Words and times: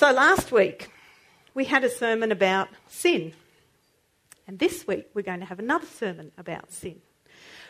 So 0.00 0.12
last 0.12 0.50
week 0.50 0.90
we 1.52 1.66
had 1.66 1.84
a 1.84 1.90
sermon 1.90 2.32
about 2.32 2.70
sin. 2.88 3.34
And 4.46 4.58
this 4.58 4.86
week 4.86 5.10
we're 5.12 5.20
going 5.20 5.40
to 5.40 5.44
have 5.44 5.58
another 5.58 5.84
sermon 5.84 6.32
about 6.38 6.72
sin. 6.72 7.02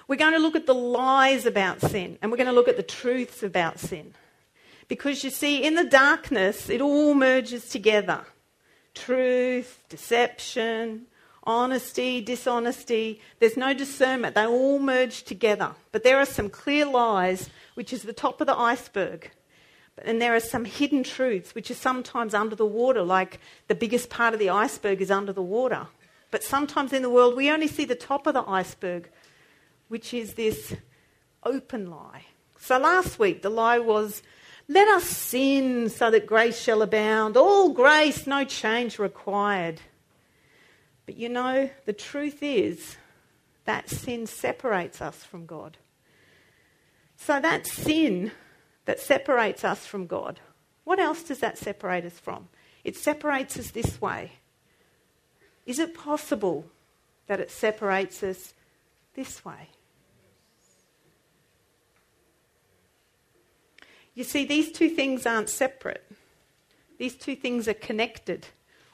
We're 0.06 0.14
going 0.14 0.34
to 0.34 0.38
look 0.38 0.54
at 0.54 0.64
the 0.64 0.72
lies 0.72 1.44
about 1.44 1.80
sin 1.80 2.18
and 2.22 2.30
we're 2.30 2.36
going 2.36 2.46
to 2.46 2.52
look 2.52 2.68
at 2.68 2.76
the 2.76 2.84
truths 2.84 3.42
about 3.42 3.80
sin. 3.80 4.14
Because 4.86 5.24
you 5.24 5.30
see, 5.30 5.64
in 5.64 5.74
the 5.74 5.82
darkness, 5.82 6.70
it 6.70 6.80
all 6.80 7.14
merges 7.14 7.68
together 7.68 8.24
truth, 8.94 9.82
deception, 9.88 11.06
honesty, 11.42 12.20
dishonesty. 12.20 13.20
There's 13.40 13.56
no 13.56 13.74
discernment. 13.74 14.36
They 14.36 14.46
all 14.46 14.78
merge 14.78 15.24
together. 15.24 15.72
But 15.90 16.04
there 16.04 16.18
are 16.18 16.26
some 16.26 16.48
clear 16.48 16.86
lies, 16.86 17.50
which 17.74 17.92
is 17.92 18.04
the 18.04 18.12
top 18.12 18.40
of 18.40 18.46
the 18.46 18.56
iceberg. 18.56 19.32
And 20.04 20.20
there 20.20 20.34
are 20.34 20.40
some 20.40 20.64
hidden 20.64 21.02
truths, 21.02 21.54
which 21.54 21.70
are 21.70 21.74
sometimes 21.74 22.34
under 22.34 22.56
the 22.56 22.66
water, 22.66 23.02
like 23.02 23.40
the 23.68 23.74
biggest 23.74 24.10
part 24.10 24.34
of 24.34 24.40
the 24.40 24.50
iceberg 24.50 25.00
is 25.00 25.10
under 25.10 25.32
the 25.32 25.42
water. 25.42 25.88
But 26.30 26.42
sometimes 26.42 26.92
in 26.92 27.02
the 27.02 27.10
world, 27.10 27.36
we 27.36 27.50
only 27.50 27.66
see 27.66 27.84
the 27.84 27.94
top 27.94 28.26
of 28.26 28.34
the 28.34 28.44
iceberg, 28.48 29.10
which 29.88 30.14
is 30.14 30.34
this 30.34 30.74
open 31.42 31.90
lie. 31.90 32.24
So 32.58 32.78
last 32.78 33.18
week, 33.18 33.42
the 33.42 33.50
lie 33.50 33.78
was 33.78 34.22
let 34.68 34.86
us 34.86 35.04
sin 35.04 35.88
so 35.88 36.12
that 36.12 36.26
grace 36.26 36.60
shall 36.60 36.80
abound. 36.82 37.36
All 37.36 37.70
grace, 37.70 38.26
no 38.26 38.44
change 38.44 39.00
required. 39.00 39.80
But 41.06 41.16
you 41.16 41.28
know, 41.28 41.70
the 41.86 41.92
truth 41.92 42.40
is 42.40 42.96
that 43.64 43.90
sin 43.90 44.28
separates 44.28 45.02
us 45.02 45.24
from 45.24 45.44
God. 45.44 45.76
So 47.16 47.40
that 47.40 47.66
sin 47.66 48.30
that 48.90 48.98
separates 48.98 49.62
us 49.62 49.86
from 49.86 50.08
God, 50.08 50.40
what 50.82 50.98
else 50.98 51.22
does 51.22 51.38
that 51.38 51.56
separate 51.56 52.04
us 52.04 52.18
from? 52.18 52.48
It 52.82 52.96
separates 52.96 53.56
us 53.56 53.70
this 53.70 54.00
way. 54.00 54.32
Is 55.64 55.78
it 55.78 55.94
possible 55.94 56.64
that 57.28 57.38
it 57.38 57.52
separates 57.52 58.20
us 58.24 58.52
this 59.14 59.44
way? 59.44 59.68
You 64.16 64.24
see, 64.24 64.44
these 64.44 64.72
two 64.72 64.88
things 64.88 65.24
aren't 65.24 65.50
separate, 65.50 66.04
these 66.98 67.14
two 67.14 67.36
things 67.36 67.68
are 67.68 67.74
connected. 67.74 68.48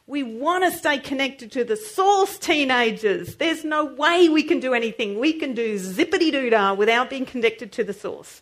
We 0.08 0.22
want 0.22 0.62
to 0.62 0.70
stay 0.70 0.98
connected 0.98 1.50
to 1.52 1.64
the 1.64 1.76
source, 1.76 2.38
teenagers. 2.38 3.36
There's 3.36 3.64
no 3.64 3.86
way 3.86 4.28
we 4.28 4.44
can 4.44 4.60
do 4.60 4.72
anything. 4.72 5.18
We 5.18 5.32
can 5.32 5.52
do 5.52 5.80
zippity 5.80 6.30
doo 6.30 6.48
dah 6.48 6.74
without 6.74 7.10
being 7.10 7.26
connected 7.26 7.72
to 7.72 7.82
the 7.82 7.92
source. 7.92 8.40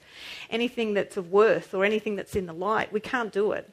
Anything 0.54 0.94
that's 0.94 1.16
of 1.16 1.32
worth 1.32 1.74
or 1.74 1.84
anything 1.84 2.14
that's 2.14 2.36
in 2.36 2.46
the 2.46 2.52
light, 2.52 2.92
we 2.92 3.00
can't 3.00 3.32
do 3.32 3.50
it. 3.50 3.68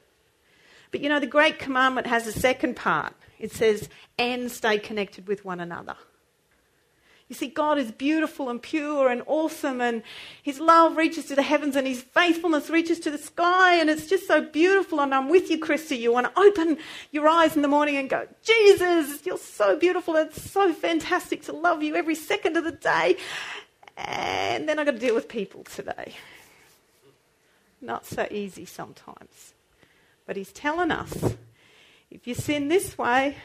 But 0.90 1.00
you 1.00 1.08
know, 1.08 1.20
the 1.20 1.26
Great 1.28 1.60
Commandment 1.60 2.08
has 2.08 2.26
a 2.26 2.32
second 2.32 2.74
part. 2.74 3.14
It 3.38 3.52
says, 3.52 3.88
and 4.18 4.50
stay 4.50 4.78
connected 4.78 5.28
with 5.28 5.44
one 5.44 5.60
another. 5.60 5.96
You 7.28 7.36
see, 7.36 7.46
God 7.46 7.78
is 7.78 7.90
beautiful 7.90 8.50
and 8.50 8.60
pure 8.60 9.08
and 9.08 9.22
awesome, 9.26 9.80
and 9.80 10.02
His 10.42 10.60
love 10.60 10.98
reaches 10.98 11.24
to 11.26 11.34
the 11.34 11.42
heavens, 11.42 11.76
and 11.76 11.86
His 11.86 12.02
faithfulness 12.02 12.68
reaches 12.68 13.00
to 13.00 13.10
the 13.10 13.16
sky, 13.16 13.76
and 13.76 13.88
it's 13.88 14.06
just 14.06 14.26
so 14.26 14.42
beautiful. 14.42 15.00
And 15.00 15.14
I'm 15.14 15.30
with 15.30 15.50
you, 15.50 15.58
Christy. 15.58 15.96
You 15.96 16.12
want 16.12 16.26
to 16.26 16.40
open 16.40 16.78
your 17.10 17.26
eyes 17.26 17.56
in 17.56 17.62
the 17.62 17.68
morning 17.68 17.96
and 17.96 18.10
go, 18.10 18.26
Jesus, 18.42 19.24
you're 19.24 19.38
so 19.38 19.78
beautiful. 19.78 20.14
It's 20.16 20.50
so 20.50 20.74
fantastic 20.74 21.42
to 21.44 21.52
love 21.52 21.82
you 21.82 21.94
every 21.94 22.16
second 22.16 22.58
of 22.58 22.64
the 22.64 22.72
day. 22.72 23.16
And 23.96 24.68
then 24.68 24.78
I've 24.78 24.86
got 24.86 24.92
to 24.92 24.98
deal 24.98 25.14
with 25.14 25.28
people 25.28 25.64
today. 25.64 26.14
Not 27.82 28.06
so 28.06 28.26
easy 28.30 28.64
sometimes. 28.64 29.54
But 30.24 30.36
He's 30.36 30.52
telling 30.52 30.92
us 30.92 31.34
if 32.10 32.26
you 32.26 32.34
sin 32.34 32.68
this 32.68 32.96
way, 32.96 33.36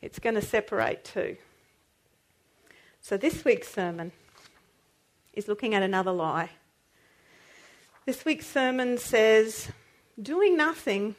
it's 0.00 0.18
going 0.18 0.36
to 0.36 0.42
separate 0.42 1.04
too. 1.04 1.36
So 3.02 3.16
this 3.16 3.44
week's 3.44 3.68
sermon 3.68 4.12
is 5.34 5.48
looking 5.48 5.74
at 5.74 5.82
another 5.82 6.12
lie. 6.12 6.50
This 8.06 8.24
week's 8.24 8.46
sermon 8.46 8.98
says, 8.98 9.70
doing 10.20 10.56
nothing 10.56 11.16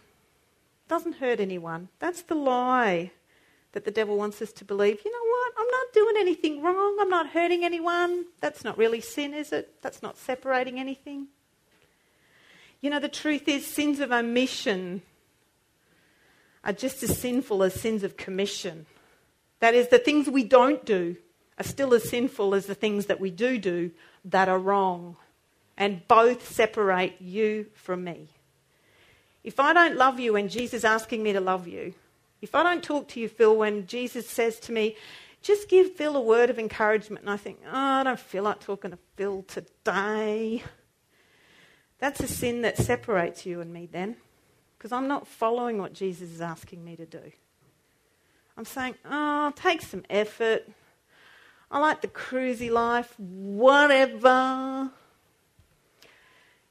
doesn't 0.87 1.17
hurt 1.17 1.39
anyone. 1.39 1.89
That's 1.99 2.23
the 2.23 2.35
lie 2.35 3.11
that 3.73 3.85
the 3.85 3.91
devil 3.91 4.17
wants 4.17 4.41
us 4.41 4.51
to 4.53 4.65
believe. 4.65 4.99
You 5.03 5.11
know 5.11 5.31
what? 5.31 5.53
I'm 5.57 5.67
not 5.67 5.93
doing 5.93 6.15
anything 6.19 6.61
wrong. 6.61 6.97
I'm 6.99 7.09
not 7.09 7.29
hurting 7.29 7.63
anyone. 7.63 8.25
That's 8.39 8.63
not 8.63 8.77
really 8.77 9.01
sin, 9.01 9.33
is 9.33 9.51
it? 9.51 9.81
That's 9.81 10.01
not 10.01 10.17
separating 10.17 10.79
anything. 10.79 11.27
You 12.81 12.89
know, 12.89 12.99
the 12.99 13.09
truth 13.09 13.47
is, 13.47 13.65
sins 13.65 13.99
of 13.99 14.11
omission 14.11 15.03
are 16.63 16.73
just 16.73 17.01
as 17.03 17.17
sinful 17.17 17.63
as 17.63 17.73
sins 17.73 18.03
of 18.03 18.17
commission. 18.17 18.85
That 19.59 19.75
is, 19.75 19.87
the 19.87 19.99
things 19.99 20.29
we 20.29 20.43
don't 20.43 20.83
do 20.85 21.15
are 21.57 21.63
still 21.63 21.93
as 21.93 22.09
sinful 22.09 22.55
as 22.55 22.65
the 22.65 22.75
things 22.75 23.05
that 23.05 23.19
we 23.19 23.29
do 23.29 23.57
do 23.57 23.91
that 24.25 24.49
are 24.49 24.59
wrong. 24.59 25.15
And 25.77 26.07
both 26.07 26.51
separate 26.51 27.21
you 27.21 27.67
from 27.73 28.03
me. 28.03 28.29
If 29.43 29.59
I 29.59 29.73
don't 29.73 29.95
love 29.95 30.19
you 30.19 30.35
and 30.35 30.49
Jesus 30.49 30.83
asking 30.83 31.23
me 31.23 31.33
to 31.33 31.39
love 31.39 31.67
you, 31.67 31.93
if 32.41 32.55
I 32.55 32.63
don't 32.63 32.83
talk 32.83 33.07
to 33.09 33.19
you, 33.19 33.29
Phil, 33.29 33.55
when 33.55 33.85
Jesus 33.87 34.27
says 34.27 34.59
to 34.61 34.71
me, 34.71 34.95
just 35.41 35.69
give 35.69 35.93
Phil 35.93 36.15
a 36.15 36.21
word 36.21 36.49
of 36.49 36.59
encouragement, 36.59 37.21
and 37.21 37.29
I 37.29 37.37
think, 37.37 37.59
oh, 37.65 37.69
I 37.71 38.03
don't 38.03 38.19
feel 38.19 38.43
like 38.43 38.59
talking 38.59 38.91
to 38.91 38.99
Phil 39.15 39.43
today. 39.43 40.63
That's 41.99 42.19
a 42.19 42.27
sin 42.27 42.61
that 42.61 42.77
separates 42.77 43.45
you 43.45 43.61
and 43.61 43.71
me 43.71 43.87
then, 43.91 44.17
because 44.77 44.91
I'm 44.91 45.07
not 45.07 45.27
following 45.27 45.77
what 45.77 45.93
Jesus 45.93 46.29
is 46.29 46.41
asking 46.41 46.83
me 46.83 46.95
to 46.95 47.05
do. 47.05 47.31
I'm 48.57 48.65
saying, 48.65 48.95
oh, 49.05 49.51
take 49.55 49.81
some 49.81 50.03
effort. 50.09 50.67
I 51.71 51.79
like 51.79 52.01
the 52.01 52.07
cruisy 52.07 52.69
life, 52.69 53.13
whatever. 53.17 54.91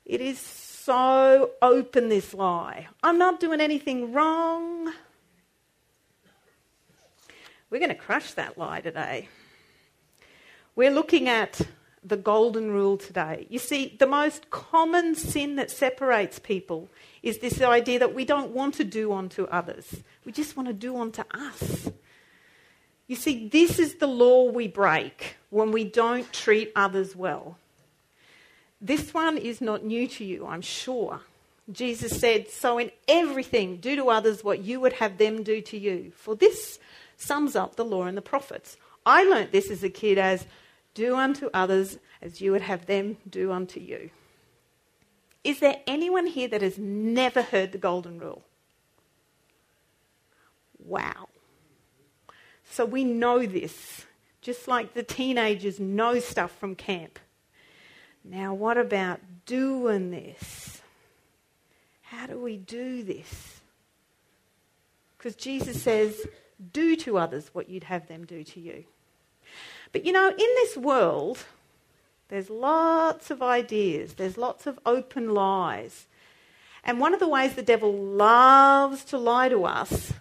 It 0.04 0.20
is 0.20 0.38
so 0.38 1.52
open, 1.62 2.08
this 2.08 2.34
lie. 2.34 2.88
I'm 3.02 3.19
not 3.19 3.41
doing 3.41 3.60
anything 3.60 4.12
wrong. 4.12 4.92
We're 7.70 7.78
going 7.78 7.91
to 7.91 7.94
crush 7.94 8.32
that 8.32 8.58
lie 8.58 8.81
today. 8.81 9.28
We're 10.75 10.91
looking 10.91 11.28
at 11.28 11.60
the 12.03 12.16
golden 12.16 12.72
rule 12.72 12.97
today. 12.97 13.47
You 13.48 13.60
see, 13.60 13.97
the 13.97 14.06
most 14.06 14.50
common 14.50 15.14
sin 15.14 15.54
that 15.56 15.70
separates 15.70 16.41
people 16.41 16.88
is 17.22 17.38
this 17.38 17.62
idea 17.62 18.00
that 18.00 18.14
we 18.14 18.25
don't 18.25 18.50
want 18.50 18.75
to 18.75 18.84
do 18.84 19.12
unto 19.12 19.44
others, 19.44 20.03
we 20.25 20.32
just 20.32 20.56
want 20.56 20.69
to 20.69 20.75
do 20.75 20.97
unto 20.97 21.22
us. 21.32 21.91
You 23.06 23.16
see, 23.16 23.48
this 23.48 23.78
is 23.78 23.97
the 23.97 24.06
law 24.06 24.50
we 24.50 24.69
break 24.69 25.37
when 25.50 25.72
we 25.72 25.84
don't 25.84 26.32
treat 26.32 26.72
others 26.76 27.14
well. 27.14 27.58
This 28.81 29.12
one 29.12 29.37
is 29.37 29.60
not 29.60 29.84
new 29.84 30.06
to 30.08 30.25
you, 30.25 30.47
I'm 30.47 30.62
sure. 30.62 31.20
Jesus 31.70 32.19
said, 32.19 32.48
So 32.48 32.78
in 32.78 32.91
everything, 33.06 33.76
do 33.76 33.97
to 33.97 34.10
others 34.10 34.42
what 34.42 34.60
you 34.60 34.81
would 34.81 34.94
have 34.94 35.19
them 35.19 35.42
do 35.42 35.60
to 35.60 35.78
you. 35.78 36.12
For 36.16 36.34
this 36.34 36.78
sums 37.20 37.54
up 37.54 37.76
the 37.76 37.84
law 37.84 38.04
and 38.04 38.16
the 38.16 38.22
prophets. 38.22 38.76
I 39.04 39.25
learnt 39.25 39.53
this 39.53 39.70
as 39.70 39.82
a 39.84 39.91
kid 39.91 40.19
as 40.19 40.47
do 40.94 41.16
unto 41.16 41.50
others 41.53 41.98
as 42.22 42.41
you 42.41 42.53
would 42.53 42.62
have 42.62 42.86
them 42.86 43.19
do 43.28 43.53
unto 43.53 43.78
you. 43.81 44.10
Is 45.44 45.60
there 45.60 45.81
anyone 45.86 46.26
here 46.26 46.48
that 46.48 46.62
has 46.62 46.78
never 46.78 47.42
heard 47.42 47.72
the 47.72 47.78
golden 47.78 48.19
rule? 48.19 48.42
Wow. 50.78 51.28
So 52.64 52.84
we 52.84 53.04
know 53.04 53.47
this, 53.47 54.06
just 54.41 54.69
like 54.69 54.94
the 54.94 55.02
teenagers 55.02 55.81
know 55.81 56.20
stuff 56.20 56.52
from 56.58 56.75
camp. 56.75 57.19
Now, 58.25 58.52
what 58.54 58.76
about 58.76 59.20
doing 59.47 60.10
this? 60.10 60.82
How 62.02 62.26
do 62.26 62.38
we 62.38 62.56
do 62.56 63.02
this? 63.02 63.61
Because 65.16 65.37
Jesus 65.37 65.82
says, 65.82 66.26
do 66.73 66.97
to 66.97 67.19
others 67.19 67.51
what 67.53 67.69
you'd 67.69 67.85
have 67.85 68.09
them 68.09 68.25
do 68.25 68.45
to 68.45 68.61
you. 68.61 68.85
But 69.93 70.05
you 70.05 70.12
know, 70.12 70.29
in 70.29 70.37
this 70.37 70.77
world, 70.77 71.39
there's 72.29 72.51
lots 72.51 73.31
of 73.31 73.43
ideas, 73.43 74.15
there's 74.15 74.39
lots 74.39 74.67
of 74.67 74.79
open 74.87 75.35
lies. 75.35 76.07
And 76.85 76.99
one 76.99 77.12
of 77.12 77.21
the 77.21 77.29
ways 77.29 77.55
the 77.55 77.62
devil 77.62 77.93
loves 77.93 79.05
to 79.05 79.19
lie 79.19 79.49
to 79.49 79.65
us 79.65 80.12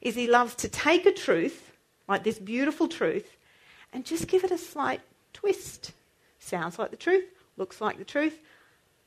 is 0.00 0.14
he 0.14 0.26
loves 0.26 0.54
to 0.56 0.68
take 0.68 1.06
a 1.06 1.12
truth 1.12 1.72
like 2.08 2.24
this 2.24 2.38
beautiful 2.38 2.88
truth, 2.88 3.36
and 3.92 4.04
just 4.04 4.28
give 4.28 4.44
it 4.44 4.50
a 4.50 4.58
slight 4.58 5.00
twist. 5.32 5.92
Sounds 6.38 6.78
like 6.78 6.90
the 6.90 6.96
truth, 6.96 7.24
looks 7.56 7.80
like 7.80 7.98
the 7.98 8.04
truth, 8.04 8.38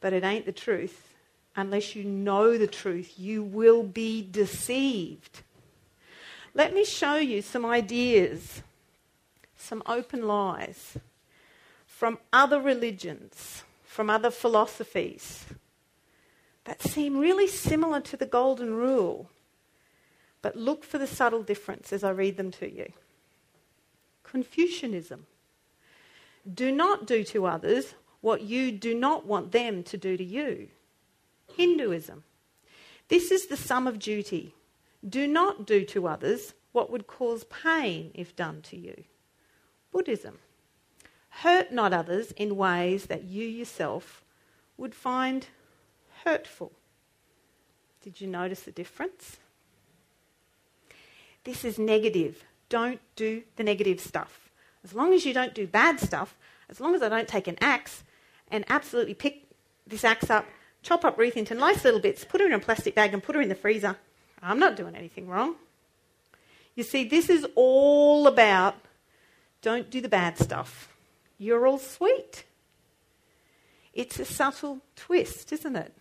but 0.01 0.13
it 0.13 0.23
ain't 0.23 0.45
the 0.45 0.51
truth. 0.51 1.13
Unless 1.55 1.95
you 1.95 2.03
know 2.03 2.57
the 2.57 2.67
truth, 2.67 3.13
you 3.17 3.43
will 3.43 3.83
be 3.83 4.27
deceived. 4.29 5.41
Let 6.55 6.73
me 6.73 6.85
show 6.85 7.17
you 7.17 7.41
some 7.41 7.65
ideas, 7.65 8.63
some 9.57 9.83
open 9.85 10.25
lies 10.25 10.97
from 11.85 12.17
other 12.31 12.61
religions, 12.61 13.63
from 13.83 14.09
other 14.09 14.31
philosophies 14.31 15.45
that 16.63 16.81
seem 16.81 17.17
really 17.17 17.47
similar 17.47 17.99
to 17.99 18.15
the 18.15 18.25
Golden 18.25 18.73
Rule, 18.73 19.29
but 20.41 20.55
look 20.55 20.85
for 20.85 20.97
the 20.97 21.07
subtle 21.07 21.43
difference 21.43 21.91
as 21.91 22.05
I 22.05 22.11
read 22.11 22.37
them 22.37 22.51
to 22.51 22.71
you. 22.71 22.91
Confucianism. 24.23 25.25
Do 26.51 26.71
not 26.71 27.05
do 27.05 27.25
to 27.25 27.47
others 27.47 27.95
what 28.21 28.43
you 28.43 28.71
do 28.71 28.95
not 28.95 29.25
want 29.25 29.51
them 29.51 29.83
to 29.83 29.97
do 29.97 30.15
to 30.15 30.23
you. 30.23 30.69
Hinduism. 31.53 32.23
This 33.09 33.29
is 33.29 33.47
the 33.47 33.57
sum 33.57 33.87
of 33.87 33.99
duty. 33.99 34.53
Do 35.07 35.27
not 35.27 35.67
do 35.67 35.85
to 35.85 36.07
others 36.07 36.53
what 36.71 36.91
would 36.91 37.07
cause 37.07 37.45
pain 37.45 38.11
if 38.13 38.35
done 38.35 38.61
to 38.63 38.77
you. 38.77 39.03
Buddhism. 39.91 40.39
Hurt 41.29 41.71
not 41.71 41.93
others 41.93 42.31
in 42.31 42.55
ways 42.57 43.05
that 43.05 43.25
you 43.25 43.45
yourself 43.45 44.23
would 44.77 44.95
find 44.95 45.47
hurtful. 46.23 46.71
Did 48.01 48.21
you 48.21 48.27
notice 48.27 48.61
the 48.61 48.71
difference? 48.71 49.37
This 51.43 51.63
is 51.63 51.77
negative. 51.77 52.43
Don't 52.69 52.99
do 53.15 53.43
the 53.55 53.63
negative 53.63 53.99
stuff. 53.99 54.49
As 54.83 54.93
long 54.93 55.13
as 55.13 55.25
you 55.25 55.33
don't 55.33 55.53
do 55.53 55.67
bad 55.67 55.99
stuff, 55.99 56.35
as 56.69 56.79
long 56.79 56.95
as 56.95 57.01
I 57.01 57.09
don't 57.09 57.27
take 57.27 57.47
an 57.47 57.57
axe 57.61 58.03
and 58.49 58.65
absolutely 58.67 59.13
pick 59.13 59.43
this 59.85 60.03
axe 60.03 60.29
up, 60.29 60.45
chop 60.83 61.05
up 61.05 61.17
Ruth 61.17 61.37
into 61.37 61.53
nice 61.53 61.83
little 61.83 61.99
bits, 61.99 62.25
put 62.25 62.41
her 62.41 62.47
in 62.47 62.53
a 62.53 62.59
plastic 62.59 62.95
bag 62.95 63.13
and 63.13 63.23
put 63.23 63.35
her 63.35 63.41
in 63.41 63.49
the 63.49 63.55
freezer, 63.55 63.97
I'm 64.45 64.59
not 64.59 64.75
doing 64.75 64.95
anything 64.95 65.27
wrong. 65.27 65.55
You 66.75 66.83
see, 66.83 67.03
this 67.03 67.29
is 67.29 67.45
all 67.55 68.27
about 68.27 68.75
don't 69.61 69.89
do 69.89 69.99
the 69.99 70.09
bad 70.09 70.37
stuff. 70.37 70.93
You're 71.39 71.65
all 71.65 71.79
sweet. 71.79 72.43
It's 73.93 74.19
a 74.19 74.25
subtle 74.25 74.81
twist, 74.95 75.51
isn't 75.51 75.75
it? 75.75 75.93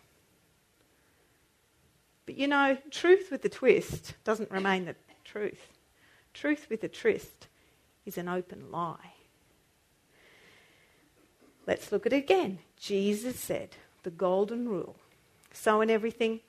But 2.27 2.37
you 2.37 2.47
know, 2.47 2.77
truth 2.91 3.31
with 3.31 3.45
a 3.45 3.49
twist 3.49 4.15
doesn't 4.25 4.51
remain 4.51 4.85
the 4.85 4.97
truth. 5.25 5.69
Truth 6.35 6.67
with 6.69 6.85
a 6.85 6.89
twist 6.89 7.47
is 8.05 8.19
an 8.19 8.29
open 8.29 8.71
lie. 8.71 9.15
Let's 11.67 11.91
look 11.91 12.05
at 12.05 12.13
it 12.13 12.17
again. 12.17 12.59
Jesus 12.79 13.41
said, 13.41 13.71
the 14.03 14.11
golden 14.11 14.69
rule. 14.69 14.97
So 15.53 15.81
in 15.81 15.89
everything, 15.89 16.41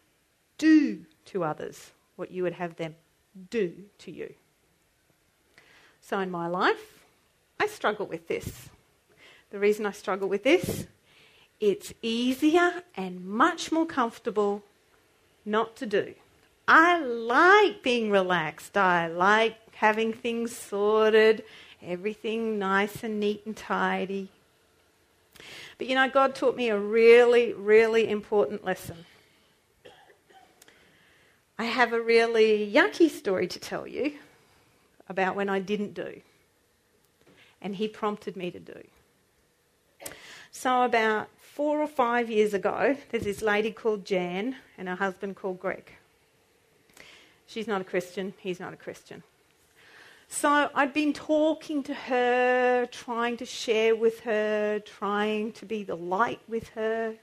do 0.57 1.05
to 1.25 1.43
others 1.43 1.91
what 2.15 2.31
you 2.31 2.43
would 2.43 2.53
have 2.53 2.75
them 2.75 2.95
do 3.49 3.73
to 3.99 4.11
you. 4.11 4.33
So 6.01 6.19
in 6.19 6.31
my 6.31 6.47
life, 6.47 7.03
I 7.59 7.67
struggle 7.67 8.05
with 8.05 8.27
this. 8.27 8.69
The 9.49 9.59
reason 9.59 9.85
I 9.85 9.91
struggle 9.91 10.27
with 10.27 10.43
this, 10.43 10.87
it's 11.59 11.93
easier 12.01 12.83
and 12.95 13.25
much 13.25 13.71
more 13.71 13.85
comfortable 13.85 14.63
not 15.45 15.75
to 15.77 15.85
do. 15.85 16.13
I 16.67 16.99
like 16.99 17.83
being 17.83 18.09
relaxed. 18.09 18.77
I 18.77 19.07
like 19.07 19.57
having 19.75 20.13
things 20.13 20.55
sorted, 20.55 21.43
everything 21.81 22.57
nice 22.57 23.03
and 23.03 23.19
neat 23.19 23.43
and 23.45 23.55
tidy. 23.55 24.29
But 25.77 25.87
you 25.87 25.95
know, 25.95 26.09
God 26.09 26.35
taught 26.35 26.55
me 26.55 26.69
a 26.69 26.79
really, 26.79 27.53
really 27.53 28.09
important 28.09 28.63
lesson. 28.63 29.05
I 31.57 31.65
have 31.65 31.93
a 31.93 32.01
really 32.01 32.69
yucky 32.71 33.09
story 33.09 33.47
to 33.47 33.59
tell 33.59 33.87
you 33.87 34.13
about 35.07 35.35
when 35.35 35.49
I 35.49 35.59
didn't 35.59 35.93
do. 35.93 36.21
And 37.61 37.75
He 37.75 37.87
prompted 37.87 38.35
me 38.35 38.51
to 38.51 38.59
do. 38.59 38.83
So, 40.51 40.83
about 40.83 41.29
four 41.39 41.81
or 41.81 41.87
five 41.87 42.29
years 42.29 42.53
ago, 42.53 42.97
there's 43.09 43.23
this 43.23 43.41
lady 43.41 43.71
called 43.71 44.05
Jan 44.05 44.57
and 44.77 44.87
her 44.89 44.95
husband 44.95 45.35
called 45.35 45.59
Greg. 45.59 45.91
She's 47.47 47.67
not 47.67 47.81
a 47.81 47.83
Christian, 47.83 48.33
he's 48.39 48.59
not 48.59 48.73
a 48.73 48.77
Christian. 48.77 49.23
So 50.27 50.69
I'd 50.73 50.93
been 50.93 51.13
talking 51.13 51.83
to 51.83 51.93
her, 51.93 52.87
trying 52.87 53.37
to 53.37 53.45
share 53.45 53.95
with 53.95 54.21
her, 54.21 54.79
trying 54.79 55.51
to 55.53 55.65
be 55.65 55.83
the 55.83 55.95
light 55.95 56.41
with 56.47 56.69
her. 56.69 57.15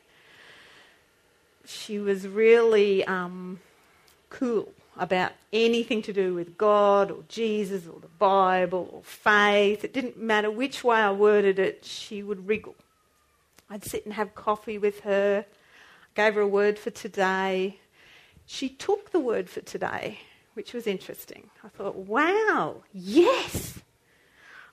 She 1.64 1.99
was 1.99 2.26
really 2.26 3.05
um, 3.05 3.61
cool 4.32 4.73
about 4.96 5.32
anything 5.52 6.02
to 6.02 6.12
do 6.12 6.34
with 6.34 6.56
God 6.56 7.11
or 7.11 7.23
Jesus 7.29 7.87
or 7.87 8.00
the 8.00 8.08
Bible 8.08 8.88
or 8.93 9.02
faith. 9.02 9.84
It 9.84 9.93
didn't 9.93 10.20
matter 10.20 10.50
which 10.50 10.82
way 10.82 10.99
I 10.99 11.12
worded 11.12 11.58
it, 11.58 11.84
she 11.84 12.23
would 12.23 12.49
wriggle. 12.49 12.75
I'd 13.70 13.84
sit 13.84 14.05
and 14.05 14.14
have 14.14 14.34
coffee 14.34 14.79
with 14.79 15.00
her, 15.00 15.44
I 15.46 16.06
gave 16.14 16.34
her 16.34 16.40
a 16.40 16.49
word 16.49 16.79
for 16.79 16.90
today. 16.90 17.79
She 18.44 18.69
took 18.69 19.12
the 19.12 19.20
word 19.20 19.49
for 19.49 19.61
today, 19.61 20.20
which 20.55 20.73
was 20.73 20.87
interesting. 20.87 21.50
I 21.62 21.69
thought, 21.69 21.96
wow, 21.96 22.82
yes. 22.93 23.79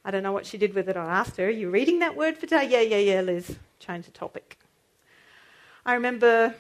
I 0.04 0.12
don't 0.12 0.24
know 0.24 0.32
what 0.32 0.46
she 0.46 0.58
did 0.58 0.74
with 0.74 0.90
it. 0.90 0.98
I 0.98 1.06
asked 1.06 1.38
her, 1.38 1.48
Are 1.48 1.50
you 1.50 1.70
reading 1.70 2.00
that 2.00 2.16
word 2.16 2.36
for 2.36 2.48
today? 2.48 2.68
Yeah, 2.70 2.82
yeah, 2.82 3.14
yeah, 3.14 3.22
Liz. 3.22 3.58
Change 3.80 4.06
the 4.06 4.12
topic. 4.12 4.58
I 5.86 5.94
remember 5.94 6.56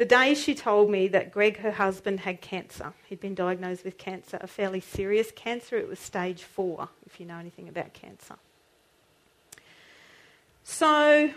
the 0.00 0.06
day 0.06 0.32
she 0.32 0.54
told 0.54 0.88
me 0.88 1.08
that 1.08 1.30
Greg, 1.30 1.58
her 1.58 1.72
husband, 1.72 2.20
had 2.20 2.40
cancer. 2.40 2.94
He'd 3.04 3.20
been 3.20 3.34
diagnosed 3.34 3.84
with 3.84 3.98
cancer, 3.98 4.38
a 4.40 4.46
fairly 4.46 4.80
serious 4.80 5.30
cancer. 5.30 5.76
It 5.76 5.86
was 5.86 5.98
stage 5.98 6.42
four, 6.42 6.88
if 7.04 7.20
you 7.20 7.26
know 7.26 7.36
anything 7.36 7.68
about 7.68 7.92
cancer. 7.92 8.36
So 10.64 10.86
I 10.86 11.34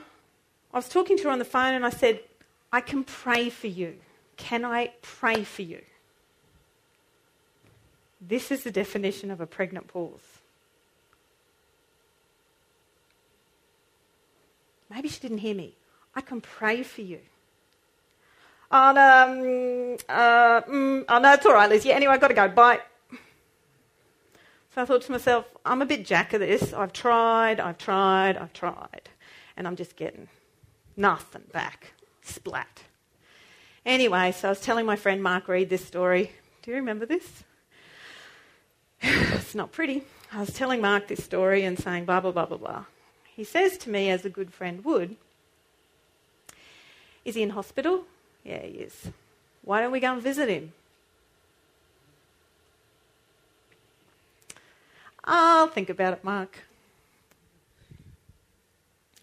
was 0.72 0.88
talking 0.88 1.18
to 1.18 1.24
her 1.24 1.30
on 1.30 1.40
the 1.40 1.46
phone 1.46 1.74
and 1.74 1.86
I 1.86 1.90
said, 1.90 2.22
I 2.72 2.80
can 2.80 3.04
pray 3.04 3.50
for 3.50 3.68
you. 3.68 3.98
Can 4.38 4.64
I 4.64 4.94
pray 5.02 5.44
for 5.44 5.64
you? 5.64 5.82
This 8.22 8.50
is 8.50 8.64
the 8.64 8.72
definition 8.72 9.30
of 9.30 9.42
a 9.42 9.46
pregnant 9.46 9.90
pause. 9.90 10.40
Maybe 14.90 15.10
she 15.10 15.20
didn't 15.20 15.40
hear 15.40 15.54
me. 15.54 15.76
I 16.16 16.22
can 16.22 16.40
pray 16.40 16.82
for 16.82 17.02
you. 17.02 17.20
Oh, 18.76 18.90
um, 18.90 19.98
uh, 20.10 20.62
mm, 20.64 21.06
oh 21.08 21.20
no, 21.20 21.34
it's 21.34 21.46
all 21.46 21.54
right, 21.54 21.70
Liz. 21.70 21.86
Yeah, 21.86 21.94
anyway, 21.94 22.14
I've 22.14 22.22
got 22.22 22.30
to 22.30 22.34
go. 22.34 22.50
Bye. 22.50 22.80
So 24.74 24.82
I 24.82 24.86
thought 24.86 25.04
to 25.04 25.12
myself, 25.12 25.46
I'm 25.64 25.84
a 25.84 25.86
bit 25.86 26.04
jack 26.04 26.34
of 26.34 26.40
this. 26.40 26.74
I've 26.74 26.92
tried, 26.92 27.60
I've 27.60 27.78
tried, 27.78 28.36
I've 28.36 28.54
tried. 28.54 29.10
And 29.56 29.68
I'm 29.68 29.76
just 29.76 29.96
getting 29.96 30.28
Nothing 30.96 31.44
back. 31.52 31.94
Splat. 32.22 32.84
Anyway, 33.86 34.32
so 34.32 34.48
I 34.48 34.52
was 34.52 34.62
telling 34.62 34.86
my 34.86 34.96
friend 34.96 35.22
Mark 35.22 35.48
Reed 35.48 35.70
this 35.70 35.86
story. 35.86 36.32
Do 36.62 36.72
you 36.72 36.78
remember 36.78 37.06
this? 37.06 37.44
it's 39.02 39.56
not 39.56 39.72
pretty. 39.72 40.04
I 40.32 40.40
was 40.40 40.54
telling 40.54 40.82
Mark 40.82 41.08
this 41.08 41.24
story 41.24 41.64
and 41.64 41.78
saying 41.78 42.06
blah, 42.06 42.22
blah, 42.22 42.32
blah, 42.32 42.46
blah, 42.46 42.58
blah. 42.58 42.86
He 43.36 43.44
says 43.44 43.78
to 43.80 43.90
me, 43.90 44.10
as 44.10 44.26
a 44.26 44.30
good 44.30 44.54
friend 44.54 44.86
would, 44.86 45.16
Is 47.26 47.36
he 47.36 47.42
in 47.42 47.52
hospital? 47.52 48.06
Yeah, 48.44 48.62
he 48.62 48.80
is. 48.80 49.10
Why 49.62 49.82
don't 49.82 49.92
we 49.92 50.00
go 50.00 50.14
and 50.14 50.22
visit 50.22 50.50
him? 50.50 50.74
I'll 55.24 55.68
think 55.68 55.90
about 55.90 56.14
it, 56.14 56.24
Mark. 56.24 56.60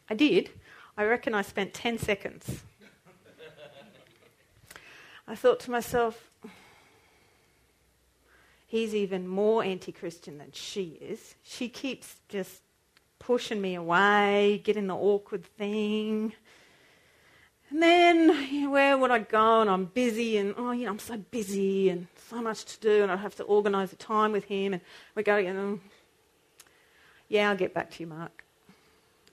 I 0.08 0.14
did. 0.14 0.50
I 0.96 1.04
reckon 1.04 1.34
I 1.34 1.42
spent 1.42 1.74
10 1.74 1.98
seconds. 1.98 2.62
I 5.28 5.36
thought 5.36 5.60
to 5.60 5.70
myself, 5.70 6.30
he's 8.66 8.94
even 8.94 9.28
more 9.28 9.62
anti 9.62 9.92
Christian 9.92 10.38
than 10.38 10.50
she 10.52 10.98
is. 11.00 11.36
She 11.44 11.68
keeps 11.68 12.16
just 12.28 12.62
pushing 13.18 13.60
me 13.60 13.76
away, 13.76 14.60
getting 14.64 14.88
the 14.88 14.96
awkward 14.96 15.44
thing. 15.44 16.32
And 17.70 17.80
then, 17.80 18.70
where 18.70 18.98
would 18.98 19.12
I 19.12 19.20
go? 19.20 19.60
And 19.60 19.70
I'm 19.70 19.84
busy, 19.84 20.36
and 20.36 20.54
oh, 20.56 20.72
you 20.72 20.84
know, 20.84 20.90
I'm 20.90 20.98
so 20.98 21.16
busy 21.16 21.88
and 21.88 22.08
so 22.28 22.42
much 22.42 22.64
to 22.64 22.80
do, 22.80 23.02
and 23.02 23.12
I 23.12 23.16
have 23.16 23.36
to 23.36 23.44
organise 23.44 23.92
a 23.92 23.96
time 23.96 24.32
with 24.32 24.44
him. 24.44 24.72
And 24.72 24.82
we 25.14 25.22
go, 25.22 25.36
you 25.36 25.52
know, 25.52 25.80
yeah, 27.28 27.48
I'll 27.48 27.56
get 27.56 27.72
back 27.72 27.92
to 27.92 28.02
you, 28.02 28.08
Mark. 28.08 28.44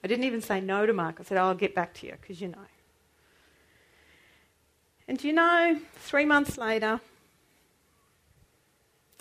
I 0.04 0.06
didn't 0.06 0.24
even 0.24 0.40
say 0.40 0.60
no 0.60 0.86
to 0.86 0.92
Mark. 0.92 1.16
I 1.18 1.24
said, 1.24 1.38
I'll 1.38 1.54
get 1.54 1.74
back 1.74 1.94
to 1.94 2.06
you 2.06 2.14
because 2.20 2.40
you 2.40 2.48
know. 2.48 2.58
And 5.08 5.22
you 5.24 5.32
know, 5.32 5.78
three 5.96 6.24
months 6.24 6.56
later, 6.56 7.00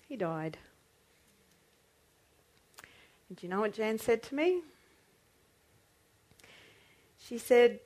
he 0.07 0.15
died. 0.15 0.57
And 3.29 3.37
do 3.37 3.47
you 3.47 3.49
know 3.49 3.61
what 3.61 3.73
Jan 3.73 3.97
said 3.97 4.21
to 4.23 4.35
me? 4.35 4.61
She 7.25 7.37
said, 7.37 7.79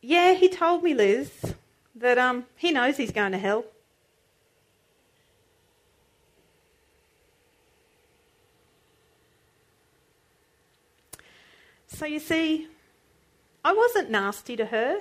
Yeah, 0.00 0.34
he 0.34 0.48
told 0.48 0.82
me, 0.82 0.94
Liz, 0.94 1.54
that 1.94 2.18
um, 2.18 2.46
he 2.56 2.70
knows 2.70 2.96
he's 2.96 3.12
going 3.12 3.32
to 3.32 3.38
hell. 3.38 3.64
So 11.88 12.04
you 12.04 12.18
see, 12.18 12.68
I 13.64 13.72
wasn't 13.72 14.10
nasty 14.10 14.54
to 14.56 14.66
her. 14.66 15.00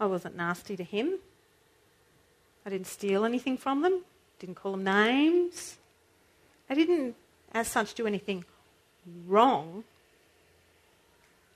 I 0.00 0.06
wasn't 0.06 0.36
nasty 0.36 0.76
to 0.76 0.82
him. 0.84 1.18
I 2.66 2.70
didn't 2.70 2.88
steal 2.88 3.24
anything 3.24 3.56
from 3.56 3.82
them, 3.82 4.02
didn't 4.38 4.56
call 4.56 4.72
them 4.72 4.84
names. 4.84 5.76
I 6.68 6.74
didn't, 6.74 7.14
as 7.52 7.68
such, 7.68 7.94
do 7.94 8.06
anything 8.06 8.44
wrong, 9.26 9.84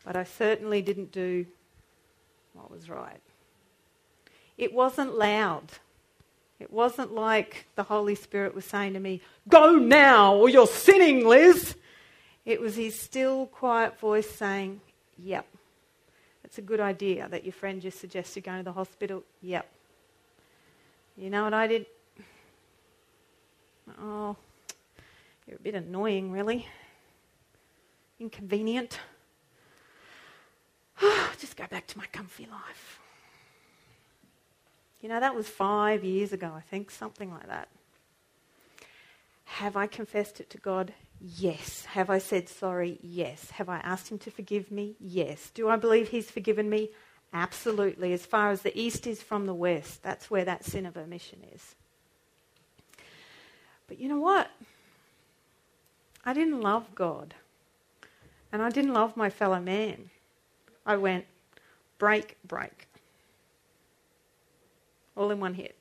but 0.04 0.16
I 0.16 0.24
certainly 0.24 0.82
didn't 0.82 1.10
do 1.10 1.46
what 2.58 2.70
was 2.70 2.90
right. 2.90 3.20
It 4.56 4.72
wasn't 4.72 5.16
loud. 5.16 5.70
It 6.58 6.72
wasn't 6.72 7.14
like 7.14 7.66
the 7.76 7.84
Holy 7.84 8.16
Spirit 8.16 8.54
was 8.54 8.64
saying 8.64 8.94
to 8.94 9.00
me, 9.00 9.20
Go 9.48 9.76
now, 9.76 10.34
or 10.34 10.48
you're 10.48 10.66
sinning, 10.66 11.26
Liz. 11.26 11.76
It 12.44 12.60
was 12.60 12.76
his 12.76 12.98
still, 12.98 13.46
quiet 13.46 13.98
voice 14.00 14.28
saying, 14.28 14.80
Yep, 15.22 15.46
it's 16.44 16.58
a 16.58 16.62
good 16.62 16.80
idea 16.80 17.28
that 17.28 17.44
your 17.44 17.52
friend 17.52 17.80
just 17.80 18.00
suggested 18.00 18.42
going 18.42 18.58
to 18.58 18.64
the 18.64 18.72
hospital. 18.72 19.22
Yep. 19.42 19.68
You 21.16 21.30
know 21.30 21.44
what 21.44 21.54
I 21.54 21.66
did? 21.66 21.86
Oh, 24.00 24.36
you're 25.46 25.56
a 25.56 25.60
bit 25.60 25.74
annoying, 25.74 26.32
really. 26.32 26.66
Inconvenient. 28.18 28.98
just 31.38 31.56
go 31.56 31.66
back 31.66 31.86
to 31.88 31.98
my 31.98 32.06
comfy 32.12 32.46
life. 32.50 33.00
You 35.00 35.08
know, 35.08 35.20
that 35.20 35.34
was 35.34 35.48
five 35.48 36.02
years 36.02 36.32
ago, 36.32 36.52
I 36.56 36.60
think, 36.60 36.90
something 36.90 37.30
like 37.30 37.46
that. 37.46 37.68
Have 39.44 39.76
I 39.76 39.86
confessed 39.86 40.40
it 40.40 40.50
to 40.50 40.58
God? 40.58 40.92
Yes. 41.20 41.84
Have 41.86 42.10
I 42.10 42.18
said 42.18 42.48
sorry? 42.48 42.98
Yes. 43.02 43.50
Have 43.52 43.68
I 43.68 43.78
asked 43.78 44.10
Him 44.10 44.18
to 44.18 44.30
forgive 44.30 44.70
me? 44.70 44.96
Yes. 45.00 45.50
Do 45.54 45.68
I 45.68 45.76
believe 45.76 46.08
He's 46.08 46.30
forgiven 46.30 46.68
me? 46.68 46.90
Absolutely. 47.32 48.12
As 48.12 48.26
far 48.26 48.50
as 48.50 48.62
the 48.62 48.78
east 48.78 49.06
is 49.06 49.22
from 49.22 49.46
the 49.46 49.54
west, 49.54 50.02
that's 50.02 50.30
where 50.30 50.44
that 50.44 50.64
sin 50.64 50.86
of 50.86 50.96
omission 50.96 51.38
is. 51.54 51.74
But 53.86 53.98
you 53.98 54.08
know 54.08 54.20
what? 54.20 54.50
I 56.24 56.32
didn't 56.32 56.60
love 56.60 56.94
God. 56.94 57.34
And 58.52 58.62
I 58.62 58.70
didn't 58.70 58.94
love 58.94 59.16
my 59.16 59.30
fellow 59.30 59.60
man. 59.60 60.10
I 60.88 60.96
went 60.96 61.26
break, 61.98 62.36
break. 62.44 62.88
All 65.14 65.30
in 65.30 65.38
one 65.38 65.54
hit. 65.54 65.76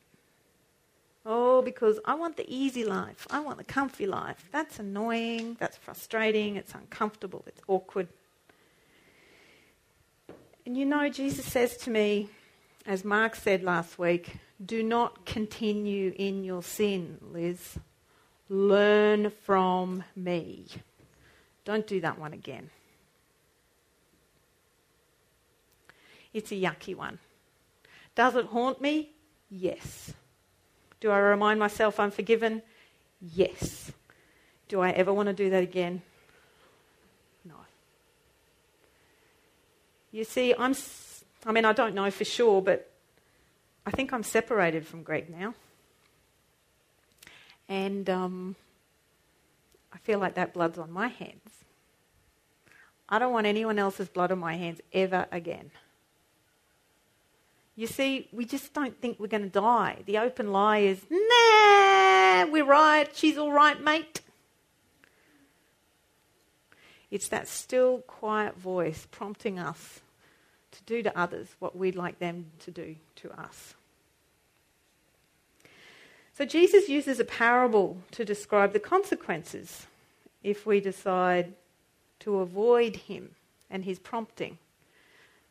Oh, 1.26 1.62
because 1.62 2.00
I 2.06 2.16
want 2.16 2.38
the 2.38 2.46
easy 2.54 2.84
life. 2.84 3.26
I 3.30 3.40
want 3.40 3.58
the 3.58 3.64
comfy 3.64 4.06
life. 4.06 4.50
That's 4.52 4.80
annoying. 4.80 5.56
That's 5.60 5.78
frustrating. 5.78 6.58
It's 6.58 6.74
uncomfortable. 6.74 7.44
It's 7.48 7.62
awkward. 7.68 8.10
And 10.66 10.76
you 10.76 10.86
know, 10.86 11.08
Jesus 11.10 11.46
says 11.46 11.78
to 11.78 11.90
me, 11.90 12.30
as 12.86 13.06
Mark 13.06 13.36
said 13.36 13.64
last 13.64 13.98
week, 13.98 14.38
do 14.64 14.84
not 14.84 15.26
continue 15.26 16.14
in 16.18 16.44
your 16.44 16.64
sin, 16.64 17.18
Liz. 17.32 17.78
Learn 18.50 19.30
from 19.30 20.04
me. 20.16 20.66
Don't 21.64 21.88
do 21.88 22.02
that 22.02 22.20
one 22.20 22.34
again. 22.34 22.70
It's 26.38 26.52
a 26.52 26.56
yucky 26.56 26.96
one. 26.96 27.18
Does 28.14 28.36
it 28.36 28.46
haunt 28.46 28.80
me? 28.80 29.10
Yes. 29.50 30.14
Do 31.00 31.10
I 31.10 31.18
remind 31.18 31.60
myself 31.60 32.00
I'm 32.00 32.12
forgiven? 32.12 32.62
Yes. 33.20 33.92
Do 34.68 34.80
I 34.80 34.92
ever 34.92 35.12
want 35.12 35.30
to 35.30 35.34
do 35.34 35.50
that 35.50 35.64
again? 35.64 36.04
No. 37.44 37.56
You 40.12 40.24
see, 40.24 40.54
I'm, 40.54 40.76
I 41.44 41.52
mean, 41.52 41.66
I 41.66 41.74
don't 41.74 41.96
know 41.96 42.12
for 42.12 42.24
sure, 42.24 42.62
but 42.62 42.88
I 43.88 43.90
think 43.90 44.14
I'm 44.14 44.22
separated 44.22 44.86
from 44.86 45.02
Greg 45.02 45.32
now. 45.32 45.56
And 47.68 48.08
um, 48.12 48.56
I 49.92 49.98
feel 49.98 50.20
like 50.20 50.36
that 50.36 50.54
blood's 50.54 50.78
on 50.78 50.92
my 50.92 51.08
hands. 51.08 51.50
I 53.10 53.18
don't 53.18 53.34
want 53.34 53.48
anyone 53.48 53.80
else's 53.80 54.08
blood 54.08 54.32
on 54.32 54.38
my 54.38 54.56
hands 54.56 54.82
ever 54.94 55.26
again. 55.32 55.72
You 57.78 57.86
see, 57.86 58.28
we 58.34 58.44
just 58.44 58.74
don't 58.74 59.00
think 59.00 59.20
we're 59.20 59.28
going 59.28 59.44
to 59.44 59.50
die. 59.50 60.00
The 60.08 60.18
open 60.18 60.52
lie 60.52 60.80
is, 60.80 61.00
nah, 61.12 62.52
we're 62.52 62.66
right, 62.66 63.08
she's 63.16 63.38
all 63.38 63.52
right, 63.52 63.80
mate. 63.80 64.22
It's 67.12 67.28
that 67.30 67.48
still, 67.48 68.00
quiet 68.00 68.58
voice 68.58 69.08
prompting 69.12 69.60
us 69.60 70.02
to 70.72 70.82
do 70.86 71.04
to 71.04 71.18
others 71.18 71.48
what 71.60 71.78
we'd 71.78 71.96
like 71.96 72.18
them 72.18 72.48
to 72.62 72.72
do 72.72 72.96
to 73.18 73.32
us. 73.40 73.76
So 76.36 76.46
Jesus 76.46 76.90
uses 76.90 77.20
a 77.20 77.26
parable 77.26 77.98
to 78.12 78.26
describe 78.26 78.74
the 78.74 78.80
consequences 78.80 79.86
if 80.44 80.66
we 80.66 80.80
decide 80.80 81.54
to 82.22 82.40
avoid 82.40 82.96
him 82.96 83.36
and 83.70 83.86
his 83.86 84.00
prompting. 84.00 84.58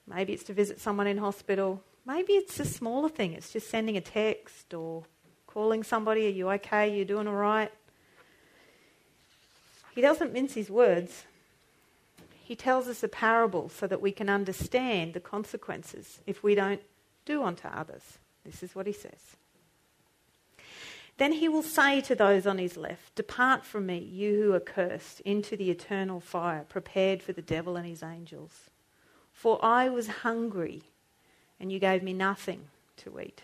Maybe 0.09 0.33
it's 0.33 0.45
to 0.45 0.53
visit 0.53 0.81
someone 0.81 1.07
in 1.07 1.19
hospital, 1.19 1.83
Maybe 2.07 2.35
it's 2.35 2.61
a 2.61 2.65
smaller 2.65 3.09
thing. 3.09 3.33
It's 3.33 3.53
just 3.53 3.69
sending 3.69 3.97
a 3.97 4.01
text 4.01 4.73
or 4.73 5.03
calling 5.49 5.83
somebody, 5.83 6.27
Are 6.27 6.31
you 6.31 6.49
okay? 6.51 6.91
Are 6.91 6.95
You 6.95 7.05
doing 7.05 7.27
all 7.27 7.35
right? 7.35 7.73
He 9.93 10.01
doesn't 10.01 10.33
mince 10.33 10.55
his 10.55 10.71
words. 10.71 11.25
He 12.45 12.55
tells 12.55 12.87
us 12.87 13.03
a 13.03 13.09
parable 13.09 13.69
so 13.69 13.89
that 13.89 14.01
we 14.01 14.13
can 14.13 14.29
understand 14.29 15.15
the 15.15 15.21
consequences 15.21 16.21
if 16.27 16.45
we 16.45 16.55
don't 16.55 16.81
do 17.25 17.43
unto 17.43 17.67
others. 17.67 18.19
This 18.45 18.63
is 18.63 18.75
what 18.75 18.87
he 18.87 18.93
says. 18.93 19.37
Then 21.19 21.33
he 21.33 21.49
will 21.49 21.63
say 21.63 22.03
to 22.03 22.15
those 22.15 22.47
on 22.47 22.59
his 22.59 22.77
left, 22.77 23.17
Depart 23.17 23.65
from 23.65 23.87
me, 23.87 23.99
you 23.99 24.35
who 24.43 24.53
are 24.53 24.61
cursed, 24.61 25.21
into 25.21 25.57
the 25.57 25.71
eternal 25.71 26.21
fire 26.21 26.65
prepared 26.69 27.23
for 27.23 27.33
the 27.33 27.43
devil 27.43 27.75
and 27.77 27.87
his 27.87 28.03
angels. 28.03 28.71
For 29.33 29.59
I 29.65 29.89
was 29.89 30.09
hungry 30.09 30.83
and 31.61 31.73
you 31.73 31.79
gave 31.79 32.03
me 32.03 32.13
nothing 32.13 32.69
to 32.99 33.21
eat. 33.21 33.43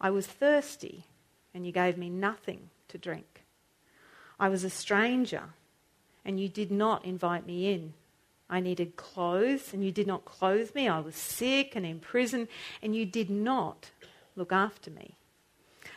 I 0.00 0.10
was 0.10 0.26
thirsty, 0.26 1.04
and 1.54 1.64
you 1.66 1.72
gave 1.72 1.96
me 1.96 2.10
nothing 2.10 2.70
to 2.88 2.98
drink. 2.98 3.44
I 4.38 4.48
was 4.48 4.64
a 4.64 4.70
stranger, 4.70 5.50
and 6.24 6.40
you 6.40 6.48
did 6.48 6.70
not 6.70 7.04
invite 7.04 7.46
me 7.46 7.72
in. 7.72 7.94
I 8.50 8.60
needed 8.60 8.96
clothes, 8.96 9.72
and 9.72 9.84
you 9.84 9.92
did 9.92 10.06
not 10.06 10.24
clothe 10.24 10.74
me. 10.74 10.88
I 10.88 11.00
was 11.00 11.14
sick 11.14 11.74
and 11.76 11.86
in 11.86 12.00
prison, 12.00 12.48
and 12.82 12.94
you 12.94 13.06
did 13.06 13.30
not 13.30 13.90
look 14.36 14.52
after 14.52 14.90
me. 14.90 15.14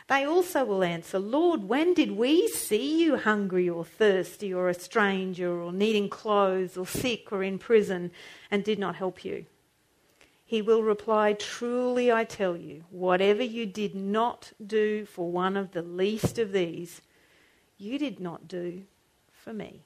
They 0.08 0.24
also 0.24 0.64
will 0.64 0.84
answer, 0.84 1.18
Lord, 1.18 1.64
when 1.64 1.92
did 1.92 2.12
we 2.12 2.48
see 2.48 3.02
you 3.02 3.16
hungry 3.16 3.68
or 3.68 3.84
thirsty 3.84 4.54
or 4.54 4.68
a 4.68 4.74
stranger 4.74 5.60
or 5.60 5.72
needing 5.72 6.08
clothes 6.08 6.76
or 6.76 6.86
sick 6.86 7.32
or 7.32 7.42
in 7.42 7.58
prison 7.58 8.12
and 8.50 8.62
did 8.62 8.78
not 8.78 8.96
help 8.96 9.24
you? 9.24 9.46
He 10.48 10.62
will 10.62 10.84
reply, 10.84 11.32
Truly 11.32 12.12
I 12.12 12.22
tell 12.22 12.56
you, 12.56 12.84
whatever 12.90 13.42
you 13.42 13.66
did 13.66 13.96
not 13.96 14.52
do 14.64 15.04
for 15.04 15.28
one 15.30 15.56
of 15.56 15.72
the 15.72 15.82
least 15.82 16.38
of 16.38 16.52
these, 16.52 17.02
you 17.76 17.98
did 17.98 18.20
not 18.20 18.46
do 18.46 18.84
for 19.32 19.52
me. 19.52 19.80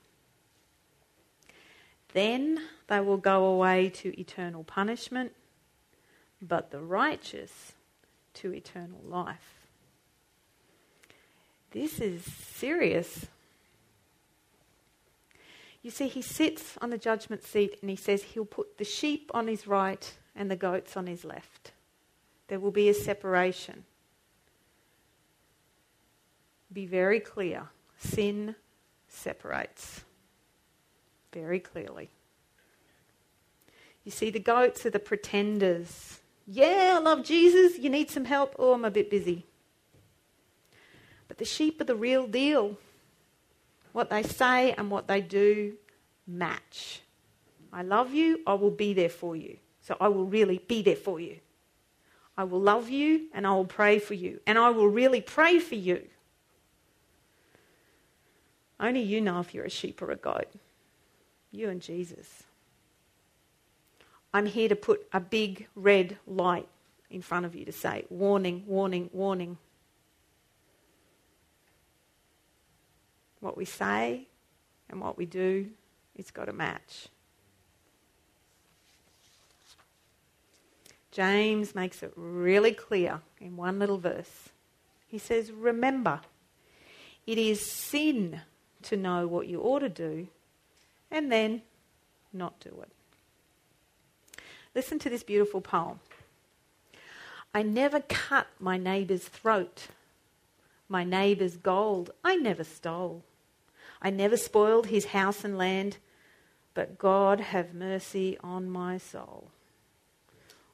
Then 2.12 2.60
they 2.88 3.00
will 3.00 3.16
go 3.16 3.46
away 3.46 3.88
to 3.88 4.20
eternal 4.20 4.62
punishment, 4.62 5.32
but 6.42 6.70
the 6.70 6.80
righteous 6.80 7.72
to 8.34 8.52
eternal 8.52 9.00
life. 9.02 9.54
This 11.70 12.00
is 12.00 12.22
serious. 12.22 13.26
You 15.82 15.90
see, 15.90 16.08
he 16.08 16.20
sits 16.20 16.76
on 16.82 16.90
the 16.90 16.98
judgment 16.98 17.44
seat 17.44 17.78
and 17.80 17.88
he 17.88 17.96
says 17.96 18.22
he'll 18.22 18.44
put 18.44 18.76
the 18.76 18.84
sheep 18.84 19.30
on 19.32 19.46
his 19.46 19.66
right 19.66 20.12
and 20.34 20.50
the 20.50 20.56
goats 20.56 20.96
on 20.96 21.06
his 21.06 21.24
left. 21.24 21.72
There 22.48 22.60
will 22.60 22.70
be 22.70 22.88
a 22.88 22.94
separation. 22.94 23.84
Be 26.72 26.86
very 26.86 27.20
clear 27.20 27.68
sin 27.98 28.54
separates 29.08 30.04
very 31.32 31.60
clearly. 31.60 32.10
You 34.04 34.10
see, 34.10 34.30
the 34.30 34.40
goats 34.40 34.86
are 34.86 34.90
the 34.90 34.98
pretenders. 34.98 36.20
Yeah, 36.46 36.96
I 36.96 37.00
love 37.00 37.24
Jesus. 37.24 37.78
You 37.78 37.90
need 37.90 38.10
some 38.10 38.24
help? 38.24 38.56
Oh, 38.58 38.72
I'm 38.72 38.84
a 38.84 38.90
bit 38.90 39.10
busy. 39.10 39.46
But 41.28 41.38
the 41.38 41.44
sheep 41.44 41.80
are 41.80 41.84
the 41.84 41.94
real 41.94 42.26
deal. 42.26 42.76
What 43.92 44.10
they 44.10 44.22
say 44.22 44.72
and 44.72 44.90
what 44.90 45.06
they 45.06 45.20
do 45.20 45.74
match. 46.26 47.02
I 47.72 47.82
love 47.82 48.12
you. 48.12 48.40
I 48.46 48.54
will 48.54 48.70
be 48.70 48.94
there 48.94 49.08
for 49.08 49.36
you. 49.36 49.58
So 49.82 49.96
I 50.00 50.08
will 50.08 50.26
really 50.26 50.58
be 50.66 50.82
there 50.82 50.96
for 50.96 51.20
you. 51.20 51.38
I 52.36 52.44
will 52.44 52.60
love 52.60 52.88
you 52.88 53.26
and 53.34 53.46
I 53.46 53.52
will 53.52 53.64
pray 53.64 53.98
for 53.98 54.14
you. 54.14 54.40
And 54.46 54.58
I 54.58 54.70
will 54.70 54.88
really 54.88 55.20
pray 55.20 55.58
for 55.58 55.74
you. 55.74 56.06
Only 58.78 59.02
you 59.02 59.20
know 59.20 59.40
if 59.40 59.54
you're 59.54 59.64
a 59.64 59.70
sheep 59.70 60.00
or 60.00 60.10
a 60.10 60.16
goat. 60.16 60.48
You 61.50 61.68
and 61.68 61.82
Jesus. 61.82 62.44
I'm 64.32 64.46
here 64.46 64.68
to 64.68 64.76
put 64.76 65.06
a 65.12 65.20
big 65.20 65.66
red 65.74 66.16
light 66.26 66.68
in 67.10 67.20
front 67.20 67.44
of 67.44 67.54
you 67.54 67.64
to 67.64 67.72
say, 67.72 68.04
warning, 68.08 68.64
warning, 68.66 69.10
warning. 69.12 69.58
What 73.40 73.56
we 73.56 73.64
say 73.64 74.28
and 74.88 75.00
what 75.00 75.18
we 75.18 75.26
do, 75.26 75.70
it's 76.14 76.30
got 76.30 76.44
to 76.44 76.52
match. 76.52 77.08
James 81.10 81.74
makes 81.74 82.02
it 82.02 82.12
really 82.14 82.72
clear 82.72 83.20
in 83.40 83.56
one 83.56 83.78
little 83.78 83.98
verse. 83.98 84.50
He 85.06 85.18
says, 85.18 85.50
Remember, 85.50 86.20
it 87.26 87.36
is 87.36 87.70
sin 87.70 88.40
to 88.82 88.96
know 88.96 89.26
what 89.26 89.48
you 89.48 89.60
ought 89.60 89.80
to 89.80 89.88
do 89.88 90.28
and 91.10 91.30
then 91.30 91.62
not 92.32 92.60
do 92.60 92.82
it. 92.82 94.42
Listen 94.74 94.98
to 95.00 95.10
this 95.10 95.24
beautiful 95.24 95.60
poem. 95.60 95.98
I 97.52 97.62
never 97.62 98.00
cut 98.00 98.46
my 98.60 98.76
neighbour's 98.76 99.24
throat. 99.24 99.88
My 100.88 101.02
neighbour's 101.02 101.56
gold 101.56 102.10
I 102.24 102.36
never 102.36 102.62
stole. 102.62 103.24
I 104.00 104.10
never 104.10 104.36
spoiled 104.36 104.86
his 104.86 105.06
house 105.06 105.44
and 105.44 105.58
land, 105.58 105.98
but 106.72 106.98
God 106.98 107.40
have 107.40 107.74
mercy 107.74 108.38
on 108.42 108.70
my 108.70 108.96
soul. 108.96 109.50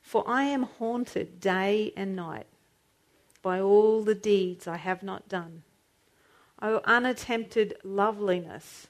For 0.07 0.23
I 0.25 0.45
am 0.45 0.63
haunted 0.63 1.41
day 1.41 1.93
and 1.97 2.15
night 2.15 2.47
by 3.43 3.61
all 3.61 4.05
the 4.05 4.15
deeds 4.15 4.69
I 4.69 4.77
have 4.77 5.03
not 5.03 5.29
done. 5.29 5.65
O 6.63 6.81
unattempted 6.85 7.75
loveliness, 7.83 8.87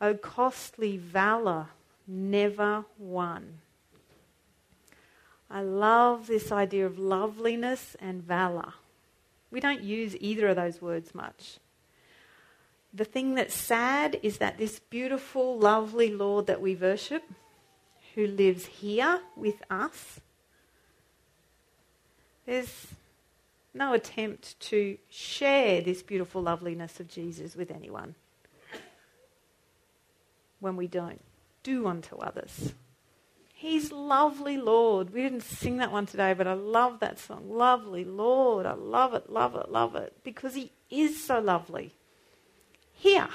O 0.00 0.14
costly 0.14 0.96
valour 0.96 1.70
never 2.06 2.84
won. 2.98 3.58
I 5.50 5.62
love 5.62 6.28
this 6.28 6.52
idea 6.52 6.86
of 6.86 6.96
loveliness 6.96 7.96
and 7.98 8.22
valour. 8.22 8.74
We 9.50 9.58
don't 9.58 9.82
use 9.82 10.16
either 10.20 10.46
of 10.46 10.56
those 10.56 10.80
words 10.80 11.16
much. 11.16 11.58
The 12.94 13.04
thing 13.04 13.34
that's 13.34 13.54
sad 13.54 14.20
is 14.22 14.38
that 14.38 14.56
this 14.56 14.78
beautiful, 14.78 15.58
lovely 15.58 16.14
Lord 16.14 16.46
that 16.46 16.60
we 16.60 16.76
worship, 16.76 17.24
who 18.20 18.26
lives 18.26 18.66
here 18.66 19.20
with 19.34 19.62
us, 19.70 20.20
there's 22.44 22.88
no 23.72 23.94
attempt 23.94 24.60
to 24.60 24.98
share 25.08 25.80
this 25.80 26.02
beautiful 26.02 26.42
loveliness 26.42 27.00
of 27.00 27.08
Jesus 27.08 27.56
with 27.56 27.70
anyone 27.70 28.14
when 30.58 30.76
we 30.76 30.86
don't 30.86 31.22
do 31.62 31.86
unto 31.86 32.16
others. 32.16 32.74
He's 33.54 33.90
lovely, 33.90 34.58
Lord. 34.58 35.14
We 35.14 35.22
didn't 35.22 35.42
sing 35.42 35.78
that 35.78 35.92
one 35.92 36.04
today, 36.04 36.34
but 36.34 36.46
I 36.46 36.54
love 36.54 37.00
that 37.00 37.18
song. 37.18 37.50
Lovely, 37.50 38.04
Lord. 38.04 38.66
I 38.66 38.72
love 38.72 39.14
it, 39.14 39.30
love 39.30 39.54
it, 39.54 39.70
love 39.70 39.96
it. 39.96 40.14
Because 40.24 40.54
He 40.54 40.72
is 40.90 41.22
so 41.22 41.40
lovely. 41.40 41.94
Here, 42.92 43.28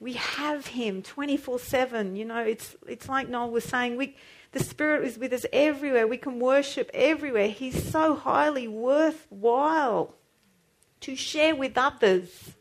we 0.00 0.14
have 0.14 0.66
Him 0.66 1.02
24 1.02 1.58
7. 1.58 2.16
You 2.16 2.24
know, 2.24 2.40
it's, 2.40 2.74
it's 2.88 3.08
like 3.08 3.28
Noel 3.28 3.50
was 3.50 3.64
saying, 3.64 3.96
we, 3.96 4.16
the 4.52 4.64
Spirit 4.64 5.06
is 5.06 5.18
with 5.18 5.32
us 5.32 5.44
everywhere. 5.52 6.06
We 6.06 6.16
can 6.16 6.40
worship 6.40 6.90
everywhere. 6.92 7.48
He's 7.48 7.90
so 7.90 8.14
highly 8.16 8.66
worthwhile 8.66 10.14
to 11.02 11.14
share 11.14 11.54
with 11.54 11.76
others. 11.76 12.54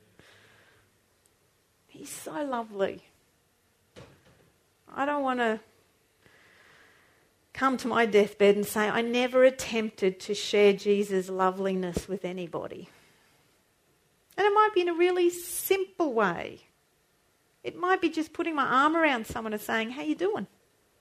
He's 1.87 2.09
so 2.09 2.43
lovely. 2.43 3.03
I 4.93 5.05
don't 5.05 5.23
want 5.23 5.39
to 5.39 5.59
come 7.53 7.77
to 7.77 7.87
my 7.87 8.05
deathbed 8.05 8.55
and 8.55 8.65
say, 8.65 8.87
I 8.87 9.01
never 9.01 9.43
attempted 9.43 10.19
to 10.21 10.33
share 10.33 10.73
Jesus' 10.73 11.29
loveliness 11.29 12.07
with 12.07 12.25
anybody. 12.25 12.89
And 14.37 14.45
it 14.45 14.53
might 14.53 14.69
be 14.73 14.81
in 14.81 14.89
a 14.89 14.93
really 14.93 15.29
simple 15.29 16.13
way. 16.13 16.61
It 17.63 17.77
might 17.77 18.01
be 18.01 18.09
just 18.09 18.33
putting 18.33 18.55
my 18.55 18.65
arm 18.65 18.95
around 18.95 19.27
someone 19.27 19.53
and 19.53 19.61
saying, 19.61 19.91
How 19.91 20.01
you 20.01 20.15
doing? 20.15 20.47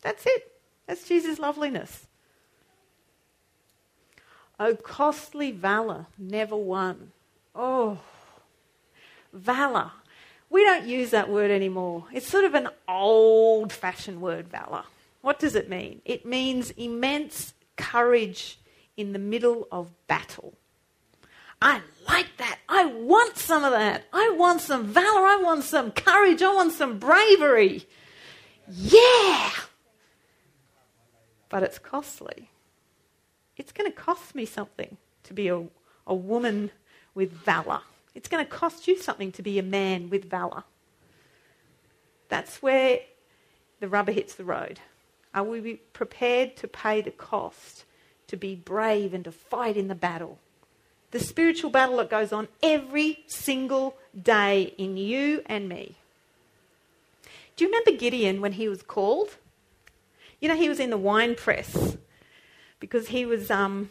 That's 0.03 0.25
it. 0.27 0.53
That's 0.87 1.07
Jesus' 1.07 1.39
loveliness. 1.39 2.07
Oh, 4.61 4.75
costly 4.75 5.53
valour 5.53 6.07
never 6.19 6.57
won. 6.57 7.13
Oh, 7.55 8.01
valour. 9.33 9.93
We 10.51 10.65
don't 10.65 10.87
use 10.87 11.11
that 11.11 11.29
word 11.29 11.51
anymore. 11.51 12.07
It's 12.13 12.27
sort 12.27 12.45
of 12.45 12.55
an 12.55 12.69
old 12.89 13.73
fashioned 13.73 14.21
word, 14.21 14.49
valour. 14.49 14.85
What 15.21 15.39
does 15.39 15.55
it 15.55 15.69
mean? 15.69 16.01
It 16.05 16.25
means 16.25 16.71
immense 16.71 17.53
courage 17.77 18.59
in 18.97 19.13
the 19.13 19.19
middle 19.19 19.69
of 19.71 19.91
battle. 20.07 20.55
I 21.61 21.81
like 22.09 22.37
that. 22.39 22.59
I 22.69 22.87
want 22.87 23.37
some 23.37 23.65
of 23.65 23.73
that. 23.73 24.05
I 24.13 24.31
want 24.31 24.61
some 24.61 24.87
valor. 24.87 25.27
I 25.27 25.37
want 25.43 25.65
some 25.65 25.91
courage. 25.91 26.43
I 26.43 26.55
want 26.55 26.73
some 26.73 26.99
bravery. 26.99 27.87
Yeah! 28.69 29.51
But 31.49 31.63
it's 31.63 31.79
costly. 31.79 32.51
It's 33.57 33.73
going 33.73 33.91
to 33.91 33.97
cost 33.97 34.35
me 34.35 34.45
something 34.45 34.97
to 35.25 35.35
be 35.35 35.49
a, 35.49 35.65
a 36.07 36.15
woman 36.15 36.71
with 37.15 37.33
valor. 37.33 37.81
It's 38.15 38.29
going 38.29 38.45
to 38.45 38.51
cost 38.51 38.87
you 38.87 38.97
something 38.99 39.33
to 39.33 39.43
be 39.43 39.59
a 39.59 39.63
man 39.63 40.11
with 40.11 40.31
valor. 40.31 40.65
That's 42.29 42.63
where 42.63 43.01
the 43.81 43.89
rubber 43.89 44.13
hits 44.13 44.35
the 44.35 44.45
road. 44.45 44.81
Are 45.35 45.45
we 45.45 45.77
prepared 45.93 46.57
to 46.59 46.69
pay 46.69 47.01
the 47.01 47.11
cost, 47.11 47.85
to 48.29 48.37
be 48.37 48.55
brave 48.55 49.15
and 49.15 49.25
to 49.25 49.33
fight 49.33 49.77
in 49.77 49.89
the 49.89 49.95
battle? 49.95 50.39
The 51.11 51.19
spiritual 51.19 51.71
battle 51.71 51.97
that 51.99 52.11
goes 52.11 52.33
on 52.33 52.49
every 52.63 53.25
single 53.27 53.97
day 54.21 54.75
in 54.77 54.97
you 54.97 55.43
and 55.47 55.69
me. 55.69 55.97
Do 57.57 57.65
you 57.65 57.71
remember 57.71 57.93
Gideon 57.93 58.41
when 58.41 58.53
he 58.53 58.69
was 58.69 58.83
called? 58.83 59.37
You 60.41 60.49
know, 60.49 60.57
he 60.57 60.69
was 60.69 60.79
in 60.79 60.91
the 60.91 60.99
wine 60.99 61.35
press 61.35 61.97
because 62.79 63.09
he 63.09 63.27
was, 63.27 63.51
um, 63.51 63.91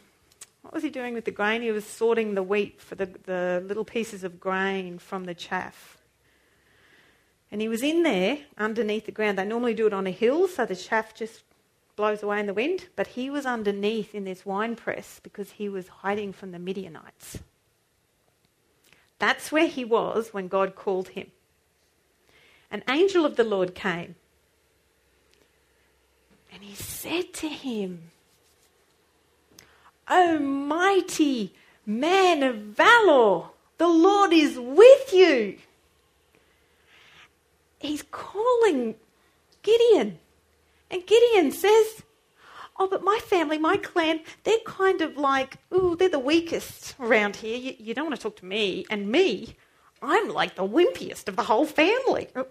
what 0.61 0.73
was 0.73 0.83
he 0.83 0.89
doing 0.89 1.13
with 1.13 1.25
the 1.25 1.31
grain? 1.31 1.61
He 1.61 1.71
was 1.71 1.85
sorting 1.85 2.35
the 2.35 2.43
wheat 2.43 2.79
for 2.79 2.95
the, 2.95 3.07
the 3.25 3.63
little 3.65 3.83
pieces 3.83 4.23
of 4.23 4.39
grain 4.39 4.99
from 4.99 5.25
the 5.25 5.33
chaff. 5.33 5.97
And 7.51 7.61
he 7.61 7.67
was 7.67 7.83
in 7.83 8.03
there 8.03 8.39
underneath 8.57 9.05
the 9.05 9.11
ground. 9.11 9.37
They 9.37 9.45
normally 9.45 9.73
do 9.73 9.87
it 9.87 9.93
on 9.93 10.07
a 10.07 10.11
hill 10.11 10.47
so 10.47 10.65
the 10.65 10.75
chaff 10.75 11.13
just 11.13 11.43
blows 11.97 12.23
away 12.23 12.39
in 12.39 12.45
the 12.45 12.53
wind. 12.53 12.85
But 12.95 13.07
he 13.07 13.29
was 13.29 13.45
underneath 13.45 14.15
in 14.15 14.23
this 14.23 14.45
wine 14.45 14.77
press 14.77 15.19
because 15.21 15.51
he 15.51 15.67
was 15.67 15.89
hiding 15.89 16.31
from 16.31 16.51
the 16.51 16.59
Midianites. 16.59 17.39
That's 19.19 19.51
where 19.51 19.67
he 19.67 19.83
was 19.83 20.33
when 20.33 20.47
God 20.47 20.75
called 20.75 21.09
him. 21.09 21.27
An 22.71 22.83
angel 22.89 23.25
of 23.25 23.35
the 23.35 23.43
Lord 23.43 23.75
came 23.75 24.15
and 26.53 26.63
he 26.63 26.75
said 26.75 27.33
to 27.33 27.49
him, 27.49 28.11
O 30.07 30.39
mighty 30.39 31.53
man 31.85 32.43
of 32.43 32.55
valor, 32.55 33.47
the 33.77 33.89
Lord 33.89 34.31
is 34.31 34.57
with 34.57 35.13
you 35.13 35.57
he's 37.79 38.03
calling 38.11 38.95
Gideon. 39.63 40.19
And 40.89 41.05
Gideon 41.05 41.51
says, 41.51 42.03
Oh, 42.79 42.87
but 42.87 43.03
my 43.03 43.19
family, 43.23 43.57
my 43.57 43.77
clan, 43.77 44.19
they're 44.43 44.59
kind 44.65 45.01
of 45.01 45.17
like, 45.17 45.57
ooh, 45.73 45.95
they're 45.95 46.09
the 46.09 46.19
weakest 46.19 46.93
around 46.99 47.37
here. 47.37 47.57
You, 47.57 47.73
you, 47.79 47.93
don't 47.95 48.05
want 48.05 48.15
to 48.15 48.21
talk 48.21 48.35
to 48.37 48.45
me. 48.45 48.85
And 48.91 49.09
me, 49.09 49.55
I'm 50.01 50.29
like 50.29 50.55
the 50.55 50.67
wimpiest 50.67 51.27
of 51.27 51.35
the 51.35 51.43
whole 51.43 51.65
family. 51.65 52.27
Do 52.35 52.43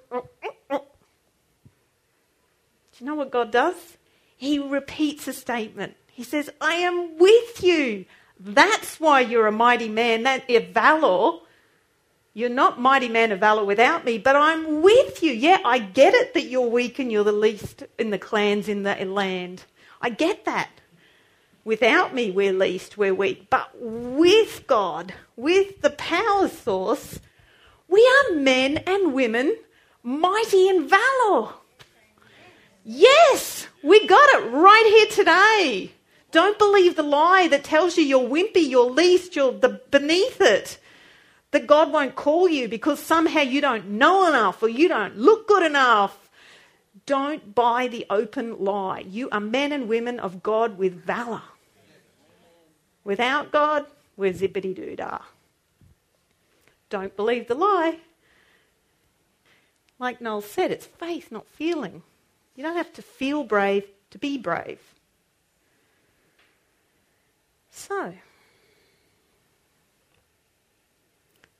you 2.99 3.07
know 3.07 3.14
what 3.14 3.31
God 3.31 3.53
does? 3.53 3.99
He 4.37 4.59
repeats 4.59 5.29
a 5.29 5.33
statement. 5.33 5.96
He 6.09 6.25
says, 6.25 6.51
I 6.61 6.75
am 6.75 7.18
with 7.18 7.62
you. 7.62 8.05
That's 8.40 8.99
why 8.99 9.20
you're 9.20 9.46
a 9.46 9.53
mighty 9.53 9.88
man. 9.88 10.25
That 10.25 10.49
valor 10.72 11.38
you're 12.37 12.51
not 12.51 12.79
mighty 12.79 13.09
man 13.09 13.33
of 13.33 13.40
valor 13.40 13.64
without 13.64 14.05
me, 14.05 14.18
but 14.18 14.37
I'm 14.37 14.83
with 14.83 15.22
you. 15.22 15.33
Yeah, 15.33 15.59
I 15.64 15.79
get 15.79 16.12
it 16.12 16.35
that 16.35 16.49
you're 16.49 16.68
weak 16.68 16.99
and 16.99 17.11
you're 17.11 17.25
the 17.25 17.33
least 17.33 17.85
in 17.99 18.11
the 18.11 18.18
clans 18.18 18.68
in 18.68 18.83
the 18.83 18.94
land. 19.07 19.64
I 20.03 20.11
get 20.11 20.44
that. 20.44 20.68
Without 21.64 22.14
me, 22.14 22.31
we're 22.31 22.53
least, 22.53 22.99
we're 22.99 23.14
weak. 23.14 23.49
But 23.49 23.70
with 23.81 24.66
God, 24.66 25.14
with 25.35 25.81
the 25.81 25.88
power 25.88 26.46
source, 26.49 27.20
we 27.88 28.07
are 28.07 28.35
men 28.35 28.83
and 28.87 29.14
women 29.14 29.57
mighty 30.03 30.68
in 30.68 30.87
valor. 30.87 31.55
Yes, 32.85 33.66
we 33.83 34.07
got 34.07 34.29
it 34.35 34.51
right 34.51 34.85
here 34.94 35.25
today. 35.25 35.92
Don't 36.33 36.59
believe 36.59 36.96
the 36.96 37.03
lie 37.03 37.49
that 37.49 37.64
tells 37.64 37.96
you 37.96 38.05
you're 38.05 38.29
wimpy, 38.29 38.68
you're 38.68 38.90
least, 38.90 39.37
you're 39.37 39.53
the, 39.53 39.81
beneath 39.90 40.38
it 40.42 40.79
that 41.57 41.66
God 41.66 41.90
won't 41.90 42.14
call 42.14 42.51
you 42.51 42.69
because 42.69 43.01
somehow 43.01 43.40
you 43.40 43.62
don't 43.62 43.88
know 43.88 44.29
enough 44.29 44.62
or 44.62 44.69
you 44.69 44.88
don't 44.88 45.16
look 45.16 45.49
good 45.49 45.62
enough. 45.62 46.29
Don't 47.07 47.55
buy 47.55 47.88
the 47.88 48.05
open 48.11 48.62
lie. 48.62 49.07
You 49.09 49.31
are 49.33 49.40
men 49.40 49.73
and 49.73 49.88
women 49.88 50.21
of 50.21 50.42
God 50.42 50.77
with 50.77 51.03
valor. 51.03 51.40
Without 53.05 53.53
God, 53.53 53.87
we're 54.19 54.35
zippity 54.35 54.77
doo 54.77 54.97
dah. 54.97 55.21
Don't 56.90 57.16
believe 57.16 57.49
the 57.49 57.55
lie. 57.55 58.01
Like 59.99 60.21
Noel 60.21 60.42
said, 60.42 60.71
it's 60.71 60.85
faith, 60.85 61.33
not 61.33 61.49
feeling. 61.49 62.03
You 62.55 62.64
don't 62.64 62.77
have 62.77 62.92
to 62.92 63.01
feel 63.01 63.45
brave 63.45 63.85
to 64.11 64.19
be 64.19 64.37
brave. 64.37 64.83
So, 67.71 68.12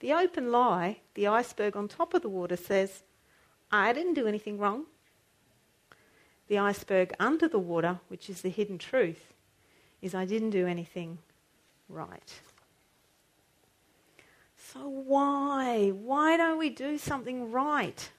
the 0.01 0.13
open 0.13 0.51
lie, 0.53 1.01
the 1.15 1.27
iceberg 1.27 1.77
on 1.77 1.89
top 1.89 2.15
of 2.15 2.23
the 2.23 2.29
water, 2.29 2.57
says, 2.57 3.03
I 3.71 3.93
didn't 3.93 4.15
do 4.15 4.27
anything 4.27 4.59
wrong. 4.59 4.87
The 6.49 6.59
iceberg 6.59 7.13
under 7.19 7.49
the 7.49 7.59
water, 7.59 8.01
which 8.09 8.31
is 8.31 8.43
the 8.43 8.51
hidden 8.51 8.79
truth, 8.79 9.33
is 10.01 10.15
I 10.15 10.25
didn't 10.25 10.51
do 10.51 10.67
anything 10.67 11.19
right. 11.89 12.41
So, 14.57 14.89
why? 14.89 15.89
Why 15.89 16.37
don't 16.37 16.59
we 16.59 16.71
do 16.71 16.99
something 16.99 17.51
right? 17.51 18.11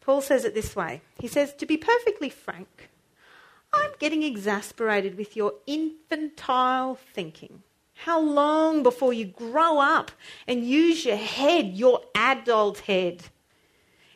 Paul 0.00 0.20
says 0.20 0.44
it 0.44 0.54
this 0.54 0.74
way 0.74 1.02
He 1.18 1.28
says, 1.28 1.54
To 1.54 1.66
be 1.66 1.76
perfectly 1.76 2.28
frank, 2.28 2.88
I'm 3.72 3.90
getting 3.98 4.22
exasperated 4.22 5.16
with 5.16 5.36
your 5.36 5.54
infantile 5.66 6.94
thinking. 6.94 7.62
How 7.94 8.20
long 8.20 8.82
before 8.82 9.12
you 9.12 9.26
grow 9.26 9.78
up 9.78 10.10
and 10.46 10.64
use 10.64 11.04
your 11.04 11.16
head, 11.16 11.74
your 11.74 12.00
adult 12.14 12.80
head? 12.80 13.22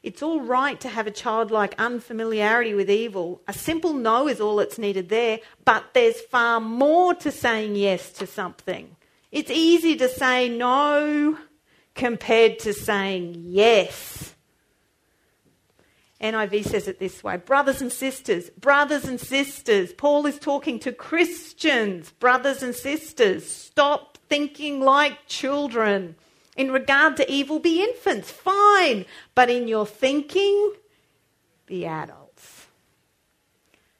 It's 0.02 0.22
all 0.22 0.40
right 0.40 0.80
to 0.80 0.88
have 0.88 1.06
a 1.06 1.10
childlike 1.10 1.74
unfamiliarity 1.78 2.74
with 2.74 2.90
evil. 2.90 3.42
A 3.48 3.52
simple 3.52 3.92
no 3.92 4.28
is 4.28 4.40
all 4.40 4.56
that's 4.56 4.78
needed 4.78 5.08
there, 5.08 5.40
but 5.64 5.84
there's 5.94 6.20
far 6.20 6.60
more 6.60 7.14
to 7.14 7.30
saying 7.30 7.76
yes 7.76 8.12
to 8.14 8.26
something. 8.26 8.96
It's 9.30 9.50
easy 9.50 9.96
to 9.96 10.08
say 10.08 10.48
no 10.48 11.38
compared 11.94 12.60
to 12.60 12.72
saying 12.72 13.42
yes. 13.46 14.34
NIV 16.20 16.64
says 16.64 16.88
it 16.88 16.98
this 16.98 17.22
way 17.22 17.36
Brothers 17.36 17.80
and 17.80 17.92
sisters, 17.92 18.50
brothers 18.50 19.04
and 19.04 19.20
sisters. 19.20 19.92
Paul 19.92 20.26
is 20.26 20.38
talking 20.38 20.78
to 20.80 20.92
Christians, 20.92 22.10
brothers 22.12 22.62
and 22.62 22.74
sisters. 22.74 23.48
Stop 23.48 24.18
thinking 24.28 24.80
like 24.80 25.26
children. 25.26 26.16
In 26.56 26.72
regard 26.72 27.16
to 27.18 27.32
evil, 27.32 27.60
be 27.60 27.82
infants, 27.82 28.32
fine. 28.32 29.06
But 29.36 29.48
in 29.48 29.68
your 29.68 29.86
thinking, 29.86 30.72
be 31.66 31.86
adults. 31.86 32.66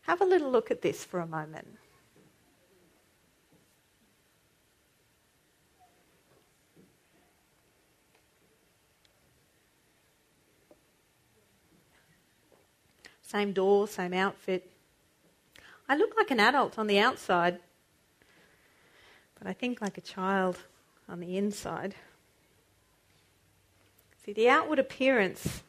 Have 0.02 0.20
a 0.20 0.24
little 0.24 0.50
look 0.50 0.72
at 0.72 0.82
this 0.82 1.04
for 1.04 1.20
a 1.20 1.26
moment. 1.26 1.77
Same 13.28 13.52
door, 13.52 13.86
same 13.86 14.14
outfit. 14.14 14.70
I 15.86 15.96
look 15.96 16.16
like 16.16 16.30
an 16.30 16.40
adult 16.40 16.78
on 16.78 16.86
the 16.86 16.98
outside, 16.98 17.58
but 19.38 19.46
I 19.46 19.52
think 19.52 19.82
like 19.82 19.98
a 19.98 20.00
child 20.00 20.60
on 21.06 21.20
the 21.20 21.36
inside. 21.36 21.94
See, 24.24 24.32
the 24.32 24.48
outward 24.48 24.78
appearance 24.78 25.62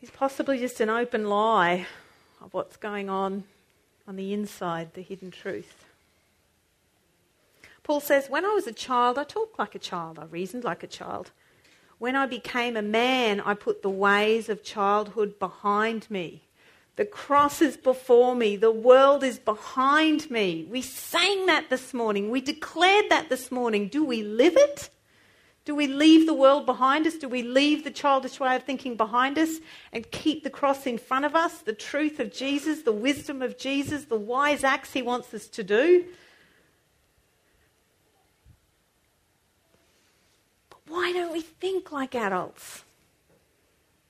is 0.00 0.10
possibly 0.10 0.56
just 0.56 0.80
an 0.80 0.88
open 0.88 1.28
lie 1.28 1.88
of 2.40 2.54
what's 2.54 2.76
going 2.76 3.10
on 3.10 3.42
on 4.06 4.14
the 4.14 4.32
inside, 4.32 4.94
the 4.94 5.02
hidden 5.02 5.32
truth. 5.32 5.84
Paul 7.82 7.98
says, 7.98 8.30
When 8.30 8.44
I 8.44 8.50
was 8.50 8.68
a 8.68 8.72
child, 8.72 9.18
I 9.18 9.24
talked 9.24 9.58
like 9.58 9.74
a 9.74 9.80
child, 9.80 10.20
I 10.20 10.26
reasoned 10.26 10.62
like 10.62 10.84
a 10.84 10.86
child. 10.86 11.32
When 12.02 12.16
I 12.16 12.26
became 12.26 12.76
a 12.76 12.82
man, 12.82 13.40
I 13.40 13.54
put 13.54 13.82
the 13.82 13.88
ways 13.88 14.48
of 14.48 14.64
childhood 14.64 15.38
behind 15.38 16.10
me. 16.10 16.42
The 16.96 17.04
cross 17.04 17.62
is 17.62 17.76
before 17.76 18.34
me. 18.34 18.56
The 18.56 18.72
world 18.72 19.22
is 19.22 19.38
behind 19.38 20.28
me. 20.28 20.66
We 20.68 20.82
sang 20.82 21.46
that 21.46 21.70
this 21.70 21.94
morning. 21.94 22.32
We 22.32 22.40
declared 22.40 23.04
that 23.10 23.28
this 23.28 23.52
morning. 23.52 23.86
Do 23.86 24.04
we 24.04 24.24
live 24.24 24.56
it? 24.56 24.90
Do 25.64 25.76
we 25.76 25.86
leave 25.86 26.26
the 26.26 26.34
world 26.34 26.66
behind 26.66 27.06
us? 27.06 27.14
Do 27.14 27.28
we 27.28 27.44
leave 27.44 27.84
the 27.84 27.90
childish 27.92 28.40
way 28.40 28.56
of 28.56 28.64
thinking 28.64 28.96
behind 28.96 29.38
us 29.38 29.60
and 29.92 30.10
keep 30.10 30.42
the 30.42 30.50
cross 30.50 30.88
in 30.88 30.98
front 30.98 31.24
of 31.24 31.36
us, 31.36 31.58
the 31.58 31.72
truth 31.72 32.18
of 32.18 32.32
Jesus, 32.32 32.82
the 32.82 32.90
wisdom 32.90 33.42
of 33.42 33.56
Jesus, 33.56 34.06
the 34.06 34.16
wise 34.16 34.64
acts 34.64 34.92
he 34.92 35.02
wants 35.02 35.32
us 35.32 35.46
to 35.46 35.62
do? 35.62 36.06
Why 40.92 41.10
don't 41.10 41.32
we 41.32 41.40
think 41.40 41.90
like 41.90 42.14
adults? 42.14 42.84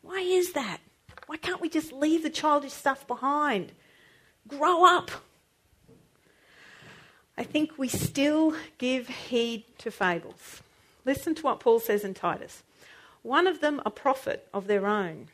Why 0.01 0.19
is 0.19 0.53
that? 0.55 0.79
Why 1.27 1.37
can't 1.37 1.61
we 1.61 1.69
just 1.69 1.93
leave 1.93 2.25
the 2.25 2.29
childish 2.29 2.73
stuff 2.73 3.07
behind? 3.07 3.71
Grow 4.49 4.85
up. 4.85 5.13
I 7.39 7.45
think 7.45 7.79
we 7.79 7.87
still 7.87 8.57
give 8.79 9.07
heed 9.07 9.63
to 9.79 9.93
fables. 9.93 10.61
Listen 11.05 11.37
to 11.37 11.43
what 11.45 11.61
Paul 11.61 11.79
says 11.79 12.03
in 12.03 12.15
Titus. 12.15 12.65
One 13.23 13.47
of 13.47 13.61
them, 13.61 13.81
a 13.87 13.91
prophet 13.91 14.49
of 14.53 14.67
their 14.67 14.85
own, 14.85 15.29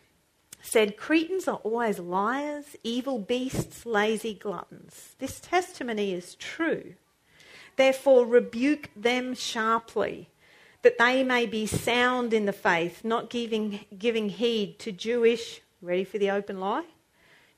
said, 0.61 0.99
Cretans 0.99 1.49
are 1.49 1.61
always 1.65 1.99
liars, 1.99 2.77
evil 2.85 3.19
beasts, 3.19 3.87
lazy 3.87 4.35
gluttons. 4.35 5.15
This 5.19 5.41
testimony 5.41 6.13
is 6.13 6.35
true. 6.35 6.93
Therefore, 7.77 8.27
rebuke 8.27 8.91
them 8.95 9.33
sharply 9.33 10.29
that 10.89 10.97
they 10.97 11.23
may 11.23 11.45
be 11.45 11.67
sound 11.67 12.33
in 12.33 12.47
the 12.47 12.53
faith, 12.53 13.05
not 13.05 13.29
giving, 13.29 13.81
giving 13.99 14.31
heed 14.31 14.79
to 14.79 14.91
Jewish, 14.91 15.61
ready 15.83 16.03
for 16.03 16.17
the 16.17 16.31
open 16.31 16.61
lie? 16.61 16.87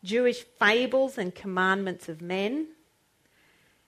Jewish 0.03 0.43
fables 0.59 1.17
and 1.17 1.33
commandments 1.33 2.09
of 2.09 2.21
men. 2.21 2.67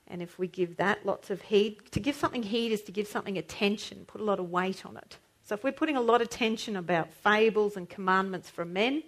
And 0.07 0.23
if 0.23 0.39
we 0.39 0.47
give 0.47 0.77
that 0.77 1.05
lots 1.05 1.29
of 1.29 1.43
heed, 1.43 1.91
to 1.91 1.99
give 1.99 2.15
something 2.15 2.45
heed 2.45 2.71
is 2.71 2.83
to 2.83 2.93
give 2.93 3.09
something 3.09 3.37
attention, 3.37 4.05
put 4.07 4.21
a 4.21 4.25
lot 4.25 4.39
of 4.39 4.49
weight 4.49 4.87
on 4.87 4.97
it. 4.97 5.17
So 5.43 5.57
if 5.57 5.65
we're 5.65 5.73
putting 5.73 5.97
a 5.97 6.01
lot 6.01 6.21
of 6.21 6.29
attention 6.29 6.77
about 6.77 7.13
fables 7.13 7.77
and 7.77 7.91
commandments 7.91 8.49
from 8.49 8.73
men, 8.73 9.03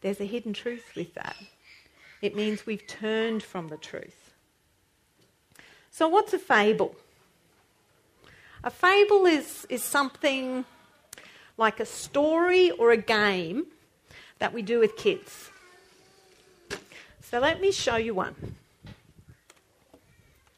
there's 0.00 0.20
a 0.20 0.26
hidden 0.26 0.52
truth 0.52 0.96
with 0.96 1.14
that. 1.14 1.36
It 2.20 2.34
means 2.34 2.66
we've 2.66 2.88
turned 2.88 3.44
from 3.44 3.68
the 3.68 3.76
truth. 3.76 4.32
So, 5.92 6.08
what's 6.08 6.32
a 6.32 6.40
fable? 6.40 6.96
A 8.64 8.70
fable 8.70 9.26
is, 9.26 9.66
is 9.68 9.84
something 9.84 10.64
like 11.58 11.80
a 11.80 11.84
story 11.84 12.70
or 12.70 12.92
a 12.92 12.96
game 12.96 13.66
that 14.38 14.54
we 14.54 14.62
do 14.62 14.78
with 14.80 14.96
kids. 14.96 15.50
So 17.20 17.40
let 17.40 17.60
me 17.60 17.72
show 17.72 17.96
you 17.96 18.14
one. 18.14 18.34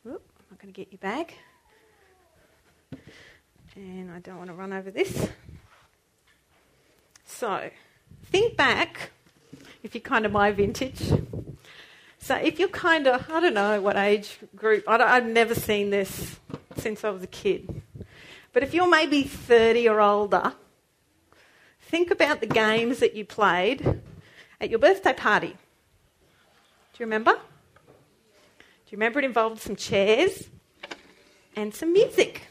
Oop, 0.07 0.23
I'm 0.39 0.47
not 0.53 0.61
going 0.61 0.73
to 0.73 0.81
get 0.81 0.93
your 0.93 0.99
bag. 0.99 1.35
And 3.75 4.13
I 4.13 4.21
don't 4.21 4.39
want 4.39 4.51
to 4.51 4.55
run 4.55 4.73
over 4.73 4.93
this. 4.93 5.29
So, 7.25 7.71
think 8.27 8.57
back, 8.57 9.11
if 9.83 9.97
you're 9.97 10.01
kind 10.01 10.25
of 10.25 10.31
my 10.31 10.53
vintage. 10.53 11.11
So, 12.21 12.37
if 12.37 12.61
you're 12.61 12.69
kind 12.69 13.09
of, 13.09 13.29
I 13.29 13.41
don't 13.41 13.55
know 13.55 13.81
what 13.83 13.97
age 13.97 14.39
group, 14.55 14.85
I 14.87 14.97
have 14.97 15.27
never 15.27 15.57
seen 15.57 15.91
this 15.91 16.39
since 16.77 17.03
I 17.03 17.11
was 17.11 17.25
a 17.25 17.27
kid. 17.27 17.83
But 18.57 18.63
if 18.63 18.73
you're 18.73 18.89
maybe 18.89 19.23
30 19.23 19.87
or 19.87 20.01
older, 20.01 20.55
think 21.79 22.11
about 22.11 22.41
the 22.41 22.47
games 22.47 23.01
that 23.01 23.15
you 23.15 23.23
played 23.23 24.01
at 24.59 24.71
your 24.71 24.79
birthday 24.79 25.13
party. 25.13 25.49
Do 25.49 25.55
you 26.99 27.05
remember? 27.05 27.33
Do 27.33 27.39
you 28.89 28.97
remember 28.97 29.19
it 29.19 29.27
involved 29.27 29.61
some 29.61 29.77
chairs 29.77 30.49
and 31.55 31.75
some 31.75 31.93
music? 31.93 32.47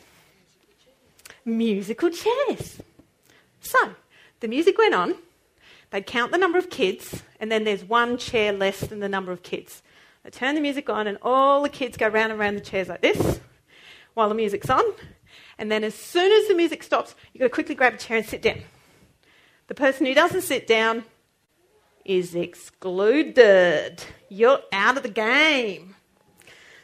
Musical 1.43 2.11
chairs. 2.11 2.79
So, 3.61 3.95
the 4.41 4.47
music 4.47 4.77
went 4.77 4.93
on. 4.93 5.15
They'd 5.89 6.05
count 6.05 6.31
the 6.31 6.37
number 6.37 6.59
of 6.59 6.69
kids, 6.69 7.23
and 7.39 7.51
then 7.51 7.63
there's 7.63 7.83
one 7.83 8.19
chair 8.19 8.53
less 8.53 8.79
than 8.81 8.99
the 8.99 9.09
number 9.09 9.31
of 9.31 9.41
kids. 9.41 9.81
They 10.23 10.29
turn 10.29 10.53
the 10.53 10.61
music 10.61 10.87
on, 10.87 11.07
and 11.07 11.17
all 11.23 11.63
the 11.63 11.69
kids 11.69 11.97
go 11.97 12.07
round 12.07 12.31
and 12.31 12.39
round 12.39 12.57
the 12.57 12.61
chairs 12.61 12.89
like 12.89 13.01
this 13.01 13.39
while 14.13 14.29
the 14.29 14.35
music's 14.35 14.69
on. 14.69 14.83
And 15.57 15.71
then 15.71 15.83
as 15.83 15.95
soon 15.95 16.31
as 16.31 16.47
the 16.47 16.55
music 16.55 16.83
stops, 16.83 17.15
you've 17.33 17.39
got 17.39 17.47
to 17.47 17.53
quickly 17.53 17.75
grab 17.75 17.93
a 17.93 17.97
chair 17.97 18.17
and 18.17 18.25
sit 18.25 18.41
down. 18.41 18.59
The 19.67 19.75
person 19.75 20.05
who 20.05 20.13
doesn't 20.13 20.41
sit 20.41 20.67
down 20.67 21.05
is 22.03 22.35
excluded. 22.35 24.03
You're 24.29 24.59
out 24.71 24.97
of 24.97 25.03
the 25.03 25.09
game. 25.09 25.95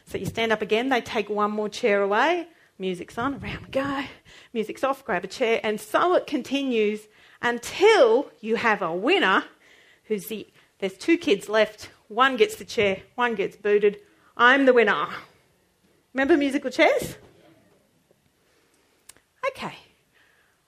So 0.06 0.18
you 0.18 0.26
stand 0.26 0.52
up 0.52 0.62
again, 0.62 0.88
they 0.88 1.00
take 1.00 1.30
one 1.30 1.52
more 1.52 1.68
chair 1.68 2.02
away, 2.02 2.46
music's 2.78 3.16
on, 3.16 3.34
around 3.42 3.64
we 3.64 3.70
go, 3.70 4.04
music's 4.52 4.84
off, 4.84 5.04
grab 5.04 5.24
a 5.24 5.28
chair, 5.28 5.60
and 5.62 5.80
so 5.80 6.14
it 6.14 6.26
continues 6.26 7.00
until 7.40 8.30
you 8.40 8.56
have 8.56 8.82
a 8.82 8.94
winner 8.94 9.44
who's 10.04 10.26
the. 10.26 10.46
There's 10.80 10.98
two 10.98 11.16
kids 11.16 11.48
left. 11.48 11.90
One 12.08 12.36
gets 12.36 12.56
the 12.56 12.64
chair, 12.64 13.02
one 13.14 13.36
gets 13.36 13.56
booted. 13.56 13.98
I'm 14.36 14.66
the 14.66 14.74
winner. 14.74 15.06
Remember 16.12 16.36
musical 16.36 16.70
chairs? 16.70 17.16
Okay. 19.48 19.74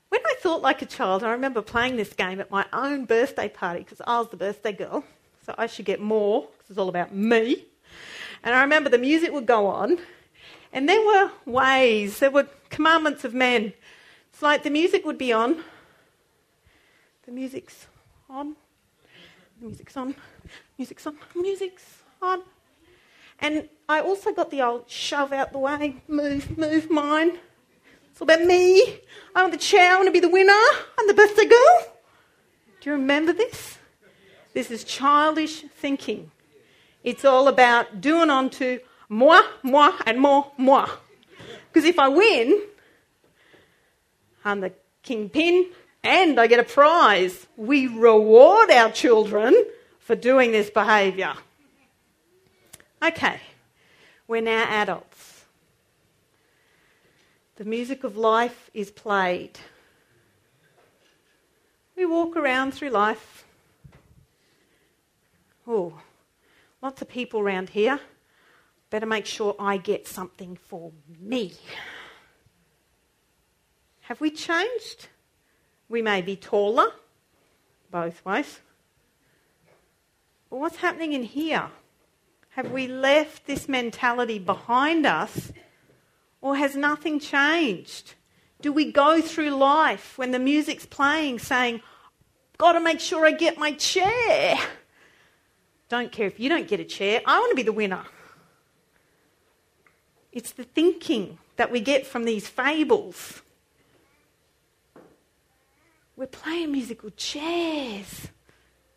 When 0.09 0.21
I 0.25 0.35
thought 0.41 0.63
like 0.63 0.83
a 0.83 0.87
child, 0.87 1.25
I 1.25 1.33
remember 1.33 1.61
playing 1.61 1.97
this 1.97 2.13
game 2.13 2.41
at 2.41 2.51
my 2.51 2.65
own 2.73 3.05
birthday 3.05 3.49
party 3.49 3.81
because 3.81 4.01
I 4.07 4.19
was 4.19 4.29
the 4.29 4.37
birthday 4.37 4.73
girl, 4.73 5.05
so 5.45 5.55
I 5.59 5.67
should 5.67 5.87
get 5.87 6.01
more 6.01 6.43
because 6.43 6.71
it's 6.71 6.79
all 6.79 6.89
about 6.89 7.15
me. 7.15 7.65
And 8.43 8.55
I 8.55 8.61
remember 8.63 8.91
the 8.91 8.99
music 8.99 9.33
would 9.33 9.47
go 9.47 9.67
on, 9.67 9.99
and 10.73 10.89
there 10.89 11.05
were 11.05 11.31
ways, 11.47 12.19
there 12.19 12.31
were 12.31 12.47
commandments 12.69 13.25
of 13.25 13.35
men. 13.35 13.73
It's 14.33 14.43
like 14.43 14.63
the 14.63 14.71
music 14.71 15.05
would 15.05 15.19
be 15.19 15.33
on, 15.33 15.65
the 17.27 17.33
music's 17.33 17.87
on, 18.29 18.55
the 19.59 19.67
music's 19.67 19.97
on, 19.97 20.15
music's 20.79 21.07
on, 21.07 21.17
music's 21.35 22.03
on. 22.21 22.43
And 23.41 23.69
I 23.89 24.01
also 24.01 24.33
got 24.33 24.51
the 24.51 24.63
old 24.63 24.89
shove 24.89 25.33
out 25.33 25.53
the 25.53 25.59
way, 25.59 25.97
move, 26.07 26.57
move 26.57 26.91
mine. 26.91 27.39
It's 28.14 28.20
all 28.20 28.31
about 28.31 28.46
me. 28.46 29.00
I 29.35 29.42
want 29.42 29.53
the 29.53 29.59
chair, 29.59 29.92
I 29.92 29.96
want 29.96 30.07
to 30.07 30.12
be 30.12 30.20
the 30.20 30.29
winner. 30.29 30.53
I'm 30.96 31.09
the 31.09 31.14
birthday 31.14 31.46
girl. 31.46 31.96
Do 32.81 32.90
you 32.90 32.92
remember 32.92 33.33
this? 33.33 33.77
This 34.53 34.70
is 34.70 34.85
childish 34.85 35.62
thinking. 35.62 36.31
It's 37.03 37.24
all 37.24 37.48
about 37.48 38.00
doing 38.00 38.31
onto 38.31 38.79
moi, 39.09 39.42
moi, 39.64 39.90
and 40.07 40.20
more, 40.20 40.53
moi. 40.57 40.88
Because 41.72 41.88
if 41.88 41.98
I 41.98 42.07
win, 42.07 42.62
I'm 44.44 44.61
the 44.61 44.72
kingpin 45.03 45.72
and 46.05 46.38
I 46.38 46.46
get 46.46 46.61
a 46.61 46.62
prize. 46.62 47.48
We 47.57 47.88
reward 47.88 48.70
our 48.70 48.92
children 48.92 49.61
for 49.98 50.14
doing 50.14 50.53
this 50.53 50.70
behaviour. 50.70 51.35
Okay, 53.05 53.40
we're 54.29 54.40
now 54.40 54.66
adults. 54.70 55.13
The 57.57 57.64
music 57.64 58.03
of 58.03 58.17
life 58.17 58.69
is 58.75 58.90
played. 58.90 59.61
We 61.97 62.05
walk 62.05 62.37
around 62.37 62.75
through 62.75 62.90
life. 62.90 63.45
Oh, 65.64 66.01
lots 66.83 67.01
of 67.01 67.09
people 67.09 67.38
around 67.38 67.69
here. 67.71 68.01
Better 68.90 69.07
make 69.07 69.25
sure 69.25 69.55
I 69.59 69.77
get 69.77 70.09
something 70.09 70.57
for 70.57 70.90
me. 71.21 71.55
Have 74.03 74.21
we 74.21 74.33
changed? 74.33 75.09
We 75.88 76.03
may 76.03 76.23
be 76.23 76.35
taller, 76.35 76.88
both 77.90 78.25
ways. 78.25 78.59
But 80.51 80.59
what's 80.59 80.77
happening 80.79 81.12
in 81.12 81.23
here? 81.23 81.71
Have 82.51 82.73
we 82.73 82.88
left 82.88 83.47
this 83.47 83.69
mentality 83.69 84.40
behind 84.40 85.07
us 85.07 85.53
or 86.45 86.55
has 86.57 86.77
nothing 86.77 87.19
changed? 87.19 88.15
Do 88.61 88.71
we 88.71 88.93
go 88.93 89.23
through 89.23 89.49
life 89.49 90.19
when 90.19 90.31
the 90.31 90.39
music's 90.39 90.85
playing 90.85 91.39
saying, 91.39 91.81
Got 92.59 92.73
to 92.73 92.81
make 92.81 93.01
sure 93.01 93.27
I 93.27 93.33
get 93.33 93.57
my 93.59 93.73
chair? 93.73 94.57
Don't 95.89 96.13
care 96.13 96.27
if 96.27 96.39
you 96.39 96.51
don't 96.51 96.69
get 96.69 96.81
a 96.81 96.85
chair, 96.85 97.23
I 97.25 97.41
want 97.41 97.51
to 97.51 97.57
be 97.57 97.63
the 97.63 97.73
winner. 97.73 98.05
It's 100.33 100.53
the 100.53 100.65
thinking 100.65 101.39
that 101.57 101.73
we 101.73 101.81
get 101.81 102.07
from 102.07 102.25
these 102.25 102.47
fables. 102.47 103.41
We're 106.15 106.27
playing 106.27 106.73
musical 106.73 107.11
chairs 107.17 108.29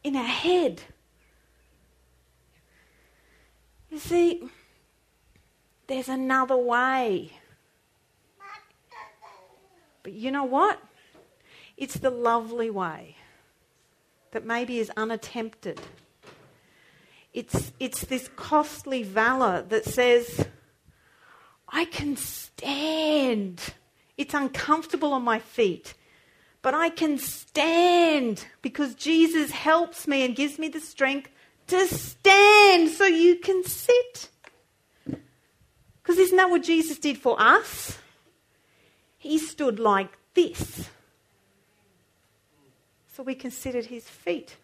in 0.03 0.17
our 0.17 0.23
head. 0.23 0.81
You 3.89 3.99
see, 3.99 4.49
there's 5.87 6.09
another 6.09 6.57
way. 6.57 7.31
But 10.03 10.13
you 10.13 10.31
know 10.31 10.43
what? 10.43 10.79
It's 11.75 11.95
the 11.95 12.09
lovely 12.09 12.69
way 12.69 13.15
that 14.31 14.45
maybe 14.45 14.79
is 14.79 14.91
unattempted. 14.97 15.79
It's, 17.33 17.71
it's 17.79 18.01
this 18.05 18.29
costly 18.35 19.03
valour 19.03 19.61
that 19.69 19.85
says, 19.85 20.47
I 21.69 21.85
can 21.85 22.15
stand. 22.17 23.61
It's 24.17 24.33
uncomfortable 24.33 25.13
on 25.13 25.23
my 25.23 25.39
feet, 25.39 25.93
but 26.61 26.73
I 26.73 26.89
can 26.89 27.17
stand 27.17 28.45
because 28.61 28.95
Jesus 28.95 29.51
helps 29.51 30.07
me 30.07 30.25
and 30.25 30.35
gives 30.35 30.57
me 30.57 30.69
the 30.69 30.79
strength 30.79 31.29
to 31.67 31.85
stand 31.87 32.89
so 32.89 33.05
you 33.05 33.35
can 33.35 33.63
sit. 33.63 34.29
Because 36.07 36.19
isn't 36.19 36.37
that 36.37 36.49
what 36.49 36.63
Jesus 36.63 36.97
did 36.97 37.17
for 37.17 37.35
us? 37.37 37.99
He 39.17 39.37
stood 39.37 39.77
like 39.77 40.07
this. 40.35 40.89
So 43.13 43.23
we 43.23 43.35
considered 43.35 43.87
his 43.87 44.07
feet. 44.07 44.55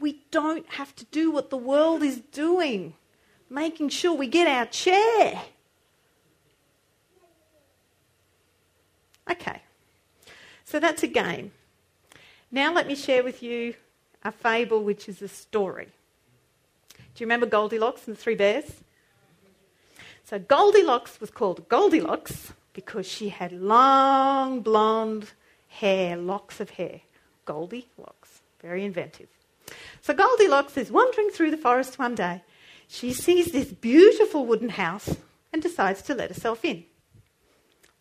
We 0.00 0.24
don't 0.32 0.68
have 0.70 0.96
to 0.96 1.04
do 1.12 1.30
what 1.30 1.48
the 1.48 1.56
world 1.56 2.02
is 2.02 2.18
doing, 2.32 2.94
making 3.48 3.90
sure 3.90 4.12
we 4.12 4.26
get 4.26 4.48
our 4.48 4.66
chair. 4.66 5.40
Okay, 9.30 9.62
so 10.64 10.80
that's 10.80 11.04
a 11.04 11.06
game. 11.06 11.52
Now 12.50 12.72
let 12.72 12.88
me 12.88 12.96
share 12.96 13.22
with 13.22 13.44
you 13.44 13.74
a 14.24 14.32
fable 14.32 14.82
which 14.82 15.08
is 15.08 15.22
a 15.22 15.28
story. 15.28 15.86
Do 17.14 17.22
you 17.22 17.26
remember 17.26 17.46
Goldilocks 17.46 18.08
and 18.08 18.16
the 18.16 18.20
Three 18.20 18.34
Bears? 18.34 18.82
So 20.24 20.38
Goldilocks 20.38 21.20
was 21.20 21.30
called 21.30 21.68
Goldilocks 21.68 22.52
because 22.72 23.06
she 23.06 23.30
had 23.30 23.52
long 23.52 24.60
blonde 24.60 25.32
hair, 25.68 26.16
locks 26.16 26.60
of 26.60 26.70
hair. 26.70 27.00
Goldilocks, 27.44 28.42
very 28.60 28.84
inventive. 28.84 29.28
So 30.02 30.14
Goldilocks 30.14 30.76
is 30.76 30.90
wandering 30.90 31.30
through 31.30 31.50
the 31.50 31.56
forest 31.56 31.98
one 31.98 32.14
day. 32.14 32.42
She 32.88 33.12
sees 33.12 33.52
this 33.52 33.72
beautiful 33.72 34.46
wooden 34.46 34.70
house 34.70 35.16
and 35.52 35.62
decides 35.62 36.02
to 36.02 36.14
let 36.14 36.28
herself 36.28 36.64
in. 36.64 36.84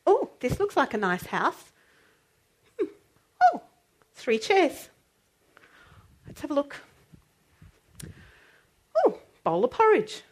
Oh, 0.06 0.32
this 0.40 0.60
looks 0.60 0.78
like 0.78 0.94
a 0.94 0.98
nice 0.98 1.26
house. 1.28 1.72
Hmm. 2.80 2.88
Oh, 3.44 3.62
three 4.16 4.40
chairs. 4.40 4.90
Let's 6.26 6.42
have 6.42 6.52
a 6.52 6.56
look. 6.56 6.76
Oh, 9.06 9.20
bowl 9.44 9.66
of 9.66 9.72
porridge. 9.72 10.24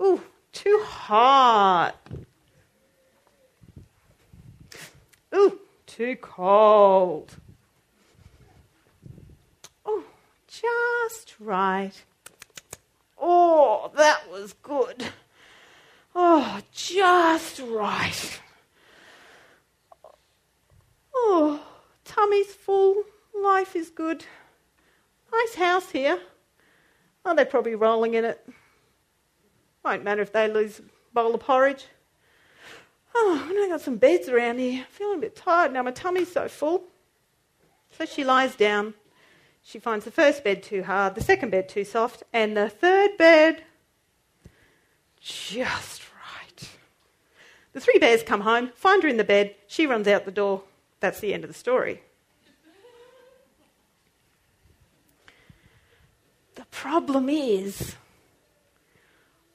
Ooh, 0.00 0.22
too 0.58 0.82
hot. 0.84 1.94
Ooh, 5.32 5.60
too 5.86 6.16
cold. 6.16 7.36
Oh, 9.86 10.02
just 10.48 11.36
right. 11.38 11.92
Oh, 13.20 13.92
that 13.94 14.28
was 14.28 14.52
good. 14.54 15.06
Oh, 16.16 16.60
just 16.72 17.60
right. 17.60 18.40
Oh, 21.14 21.64
tummy's 22.04 22.52
full. 22.52 23.04
Life 23.32 23.76
is 23.76 23.90
good. 23.90 24.24
Nice 25.32 25.54
house 25.54 25.90
here. 25.92 26.18
Oh, 27.24 27.36
they're 27.36 27.44
probably 27.44 27.76
rolling 27.76 28.14
in 28.14 28.24
it. 28.24 28.44
Won't 29.84 30.04
matter 30.04 30.22
if 30.22 30.32
they 30.32 30.48
lose 30.48 30.80
a 30.80 30.82
bowl 31.14 31.34
of 31.34 31.40
porridge. 31.40 31.86
Oh, 33.14 33.46
I 33.48 33.68
got 33.68 33.80
some 33.80 33.96
beds 33.96 34.28
around 34.28 34.58
here. 34.58 34.80
I'm 34.80 34.86
Feeling 34.90 35.18
a 35.18 35.22
bit 35.22 35.36
tired 35.36 35.72
now. 35.72 35.82
My 35.82 35.90
tummy's 35.90 36.32
so 36.32 36.48
full. 36.48 36.84
So 37.90 38.04
she 38.04 38.24
lies 38.24 38.54
down. 38.54 38.94
She 39.62 39.78
finds 39.78 40.04
the 40.04 40.10
first 40.10 40.44
bed 40.44 40.62
too 40.62 40.82
hard, 40.82 41.14
the 41.14 41.22
second 41.22 41.50
bed 41.50 41.68
too 41.68 41.84
soft, 41.84 42.22
and 42.32 42.56
the 42.56 42.68
third 42.68 43.16
bed 43.18 43.64
just 45.20 46.02
right. 46.02 46.70
The 47.72 47.80
three 47.80 47.98
bears 47.98 48.22
come 48.22 48.42
home, 48.42 48.70
find 48.74 49.02
her 49.02 49.08
in 49.08 49.16
the 49.16 49.24
bed. 49.24 49.54
She 49.66 49.86
runs 49.86 50.08
out 50.08 50.24
the 50.24 50.30
door. 50.30 50.62
That's 51.00 51.20
the 51.20 51.34
end 51.34 51.44
of 51.44 51.48
the 51.48 51.54
story. 51.54 52.02
The 56.54 56.64
problem 56.70 57.28
is, 57.28 57.94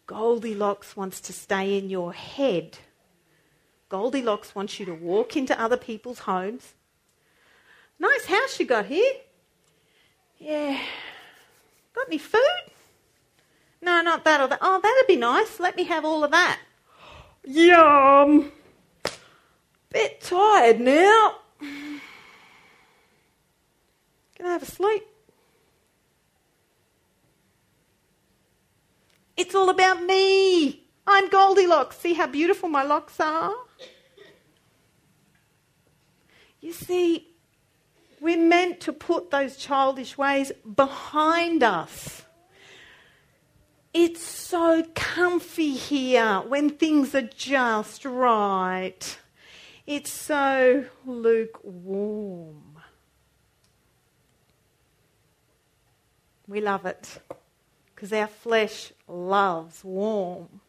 Goldilocks 0.06 0.98
wants 0.98 1.22
to 1.22 1.34
stay 1.34 1.78
in 1.78 1.90
your 1.90 2.14
head. 2.14 2.78
Goldilocks 3.90 4.54
wants 4.56 4.80
you 4.80 4.86
to 4.88 4.94
walk 4.94 5.38
into 5.38 5.60
other 5.60 5.78
people's 5.78 6.20
homes. 6.20 6.74
Nice 8.00 8.26
house 8.26 8.60
you 8.60 8.66
got 8.66 8.88
here. 8.88 9.14
Yeah. 10.38 10.80
Got 11.94 12.08
any 12.08 12.18
food? 12.18 12.42
No, 13.82 14.02
not 14.02 14.24
that 14.26 14.42
or 14.42 14.48
that. 14.48 14.60
Oh, 14.62 14.80
that'd 14.82 15.08
be 15.08 15.16
nice. 15.16 15.60
Let 15.60 15.76
me 15.78 15.84
have 15.86 16.04
all 16.04 16.24
of 16.24 16.32
that. 16.32 16.60
Yum. 17.46 18.52
Bit 19.90 20.22
tired 20.22 20.80
now. 20.80 21.36
Can 21.60 22.02
I 24.46 24.50
have 24.54 24.64
a 24.64 24.66
sleep? 24.66 25.04
It's 29.36 29.56
all 29.56 29.70
about 29.70 30.04
me. 30.04 30.84
I'm 31.08 31.30
Goldilocks. 31.30 31.98
See 31.98 32.14
how 32.14 32.28
beautiful 32.28 32.70
my 32.70 32.84
locks 32.84 33.20
are? 33.20 33.54
You 36.62 36.72
see, 36.72 37.34
we're 38.22 38.38
meant 38.38 38.80
to 38.82 38.94
put 38.94 39.32
those 39.32 39.58
childish 39.58 40.18
ways 40.18 40.52
behind 40.76 41.64
us. 41.64 42.24
It's 43.94 44.22
so 44.22 44.86
comfy 44.96 45.72
here 45.74 46.42
when 46.48 46.70
things 46.70 47.14
are 47.14 47.22
just 47.22 48.06
right. 48.06 49.18
It's 49.86 50.10
so 50.10 50.86
lukewarm. 51.06 52.78
We 56.48 56.62
love 56.62 56.86
it 56.86 57.20
because 58.04 58.20
our 58.20 58.28
flesh 58.28 58.92
loves 59.08 59.82
warm, 59.82 60.60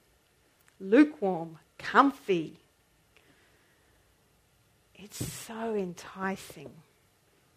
lukewarm, 0.79 1.59
comfy. 1.79 2.61
It's 4.94 5.27
so 5.27 5.75
enticing 5.75 6.70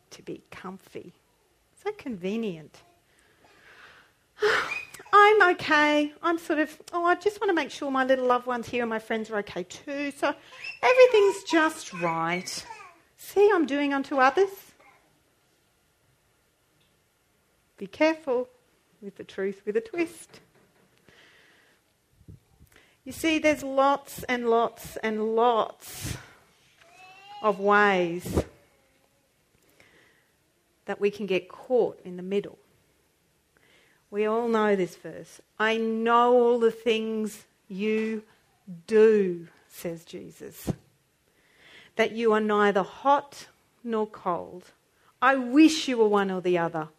to 0.09 0.23
be 0.23 0.41
comfy, 0.49 1.13
so 1.83 1.91
convenient. 1.91 2.81
I'm 5.13 5.51
okay. 5.51 6.11
I'm 6.23 6.39
sort 6.39 6.57
of, 6.57 6.75
oh, 6.91 7.05
I 7.05 7.13
just 7.13 7.39
want 7.39 7.51
to 7.51 7.53
make 7.55 7.69
sure 7.69 7.91
my 7.91 8.03
little 8.03 8.25
loved 8.25 8.47
ones 8.47 8.67
here 8.67 8.81
and 8.81 8.89
my 8.89 8.97
friends 8.97 9.29
are 9.29 9.37
okay 9.37 9.61
too. 9.61 10.09
So 10.09 10.33
everything's 10.81 11.43
just 11.43 11.93
right. 11.93 12.65
See, 13.15 13.47
I'm 13.53 13.67
doing 13.67 13.93
unto 13.93 14.17
others. 14.17 14.49
Be 17.77 17.85
careful 17.85 18.49
with 19.01 19.15
the 19.17 19.23
truth 19.23 19.61
with 19.65 19.77
a 19.77 19.81
twist. 19.81 20.39
You 23.03 23.11
see, 23.11 23.39
there's 23.39 23.63
lots 23.63 24.23
and 24.23 24.49
lots 24.49 24.97
and 24.97 25.35
lots 25.35 26.17
of 27.41 27.59
ways 27.59 28.43
that 30.85 30.99
we 30.99 31.11
can 31.11 31.25
get 31.25 31.47
caught 31.47 31.99
in 32.03 32.17
the 32.17 32.23
middle. 32.23 32.57
We 34.09 34.25
all 34.25 34.47
know 34.47 34.75
this 34.75 34.95
verse. 34.95 35.41
I 35.59 35.77
know 35.77 36.33
all 36.33 36.59
the 36.59 36.71
things 36.71 37.45
you 37.67 38.23
do, 38.87 39.47
says 39.69 40.05
Jesus. 40.05 40.71
That 41.95 42.11
you 42.11 42.33
are 42.33 42.41
neither 42.41 42.83
hot 42.83 43.47
nor 43.83 44.07
cold. 44.07 44.65
I 45.21 45.35
wish 45.35 45.87
you 45.87 45.97
were 45.97 46.07
one 46.07 46.31
or 46.31 46.41
the 46.41 46.57
other. 46.57 46.89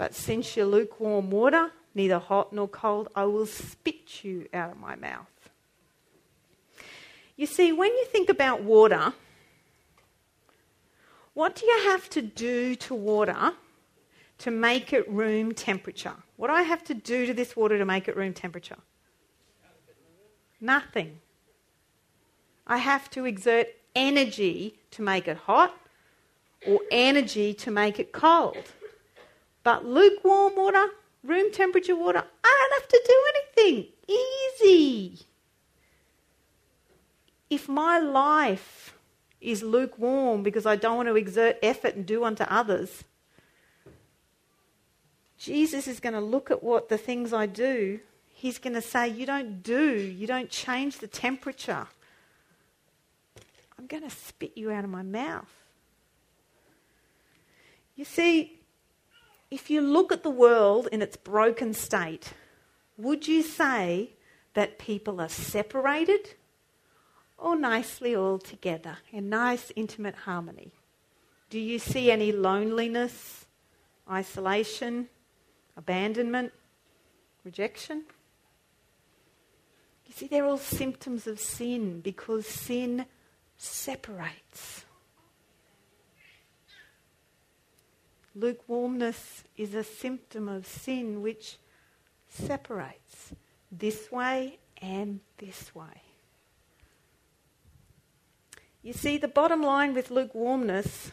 But 0.00 0.14
since 0.14 0.56
you're 0.56 0.64
lukewarm 0.64 1.30
water, 1.30 1.72
neither 1.94 2.18
hot 2.18 2.54
nor 2.54 2.66
cold, 2.66 3.10
I 3.14 3.24
will 3.24 3.44
spit 3.44 4.24
you 4.24 4.48
out 4.54 4.72
of 4.72 4.78
my 4.78 4.96
mouth. 4.96 5.50
You 7.36 7.44
see, 7.44 7.70
when 7.70 7.90
you 7.90 8.06
think 8.06 8.30
about 8.30 8.62
water, 8.62 9.12
what 11.34 11.54
do 11.54 11.66
you 11.66 11.80
have 11.90 12.08
to 12.08 12.22
do 12.22 12.74
to 12.76 12.94
water 12.94 13.52
to 14.38 14.50
make 14.50 14.94
it 14.94 15.06
room 15.06 15.52
temperature? 15.52 16.16
What 16.36 16.48
do 16.48 16.54
I 16.54 16.62
have 16.62 16.82
to 16.84 16.94
do 16.94 17.26
to 17.26 17.34
this 17.34 17.54
water 17.54 17.76
to 17.76 17.84
make 17.84 18.08
it 18.08 18.16
room 18.16 18.32
temperature? 18.32 18.78
Nothing. 20.62 21.18
I 22.66 22.78
have 22.78 23.10
to 23.10 23.26
exert 23.26 23.66
energy 23.94 24.78
to 24.92 25.02
make 25.02 25.28
it 25.28 25.36
hot 25.36 25.76
or 26.66 26.80
energy 26.90 27.52
to 27.52 27.70
make 27.70 28.00
it 28.00 28.12
cold. 28.12 28.72
But 29.62 29.84
lukewarm 29.84 30.56
water, 30.56 30.86
room 31.22 31.52
temperature 31.52 31.96
water, 31.96 32.24
I 32.44 32.68
don't 32.70 32.80
have 32.80 32.88
to 32.88 33.02
do 33.06 33.24
anything. 33.34 33.86
Easy. 34.08 35.18
If 37.48 37.68
my 37.68 37.98
life 37.98 38.94
is 39.40 39.62
lukewarm 39.62 40.42
because 40.42 40.66
I 40.66 40.76
don't 40.76 40.96
want 40.96 41.08
to 41.08 41.16
exert 41.16 41.58
effort 41.62 41.96
and 41.96 42.06
do 42.06 42.24
unto 42.24 42.44
others, 42.44 43.04
Jesus 45.38 45.88
is 45.88 46.00
going 46.00 46.12
to 46.12 46.20
look 46.20 46.50
at 46.50 46.62
what 46.62 46.88
the 46.88 46.98
things 46.98 47.32
I 47.32 47.46
do, 47.46 48.00
he's 48.28 48.58
going 48.58 48.74
to 48.74 48.82
say, 48.82 49.08
You 49.08 49.26
don't 49.26 49.62
do, 49.62 49.94
you 49.96 50.26
don't 50.26 50.50
change 50.50 50.98
the 50.98 51.06
temperature. 51.06 51.86
I'm 53.78 53.86
going 53.86 54.02
to 54.02 54.10
spit 54.10 54.52
you 54.56 54.70
out 54.70 54.84
of 54.84 54.90
my 54.90 55.02
mouth. 55.02 55.50
You 57.96 58.04
see, 58.04 58.59
if 59.50 59.68
you 59.68 59.80
look 59.80 60.12
at 60.12 60.22
the 60.22 60.30
world 60.30 60.88
in 60.92 61.02
its 61.02 61.16
broken 61.16 61.74
state, 61.74 62.32
would 62.96 63.26
you 63.26 63.42
say 63.42 64.10
that 64.54 64.78
people 64.78 65.20
are 65.20 65.28
separated 65.28 66.34
or 67.36 67.56
nicely 67.56 68.14
all 68.14 68.38
together 68.38 68.98
in 69.10 69.28
nice, 69.28 69.72
intimate 69.74 70.14
harmony? 70.14 70.72
Do 71.48 71.58
you 71.58 71.78
see 71.78 72.10
any 72.10 72.30
loneliness, 72.30 73.46
isolation, 74.08 75.08
abandonment, 75.76 76.52
rejection? 77.44 78.04
You 80.06 80.12
see, 80.12 80.26
they're 80.26 80.44
all 80.44 80.58
symptoms 80.58 81.26
of 81.26 81.40
sin 81.40 82.00
because 82.00 82.46
sin 82.46 83.06
separates. 83.56 84.84
Lukewarmness 88.40 89.44
is 89.58 89.74
a 89.74 89.84
symptom 89.84 90.48
of 90.48 90.66
sin 90.66 91.20
which 91.20 91.58
separates 92.26 93.34
this 93.70 94.10
way 94.10 94.58
and 94.80 95.20
this 95.36 95.74
way. 95.74 96.02
You 98.82 98.94
see, 98.94 99.18
the 99.18 99.28
bottom 99.28 99.62
line 99.62 99.92
with 99.92 100.10
lukewarmness 100.10 101.12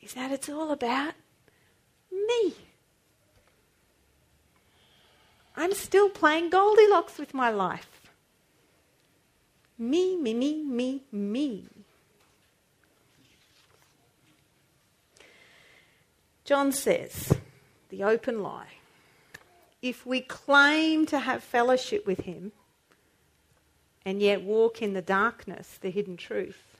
is 0.00 0.14
that 0.14 0.32
it's 0.32 0.48
all 0.48 0.72
about 0.72 1.14
me. 2.10 2.54
I'm 5.54 5.72
still 5.72 6.08
playing 6.08 6.50
Goldilocks 6.50 7.16
with 7.16 7.32
my 7.32 7.50
life. 7.50 8.10
Me, 9.78 10.16
me, 10.16 10.34
me, 10.34 10.64
me, 10.64 11.02
me. 11.12 11.68
John 16.44 16.72
says, 16.72 17.32
the 17.88 18.02
open 18.02 18.42
lie. 18.42 18.66
If 19.80 20.06
we 20.06 20.20
claim 20.20 21.06
to 21.06 21.18
have 21.18 21.42
fellowship 21.42 22.06
with 22.06 22.20
him 22.20 22.52
and 24.04 24.20
yet 24.20 24.42
walk 24.42 24.82
in 24.82 24.94
the 24.94 25.02
darkness, 25.02 25.78
the 25.80 25.90
hidden 25.90 26.16
truth, 26.16 26.78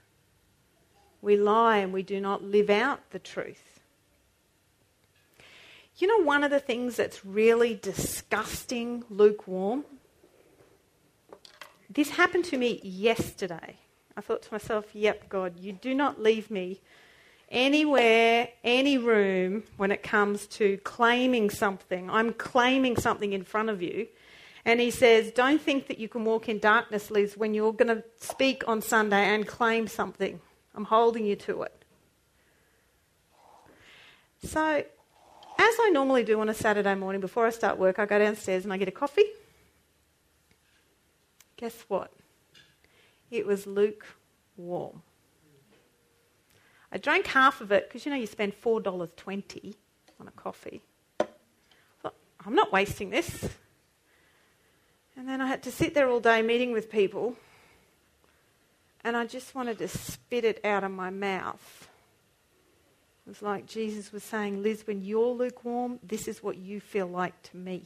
we 1.20 1.36
lie 1.36 1.78
and 1.78 1.92
we 1.92 2.02
do 2.02 2.20
not 2.20 2.42
live 2.42 2.70
out 2.70 3.10
the 3.10 3.18
truth. 3.18 3.80
You 5.96 6.08
know, 6.08 6.24
one 6.24 6.42
of 6.42 6.50
the 6.50 6.58
things 6.58 6.96
that's 6.96 7.24
really 7.24 7.74
disgusting, 7.74 9.04
lukewarm? 9.08 9.84
This 11.88 12.10
happened 12.10 12.46
to 12.46 12.56
me 12.56 12.80
yesterday. 12.82 13.76
I 14.16 14.20
thought 14.20 14.42
to 14.42 14.52
myself, 14.52 14.86
yep, 14.94 15.28
God, 15.28 15.58
you 15.58 15.72
do 15.72 15.94
not 15.94 16.20
leave 16.20 16.50
me 16.50 16.80
anywhere, 17.52 18.48
any 18.64 18.98
room 18.98 19.62
when 19.76 19.92
it 19.92 20.02
comes 20.02 20.46
to 20.48 20.78
claiming 20.78 21.50
something. 21.50 22.10
I'm 22.10 22.32
claiming 22.32 22.96
something 22.96 23.32
in 23.32 23.44
front 23.44 23.68
of 23.68 23.82
you. 23.82 24.08
And 24.64 24.80
he 24.80 24.90
says, 24.90 25.30
Don't 25.30 25.60
think 25.60 25.86
that 25.88 25.98
you 25.98 26.08
can 26.08 26.24
walk 26.24 26.48
in 26.48 26.58
darkness, 26.58 27.10
Liz, 27.10 27.36
when 27.36 27.54
you're 27.54 27.72
going 27.72 27.94
to 27.94 28.02
speak 28.18 28.64
on 28.66 28.80
Sunday 28.80 29.34
and 29.34 29.46
claim 29.46 29.86
something. 29.86 30.40
I'm 30.74 30.84
holding 30.84 31.26
you 31.26 31.36
to 31.36 31.62
it. 31.62 31.84
So 34.44 34.84
as 35.58 35.74
I 35.80 35.90
normally 35.92 36.24
do 36.24 36.40
on 36.40 36.48
a 36.48 36.54
Saturday 36.54 36.94
morning 36.94 37.20
before 37.20 37.46
I 37.46 37.50
start 37.50 37.78
work, 37.78 37.98
I 37.98 38.06
go 38.06 38.18
downstairs 38.18 38.64
and 38.64 38.72
I 38.72 38.76
get 38.76 38.88
a 38.88 38.92
coffee. 38.92 39.26
Guess 41.56 41.84
what? 41.88 42.12
It 43.30 43.46
was 43.46 43.66
lukewarm. 43.66 45.02
I 46.92 46.98
drank 46.98 47.26
half 47.26 47.62
of 47.62 47.72
it 47.72 47.88
because 47.88 48.04
you 48.04 48.10
know 48.12 48.18
you 48.18 48.26
spend 48.26 48.52
$4.20 48.60 49.74
on 50.20 50.28
a 50.28 50.30
coffee. 50.32 50.82
Thought, 51.18 52.14
I'm 52.44 52.54
not 52.54 52.70
wasting 52.70 53.08
this. 53.08 53.48
And 55.16 55.26
then 55.28 55.40
I 55.40 55.46
had 55.46 55.62
to 55.64 55.70
sit 55.70 55.94
there 55.94 56.08
all 56.08 56.20
day 56.20 56.42
meeting 56.42 56.72
with 56.72 56.90
people, 56.90 57.36
and 59.04 59.16
I 59.16 59.26
just 59.26 59.54
wanted 59.54 59.78
to 59.78 59.88
spit 59.88 60.44
it 60.44 60.60
out 60.64 60.84
of 60.84 60.90
my 60.90 61.10
mouth. 61.10 61.88
It 63.26 63.30
was 63.30 63.42
like 63.42 63.66
Jesus 63.66 64.12
was 64.12 64.22
saying, 64.22 64.62
Liz, 64.62 64.86
when 64.86 65.02
you're 65.02 65.34
lukewarm, 65.34 65.98
this 66.02 66.26
is 66.26 66.42
what 66.42 66.56
you 66.56 66.80
feel 66.80 67.06
like 67.06 67.40
to 67.44 67.56
me. 67.56 67.84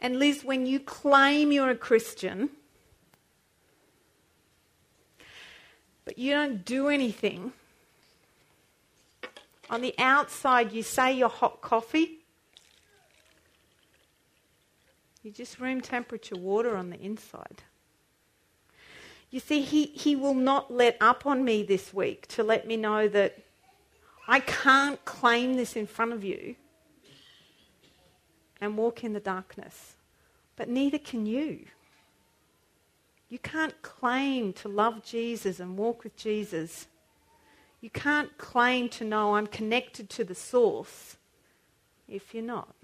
And 0.00 0.18
Liz, 0.18 0.44
when 0.44 0.66
you 0.66 0.80
claim 0.80 1.52
you're 1.52 1.70
a 1.70 1.76
Christian, 1.76 2.50
but 6.06 6.18
you 6.18 6.32
don't 6.32 6.64
do 6.64 6.88
anything. 6.88 7.52
On 9.68 9.82
the 9.82 9.94
outside, 9.98 10.72
you 10.72 10.82
say 10.82 11.12
you're 11.12 11.28
hot 11.28 11.60
coffee. 11.60 12.20
You're 15.22 15.34
just 15.34 15.58
room 15.58 15.80
temperature 15.80 16.36
water 16.36 16.76
on 16.76 16.90
the 16.90 17.00
inside. 17.00 17.62
You 19.30 19.40
see, 19.40 19.60
he, 19.60 19.86
he 19.86 20.14
will 20.14 20.34
not 20.34 20.72
let 20.72 20.96
up 21.00 21.26
on 21.26 21.44
me 21.44 21.64
this 21.64 21.92
week 21.92 22.28
to 22.28 22.44
let 22.44 22.66
me 22.68 22.76
know 22.76 23.08
that 23.08 23.38
I 24.28 24.38
can't 24.38 25.04
claim 25.04 25.56
this 25.56 25.74
in 25.74 25.88
front 25.88 26.12
of 26.12 26.22
you 26.22 26.54
and 28.60 28.76
walk 28.78 29.02
in 29.02 29.12
the 29.12 29.20
darkness, 29.20 29.96
but 30.54 30.68
neither 30.68 30.98
can 30.98 31.26
you. 31.26 31.66
You 33.28 33.38
can't 33.38 33.80
claim 33.82 34.52
to 34.54 34.68
love 34.68 35.04
Jesus 35.04 35.58
and 35.58 35.76
walk 35.76 36.04
with 36.04 36.16
Jesus. 36.16 36.86
You 37.80 37.90
can't 37.90 38.36
claim 38.38 38.88
to 38.90 39.04
know 39.04 39.34
I'm 39.34 39.48
connected 39.48 40.08
to 40.10 40.24
the 40.24 40.34
source 40.34 41.16
if 42.08 42.34
you're 42.34 42.44
not. 42.44 42.74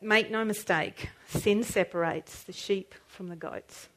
Make 0.00 0.30
no 0.30 0.44
mistake, 0.44 1.10
sin 1.26 1.64
separates 1.64 2.44
the 2.44 2.52
sheep 2.52 2.94
from 3.08 3.28
the 3.28 3.36
goats. 3.36 3.88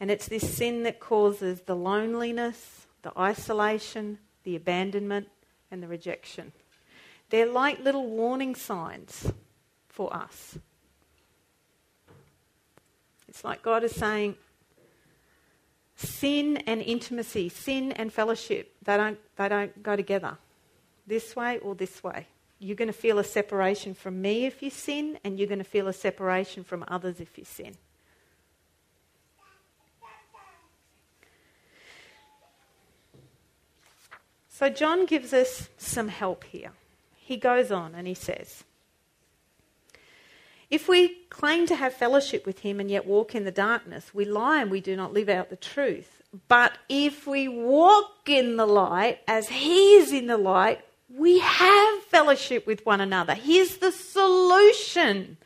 And 0.00 0.10
it's 0.10 0.26
this 0.26 0.56
sin 0.56 0.82
that 0.82 0.98
causes 0.98 1.60
the 1.60 1.76
loneliness, 1.76 2.86
the 3.02 3.12
isolation, 3.16 4.18
the 4.42 4.56
abandonment, 4.56 5.28
and 5.74 5.82
the 5.82 5.88
rejection. 5.88 6.52
They're 7.28 7.50
like 7.50 7.80
little 7.80 8.06
warning 8.06 8.54
signs 8.54 9.30
for 9.88 10.14
us. 10.14 10.56
It's 13.28 13.44
like 13.44 13.62
God 13.62 13.82
is 13.82 13.94
saying, 13.94 14.36
sin 15.96 16.58
and 16.58 16.80
intimacy, 16.80 17.48
sin 17.48 17.92
and 17.92 18.12
fellowship, 18.12 18.74
they 18.84 18.96
don't, 18.96 19.18
they 19.36 19.48
don't 19.48 19.82
go 19.82 19.96
together. 19.96 20.38
This 21.06 21.34
way 21.34 21.58
or 21.58 21.74
this 21.74 22.02
way. 22.02 22.28
You're 22.60 22.76
going 22.76 22.88
to 22.88 22.94
feel 22.94 23.18
a 23.18 23.24
separation 23.24 23.94
from 23.94 24.22
me 24.22 24.46
if 24.46 24.62
you 24.62 24.70
sin, 24.70 25.18
and 25.24 25.38
you're 25.38 25.48
going 25.48 25.58
to 25.58 25.64
feel 25.64 25.88
a 25.88 25.92
separation 25.92 26.64
from 26.64 26.84
others 26.88 27.20
if 27.20 27.36
you 27.36 27.44
sin. 27.44 27.74
So, 34.56 34.68
John 34.68 35.04
gives 35.04 35.32
us 35.32 35.68
some 35.78 36.06
help 36.06 36.44
here. 36.44 36.70
He 37.16 37.36
goes 37.36 37.72
on 37.72 37.92
and 37.96 38.06
he 38.06 38.14
says, 38.14 38.62
If 40.70 40.86
we 40.88 41.22
claim 41.28 41.66
to 41.66 41.74
have 41.74 41.92
fellowship 41.92 42.46
with 42.46 42.60
him 42.60 42.78
and 42.78 42.88
yet 42.88 43.04
walk 43.04 43.34
in 43.34 43.44
the 43.44 43.50
darkness, 43.50 44.14
we 44.14 44.24
lie 44.24 44.62
and 44.62 44.70
we 44.70 44.80
do 44.80 44.94
not 44.94 45.12
live 45.12 45.28
out 45.28 45.50
the 45.50 45.56
truth. 45.56 46.22
But 46.46 46.78
if 46.88 47.26
we 47.26 47.48
walk 47.48 48.28
in 48.28 48.56
the 48.56 48.64
light 48.64 49.18
as 49.26 49.48
he 49.48 49.94
is 49.96 50.12
in 50.12 50.28
the 50.28 50.38
light, 50.38 50.84
we 51.12 51.40
have 51.40 52.02
fellowship 52.04 52.64
with 52.64 52.86
one 52.86 53.00
another. 53.00 53.34
Here's 53.34 53.78
the 53.78 53.90
solution 53.90 55.36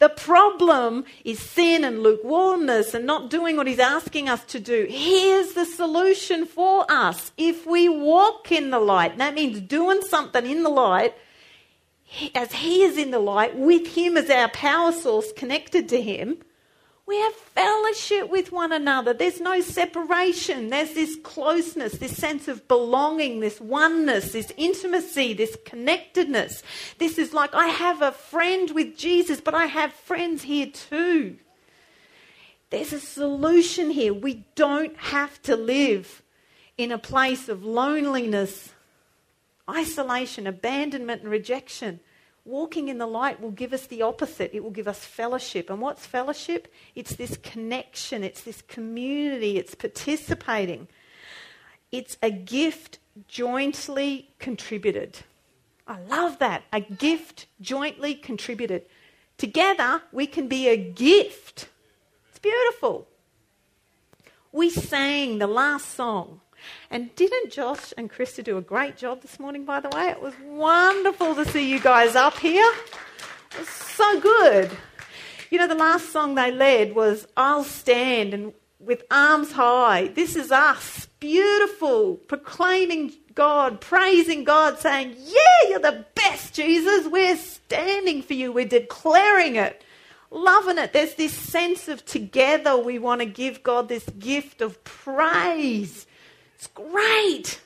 the 0.00 0.08
problem 0.08 1.04
is 1.24 1.38
sin 1.38 1.84
and 1.84 2.02
lukewarmness 2.02 2.94
and 2.94 3.06
not 3.06 3.30
doing 3.30 3.56
what 3.56 3.66
He's 3.66 3.78
asking 3.78 4.28
us 4.28 4.42
to 4.46 4.58
do. 4.58 4.86
Here's 4.88 5.52
the 5.52 5.66
solution 5.66 6.46
for 6.46 6.86
us. 6.90 7.32
If 7.36 7.66
we 7.66 7.88
walk 7.88 8.50
in 8.50 8.70
the 8.70 8.80
light, 8.80 9.18
that 9.18 9.34
means 9.34 9.60
doing 9.60 10.00
something 10.00 10.46
in 10.46 10.62
the 10.62 10.70
light, 10.70 11.14
as 12.34 12.52
He 12.52 12.82
is 12.82 12.96
in 12.96 13.10
the 13.10 13.18
light, 13.18 13.56
with 13.56 13.94
Him 13.94 14.16
as 14.16 14.30
our 14.30 14.48
power 14.48 14.90
source 14.90 15.32
connected 15.32 15.88
to 15.90 16.00
Him, 16.00 16.38
we 17.10 17.18
have 17.18 17.34
fellowship 17.34 18.30
with 18.30 18.52
one 18.52 18.70
another. 18.70 19.12
There's 19.12 19.40
no 19.40 19.60
separation. 19.60 20.70
There's 20.70 20.94
this 20.94 21.16
closeness, 21.24 21.94
this 21.94 22.16
sense 22.16 22.46
of 22.46 22.68
belonging, 22.68 23.40
this 23.40 23.60
oneness, 23.60 24.30
this 24.30 24.52
intimacy, 24.56 25.34
this 25.34 25.56
connectedness. 25.64 26.62
This 26.98 27.18
is 27.18 27.34
like 27.34 27.52
I 27.52 27.66
have 27.66 28.00
a 28.00 28.12
friend 28.12 28.70
with 28.70 28.96
Jesus, 28.96 29.40
but 29.40 29.54
I 29.54 29.66
have 29.66 29.92
friends 29.92 30.44
here 30.44 30.68
too. 30.68 31.36
There's 32.70 32.92
a 32.92 33.00
solution 33.00 33.90
here. 33.90 34.14
We 34.14 34.44
don't 34.54 34.96
have 34.96 35.42
to 35.42 35.56
live 35.56 36.22
in 36.78 36.92
a 36.92 36.98
place 36.98 37.48
of 37.48 37.64
loneliness, 37.64 38.68
isolation, 39.68 40.46
abandonment, 40.46 41.22
and 41.22 41.30
rejection. 41.32 41.98
Walking 42.50 42.88
in 42.88 42.98
the 42.98 43.06
light 43.06 43.40
will 43.40 43.52
give 43.52 43.72
us 43.72 43.86
the 43.86 44.02
opposite. 44.02 44.50
It 44.52 44.64
will 44.64 44.72
give 44.72 44.88
us 44.88 45.04
fellowship. 45.04 45.70
And 45.70 45.80
what's 45.80 46.04
fellowship? 46.04 46.66
It's 46.96 47.14
this 47.14 47.36
connection, 47.36 48.24
it's 48.24 48.42
this 48.42 48.60
community, 48.60 49.56
it's 49.56 49.76
participating. 49.76 50.88
It's 51.92 52.16
a 52.20 52.32
gift 52.32 52.98
jointly 53.28 54.30
contributed. 54.40 55.20
I 55.86 56.00
love 56.00 56.40
that. 56.40 56.64
A 56.72 56.80
gift 56.80 57.46
jointly 57.60 58.14
contributed. 58.14 58.82
Together, 59.38 60.02
we 60.10 60.26
can 60.26 60.48
be 60.48 60.66
a 60.66 60.76
gift. 60.76 61.68
It's 62.30 62.40
beautiful. 62.40 63.06
We 64.50 64.70
sang 64.70 65.38
the 65.38 65.46
last 65.46 65.94
song 65.94 66.40
and 66.90 67.14
didn't 67.14 67.52
Josh 67.52 67.92
and 67.96 68.10
Krista 68.10 68.42
do 68.42 68.58
a 68.58 68.62
great 68.62 68.96
job 68.96 69.22
this 69.22 69.38
morning, 69.38 69.64
by 69.64 69.80
the 69.80 69.88
way? 69.90 70.08
It 70.08 70.20
was 70.20 70.34
wonderful 70.44 71.34
to 71.34 71.44
see 71.44 71.70
you 71.70 71.80
guys 71.80 72.16
up 72.16 72.38
here. 72.38 72.72
It 73.52 73.58
was 73.58 73.68
so 73.68 74.20
good. 74.20 74.70
You 75.50 75.58
know, 75.58 75.66
the 75.66 75.74
last 75.74 76.10
song 76.10 76.34
they 76.36 76.52
led 76.52 76.94
was 76.94 77.26
I'll 77.36 77.64
Stand 77.64 78.34
and 78.34 78.52
with 78.80 79.04
arms 79.10 79.52
high. 79.52 80.08
This 80.08 80.34
is 80.34 80.50
us. 80.50 81.06
Beautiful. 81.20 82.16
Proclaiming 82.16 83.12
God, 83.34 83.80
praising 83.80 84.44
God, 84.44 84.78
saying, 84.78 85.14
Yeah, 85.18 85.68
you're 85.68 85.78
the 85.78 86.04
best, 86.14 86.54
Jesus. 86.54 87.06
We're 87.06 87.36
standing 87.36 88.22
for 88.22 88.34
you. 88.34 88.52
We're 88.52 88.64
declaring 88.64 89.56
it. 89.56 89.84
Loving 90.30 90.78
it. 90.78 90.92
There's 90.92 91.14
this 91.14 91.34
sense 91.34 91.88
of 91.88 92.04
together 92.04 92.76
we 92.76 92.98
want 92.98 93.20
to 93.20 93.26
give 93.26 93.62
God 93.62 93.88
this 93.88 94.08
gift 94.18 94.62
of 94.62 94.82
praise. 94.84 96.06
It's 96.60 96.66
great. 96.66 97.58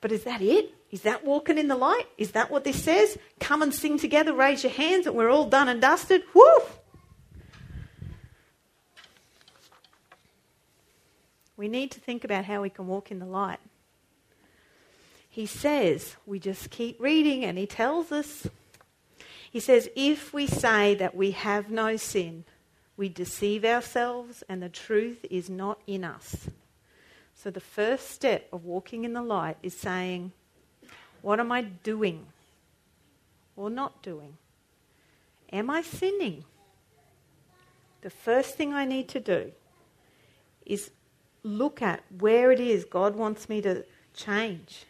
But 0.00 0.10
is 0.10 0.24
that 0.24 0.42
it? 0.42 0.74
Is 0.90 1.02
that 1.02 1.24
walking 1.24 1.56
in 1.56 1.68
the 1.68 1.76
light? 1.76 2.06
Is 2.18 2.32
that 2.32 2.50
what 2.50 2.64
this 2.64 2.82
says? 2.82 3.16
Come 3.38 3.62
and 3.62 3.72
sing 3.72 3.96
together, 3.96 4.32
raise 4.32 4.64
your 4.64 4.72
hands, 4.72 5.06
and 5.06 5.14
we're 5.14 5.30
all 5.30 5.48
done 5.48 5.68
and 5.68 5.80
dusted? 5.80 6.24
Woo! 6.34 6.42
We 11.56 11.68
need 11.68 11.92
to 11.92 12.00
think 12.00 12.24
about 12.24 12.44
how 12.44 12.62
we 12.62 12.70
can 12.70 12.88
walk 12.88 13.12
in 13.12 13.20
the 13.20 13.24
light. 13.24 13.60
He 15.28 15.46
says, 15.46 16.16
we 16.26 16.40
just 16.40 16.70
keep 16.70 17.00
reading, 17.00 17.44
and 17.44 17.56
he 17.56 17.68
tells 17.68 18.10
us. 18.10 18.48
He 19.48 19.60
says, 19.60 19.88
if 19.94 20.34
we 20.34 20.48
say 20.48 20.96
that 20.96 21.14
we 21.14 21.30
have 21.30 21.70
no 21.70 21.96
sin, 21.96 22.42
we 22.96 23.08
deceive 23.08 23.64
ourselves, 23.64 24.42
and 24.48 24.60
the 24.60 24.68
truth 24.68 25.24
is 25.30 25.48
not 25.48 25.80
in 25.86 26.02
us. 26.02 26.48
So, 27.46 27.50
the 27.52 27.60
first 27.60 28.10
step 28.10 28.48
of 28.52 28.64
walking 28.64 29.04
in 29.04 29.12
the 29.12 29.22
light 29.22 29.56
is 29.62 29.72
saying, 29.72 30.32
What 31.22 31.38
am 31.38 31.52
I 31.52 31.62
doing 31.62 32.26
or 33.54 33.70
not 33.70 34.02
doing? 34.02 34.36
Am 35.52 35.70
I 35.70 35.82
sinning? 35.82 36.42
The 38.00 38.10
first 38.10 38.56
thing 38.56 38.74
I 38.74 38.84
need 38.84 39.06
to 39.10 39.20
do 39.20 39.52
is 40.64 40.90
look 41.44 41.80
at 41.80 42.02
where 42.18 42.50
it 42.50 42.58
is 42.58 42.84
God 42.84 43.14
wants 43.14 43.48
me 43.48 43.62
to 43.62 43.84
change. 44.12 44.84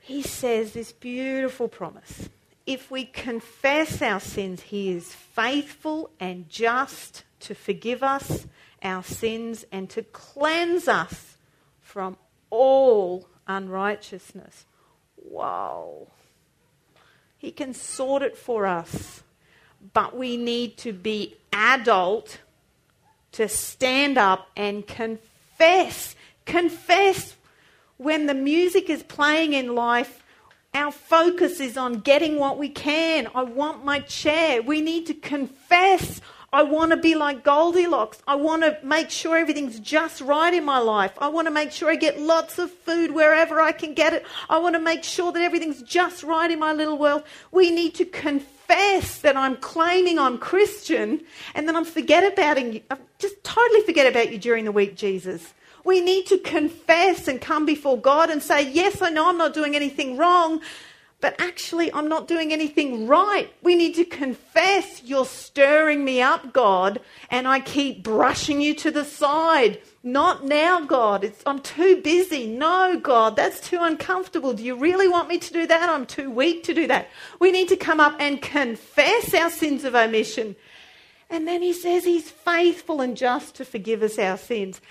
He 0.00 0.22
says 0.22 0.72
this 0.72 0.90
beautiful 0.90 1.68
promise 1.68 2.30
if 2.64 2.90
we 2.90 3.04
confess 3.04 4.00
our 4.00 4.20
sins, 4.20 4.62
He 4.62 4.92
is 4.92 5.12
faithful 5.12 6.12
and 6.18 6.48
just 6.48 7.24
to 7.40 7.54
forgive 7.54 8.02
us 8.02 8.46
our 8.84 9.02
sins 9.02 9.64
and 9.72 9.88
to 9.90 10.02
cleanse 10.02 10.86
us 10.86 11.36
from 11.80 12.16
all 12.50 13.26
unrighteousness. 13.48 14.66
Wow. 15.16 16.08
He 17.38 17.50
can 17.50 17.74
sort 17.74 18.22
it 18.22 18.36
for 18.36 18.66
us, 18.66 19.22
but 19.92 20.16
we 20.16 20.36
need 20.36 20.76
to 20.78 20.92
be 20.92 21.36
adult 21.52 22.38
to 23.32 23.48
stand 23.48 24.16
up 24.16 24.48
and 24.56 24.86
confess. 24.86 26.14
Confess 26.46 27.36
when 27.96 28.26
the 28.26 28.34
music 28.34 28.88
is 28.88 29.02
playing 29.02 29.52
in 29.52 29.74
life. 29.74 30.22
Our 30.74 30.90
focus 30.90 31.60
is 31.60 31.76
on 31.76 32.00
getting 32.00 32.38
what 32.38 32.58
we 32.58 32.68
can. 32.68 33.28
I 33.34 33.42
want 33.42 33.84
my 33.84 34.00
chair. 34.00 34.62
We 34.62 34.80
need 34.80 35.06
to 35.06 35.14
confess 35.14 36.20
I 36.54 36.62
want 36.62 36.92
to 36.92 36.96
be 36.96 37.16
like 37.16 37.42
Goldilocks. 37.42 38.22
I 38.28 38.36
want 38.36 38.62
to 38.62 38.78
make 38.84 39.10
sure 39.10 39.36
everything's 39.36 39.80
just 39.80 40.20
right 40.20 40.54
in 40.54 40.64
my 40.64 40.78
life. 40.78 41.10
I 41.18 41.26
want 41.26 41.48
to 41.48 41.50
make 41.50 41.72
sure 41.72 41.90
I 41.90 41.96
get 41.96 42.20
lots 42.20 42.60
of 42.60 42.70
food 42.70 43.10
wherever 43.10 43.60
I 43.60 43.72
can 43.72 43.92
get 43.92 44.12
it. 44.12 44.24
I 44.48 44.58
want 44.58 44.76
to 44.76 44.80
make 44.80 45.02
sure 45.02 45.32
that 45.32 45.42
everything's 45.42 45.82
just 45.82 46.22
right 46.22 46.48
in 46.48 46.60
my 46.60 46.72
little 46.72 46.96
world. 46.96 47.24
We 47.50 47.72
need 47.72 47.96
to 47.96 48.04
confess 48.04 49.18
that 49.18 49.36
I'm 49.36 49.56
claiming 49.56 50.16
I'm 50.16 50.38
Christian 50.38 51.22
and 51.56 51.66
then 51.66 51.74
I'm 51.74 51.84
forget 51.84 52.32
about 52.32 52.72
you. 52.72 52.82
I 52.88 52.98
just 53.18 53.42
totally 53.42 53.80
forget 53.80 54.06
about 54.06 54.30
you 54.30 54.38
during 54.38 54.64
the 54.64 54.70
week, 54.70 54.94
Jesus. 54.94 55.54
We 55.82 56.00
need 56.00 56.26
to 56.26 56.38
confess 56.38 57.26
and 57.26 57.40
come 57.40 57.66
before 57.66 57.98
God 57.98 58.30
and 58.30 58.40
say, 58.40 58.70
Yes, 58.70 59.02
I 59.02 59.10
know 59.10 59.28
I'm 59.28 59.38
not 59.38 59.54
doing 59.54 59.74
anything 59.74 60.16
wrong, 60.16 60.60
but 61.24 61.40
actually 61.40 61.90
I'm 61.94 62.06
not 62.06 62.28
doing 62.28 62.52
anything 62.52 63.06
right. 63.06 63.50
We 63.62 63.76
need 63.76 63.94
to 63.94 64.04
confess 64.04 65.02
you're 65.02 65.24
stirring 65.24 66.04
me 66.04 66.20
up, 66.20 66.52
God, 66.52 67.00
and 67.30 67.48
I 67.48 67.60
keep 67.60 68.02
brushing 68.02 68.60
you 68.60 68.74
to 68.74 68.90
the 68.90 69.06
side. 69.06 69.80
Not 70.02 70.44
now, 70.44 70.82
God. 70.82 71.24
It's, 71.24 71.42
I'm 71.46 71.60
too 71.60 72.02
busy. 72.02 72.46
No, 72.46 73.00
God, 73.02 73.36
that's 73.36 73.58
too 73.58 73.78
uncomfortable. 73.80 74.52
Do 74.52 74.62
you 74.62 74.76
really 74.76 75.08
want 75.08 75.30
me 75.30 75.38
to 75.38 75.50
do 75.50 75.66
that? 75.66 75.88
I'm 75.88 76.04
too 76.04 76.30
weak 76.30 76.62
to 76.64 76.74
do 76.74 76.86
that. 76.88 77.08
We 77.40 77.50
need 77.50 77.70
to 77.70 77.76
come 77.76 78.00
up 78.00 78.16
and 78.20 78.42
confess 78.42 79.32
our 79.32 79.48
sins 79.48 79.84
of 79.84 79.94
omission. 79.94 80.56
And 81.30 81.48
then 81.48 81.62
he 81.62 81.72
says 81.72 82.04
he's 82.04 82.30
faithful 82.30 83.00
and 83.00 83.16
just 83.16 83.54
to 83.54 83.64
forgive 83.64 84.02
us 84.02 84.18
our 84.18 84.36
sins 84.36 84.82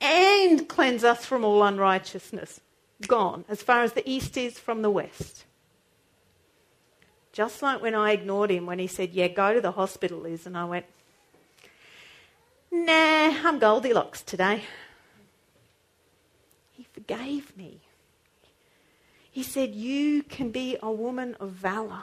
and 0.00 0.68
cleanse 0.68 1.02
us 1.02 1.26
from 1.26 1.44
all 1.44 1.64
unrighteousness. 1.64 2.60
Gone, 3.08 3.44
as 3.48 3.60
far 3.60 3.82
as 3.82 3.94
the 3.94 4.08
east 4.08 4.36
is 4.36 4.56
from 4.56 4.82
the 4.82 4.90
west. 4.90 5.46
Just 7.38 7.62
like 7.62 7.80
when 7.80 7.94
I 7.94 8.10
ignored 8.10 8.50
him 8.50 8.66
when 8.66 8.80
he 8.80 8.88
said, 8.88 9.10
Yeah, 9.12 9.28
go 9.28 9.54
to 9.54 9.60
the 9.60 9.70
hospital, 9.70 10.18
Liz. 10.18 10.44
And 10.44 10.58
I 10.58 10.64
went, 10.64 10.86
Nah, 12.72 13.32
I'm 13.44 13.60
Goldilocks 13.60 14.22
today. 14.22 14.64
He 16.72 16.82
forgave 16.92 17.56
me. 17.56 17.78
He 19.30 19.44
said, 19.44 19.72
You 19.72 20.24
can 20.24 20.50
be 20.50 20.78
a 20.82 20.90
woman 20.90 21.36
of 21.38 21.50
valor 21.50 22.02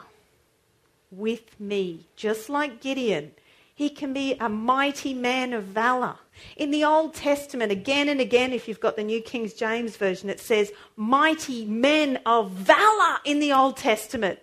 with 1.10 1.60
me, 1.60 2.06
just 2.16 2.48
like 2.48 2.80
Gideon. 2.80 3.32
He 3.74 3.90
can 3.90 4.14
be 4.14 4.36
a 4.40 4.48
mighty 4.48 5.12
man 5.12 5.52
of 5.52 5.64
valor. 5.64 6.16
In 6.56 6.70
the 6.70 6.84
Old 6.84 7.12
Testament, 7.12 7.70
again 7.70 8.08
and 8.08 8.22
again, 8.22 8.54
if 8.54 8.68
you've 8.68 8.80
got 8.80 8.96
the 8.96 9.04
New 9.04 9.20
King 9.20 9.52
James 9.54 9.98
Version, 9.98 10.30
it 10.30 10.40
says 10.40 10.72
mighty 10.96 11.66
men 11.66 12.20
of 12.24 12.52
valor 12.52 13.18
in 13.26 13.38
the 13.38 13.52
Old 13.52 13.76
Testament 13.76 14.38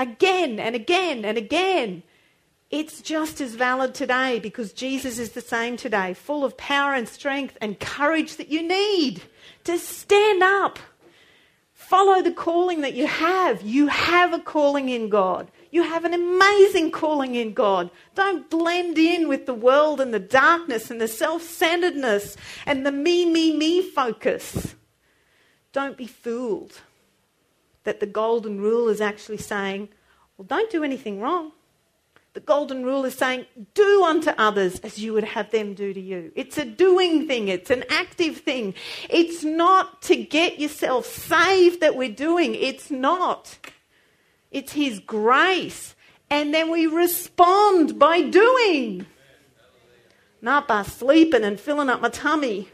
again 0.00 0.58
and 0.58 0.74
again 0.74 1.24
and 1.24 1.38
again. 1.38 2.02
It's 2.70 3.00
just 3.02 3.40
as 3.40 3.54
valid 3.54 3.94
today 3.94 4.38
because 4.38 4.72
Jesus 4.72 5.18
is 5.18 5.32
the 5.32 5.40
same 5.40 5.76
today, 5.76 6.14
full 6.14 6.44
of 6.44 6.56
power 6.56 6.94
and 6.94 7.08
strength 7.08 7.58
and 7.60 7.78
courage 7.78 8.36
that 8.36 8.48
you 8.48 8.66
need 8.66 9.22
to 9.64 9.78
stand 9.78 10.42
up. 10.42 10.78
Follow 11.74 12.22
the 12.22 12.32
calling 12.32 12.82
that 12.82 12.94
you 12.94 13.06
have. 13.06 13.62
You 13.62 13.88
have 13.88 14.32
a 14.32 14.38
calling 14.38 14.88
in 14.88 15.08
God. 15.08 15.50
You 15.72 15.82
have 15.82 16.04
an 16.04 16.14
amazing 16.14 16.92
calling 16.92 17.34
in 17.34 17.52
God. 17.52 17.90
Don't 18.14 18.48
blend 18.48 18.98
in 18.98 19.28
with 19.28 19.46
the 19.46 19.54
world 19.54 20.00
and 20.00 20.14
the 20.14 20.20
darkness 20.20 20.90
and 20.90 21.00
the 21.00 21.08
self 21.08 21.42
centeredness 21.42 22.36
and 22.66 22.86
the 22.86 22.92
me, 22.92 23.24
me, 23.24 23.56
me 23.56 23.82
focus. 23.82 24.76
Don't 25.72 25.96
be 25.96 26.06
fooled 26.06 26.80
that 27.84 28.00
the 28.00 28.06
golden 28.06 28.60
rule 28.60 28.88
is 28.88 29.00
actually 29.00 29.38
saying, 29.38 29.88
well, 30.36 30.46
don't 30.46 30.70
do 30.70 30.84
anything 30.84 31.20
wrong. 31.20 31.52
The 32.32 32.40
golden 32.40 32.84
rule 32.84 33.04
is 33.04 33.14
saying, 33.14 33.46
do 33.74 34.04
unto 34.04 34.30
others 34.30 34.78
as 34.80 34.98
you 34.98 35.12
would 35.14 35.24
have 35.24 35.50
them 35.50 35.74
do 35.74 35.92
to 35.92 36.00
you. 36.00 36.30
It's 36.36 36.58
a 36.58 36.64
doing 36.64 37.26
thing, 37.26 37.48
it's 37.48 37.70
an 37.70 37.84
active 37.90 38.38
thing. 38.38 38.74
It's 39.08 39.42
not 39.42 40.02
to 40.02 40.16
get 40.16 40.60
yourself 40.60 41.06
saved 41.06 41.80
that 41.80 41.96
we're 41.96 42.14
doing. 42.14 42.54
It's 42.54 42.90
not. 42.90 43.58
It's 44.52 44.72
His 44.72 45.00
grace. 45.00 45.96
And 46.30 46.54
then 46.54 46.70
we 46.70 46.86
respond 46.86 47.98
by 47.98 48.22
doing, 48.22 49.06
not 50.40 50.68
by 50.68 50.84
sleeping 50.84 51.42
and 51.42 51.58
filling 51.58 51.88
up 51.88 52.00
my 52.00 52.10
tummy 52.10 52.68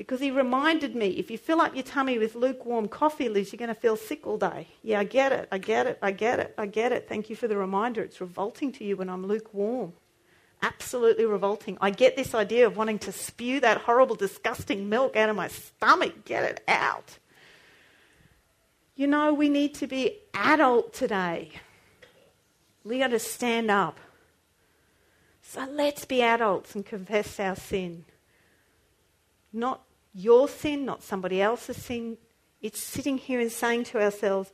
because 0.00 0.18
he 0.18 0.30
reminded 0.30 0.96
me 0.96 1.08
if 1.08 1.30
you 1.30 1.36
fill 1.36 1.60
up 1.60 1.74
your 1.74 1.82
tummy 1.82 2.18
with 2.18 2.34
lukewarm 2.34 2.88
coffee, 2.88 3.28
Liz, 3.28 3.52
you're 3.52 3.58
going 3.58 3.68
to 3.68 3.74
feel 3.74 3.96
sick 3.96 4.26
all 4.26 4.38
day. 4.38 4.66
Yeah, 4.82 5.00
I 5.00 5.04
get 5.04 5.30
it. 5.30 5.46
I 5.52 5.58
get 5.58 5.86
it. 5.86 5.98
I 6.00 6.10
get 6.10 6.40
it. 6.40 6.54
I 6.56 6.64
get 6.64 6.90
it. 6.90 7.06
Thank 7.06 7.28
you 7.28 7.36
for 7.36 7.46
the 7.46 7.58
reminder. 7.58 8.02
It's 8.02 8.18
revolting 8.18 8.72
to 8.72 8.84
you 8.84 8.96
when 8.96 9.10
I'm 9.10 9.26
lukewarm. 9.26 9.92
Absolutely 10.62 11.26
revolting. 11.26 11.76
I 11.82 11.90
get 11.90 12.16
this 12.16 12.34
idea 12.34 12.66
of 12.66 12.78
wanting 12.78 12.98
to 13.00 13.12
spew 13.12 13.60
that 13.60 13.76
horrible, 13.76 14.14
disgusting 14.16 14.88
milk 14.88 15.16
out 15.16 15.28
of 15.28 15.36
my 15.36 15.48
stomach. 15.48 16.24
Get 16.24 16.44
it 16.44 16.64
out. 16.66 17.18
You 18.96 19.06
know, 19.06 19.34
we 19.34 19.50
need 19.50 19.74
to 19.74 19.86
be 19.86 20.16
adult 20.32 20.94
today. 20.94 21.50
We 22.84 23.00
got 23.00 23.08
to 23.08 23.18
stand 23.18 23.70
up. 23.70 24.00
So 25.42 25.68
let's 25.70 26.06
be 26.06 26.22
adults 26.22 26.74
and 26.74 26.86
confess 26.86 27.38
our 27.38 27.54
sin. 27.54 28.06
Not 29.52 29.82
your 30.12 30.48
sin, 30.48 30.84
not 30.84 31.02
somebody 31.02 31.40
else's 31.40 31.76
sin. 31.76 32.18
It's 32.60 32.80
sitting 32.80 33.18
here 33.18 33.40
and 33.40 33.50
saying 33.50 33.84
to 33.84 34.02
ourselves, 34.02 34.52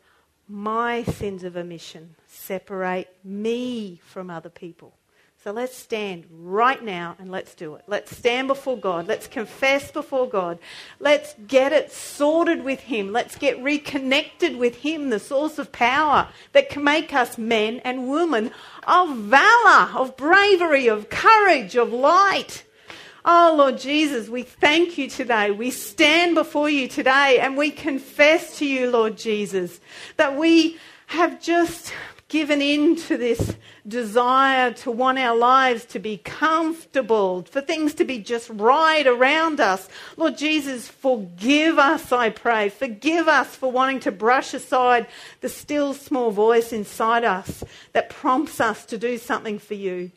my 0.49 1.03
sins 1.03 1.43
of 1.43 1.57
omission 1.57 2.15
separate 2.27 3.09
me 3.25 4.01
from 4.05 4.31
other 4.31 4.51
people. 4.51 4.95
So 5.43 5.53
let's 5.53 5.77
stand 5.77 6.25
right 6.29 6.83
now 6.83 7.15
and 7.21 7.31
let's 7.31 7.55
do 7.55 7.77
it. 7.77 7.85
Let's 7.87 8.17
stand 8.17 8.49
before 8.49 8.77
God. 8.77 9.07
Let's 9.07 9.29
confess 9.29 9.93
before 9.93 10.29
God. 10.29 10.59
Let's 10.99 11.37
get 11.47 11.73
it 11.73 11.93
sorted 11.93 12.65
with 12.65 12.81
Him. 12.81 13.13
Let's 13.13 13.37
get 13.37 13.63
reconnected 13.63 14.57
with 14.57 14.75
Him, 14.79 15.11
the 15.11 15.21
source 15.21 15.59
of 15.59 15.71
power 15.71 16.29
that 16.53 16.69
can 16.69 16.83
make 16.83 17.15
us 17.15 17.39
men 17.39 17.79
and 17.85 18.09
women 18.09 18.51
of 18.89 19.17
valor, 19.17 19.91
of 19.95 20.17
bravery, 20.17 20.89
of 20.89 21.11
courage, 21.11 21.77
of 21.77 21.93
light. 21.93 22.65
Oh, 23.29 23.57
Lord 23.59 23.79
Jesus, 23.79 24.29
we 24.29 24.45
thank 24.45 24.97
you 24.97 25.11
today. 25.11 25.51
We 25.51 25.72
stand 25.72 26.37
before 26.37 26.70
you 26.70 26.87
today 26.87 27.41
and 27.41 27.57
we 27.57 27.72
confess 27.72 28.57
to 28.59 28.64
you, 28.64 28.89
Lord 28.89 29.18
Jesus, 29.18 29.81
that 30.16 30.37
we 30.37 30.79
have 31.09 31.43
just 31.43 31.93
given 32.29 32.62
in 32.62 32.95
to 32.95 33.16
this 33.16 33.57
desire 33.85 34.72
to 34.74 34.93
want 34.93 35.18
our 35.18 35.35
lives 35.37 35.85
to 35.87 35.99
be 35.99 36.18
comfortable, 36.18 37.43
for 37.51 37.61
things 37.61 37.95
to 37.95 38.05
be 38.05 38.20
just 38.20 38.49
right 38.51 39.09
around 39.09 39.59
us. 39.59 39.89
Lord 40.16 40.39
Jesus, 40.39 40.87
forgive 40.87 41.81
us, 41.81 42.12
I 42.12 42.31
pray. 42.31 42.68
Forgive 42.68 43.27
us 43.27 43.57
for 43.57 43.72
wanting 43.72 43.99
to 44.01 44.12
brush 44.12 44.55
aside 44.55 45.09
the 45.41 45.49
still 45.49 45.95
small 45.95 46.31
voice 46.31 46.72
inside 46.72 47.24
us 47.24 47.64
that 47.93 48.09
prompts 48.09 48.61
us 48.61 48.85
to 48.87 48.97
do 48.97 49.18
something 49.18 49.59
for 49.59 49.74
you. 49.74 50.12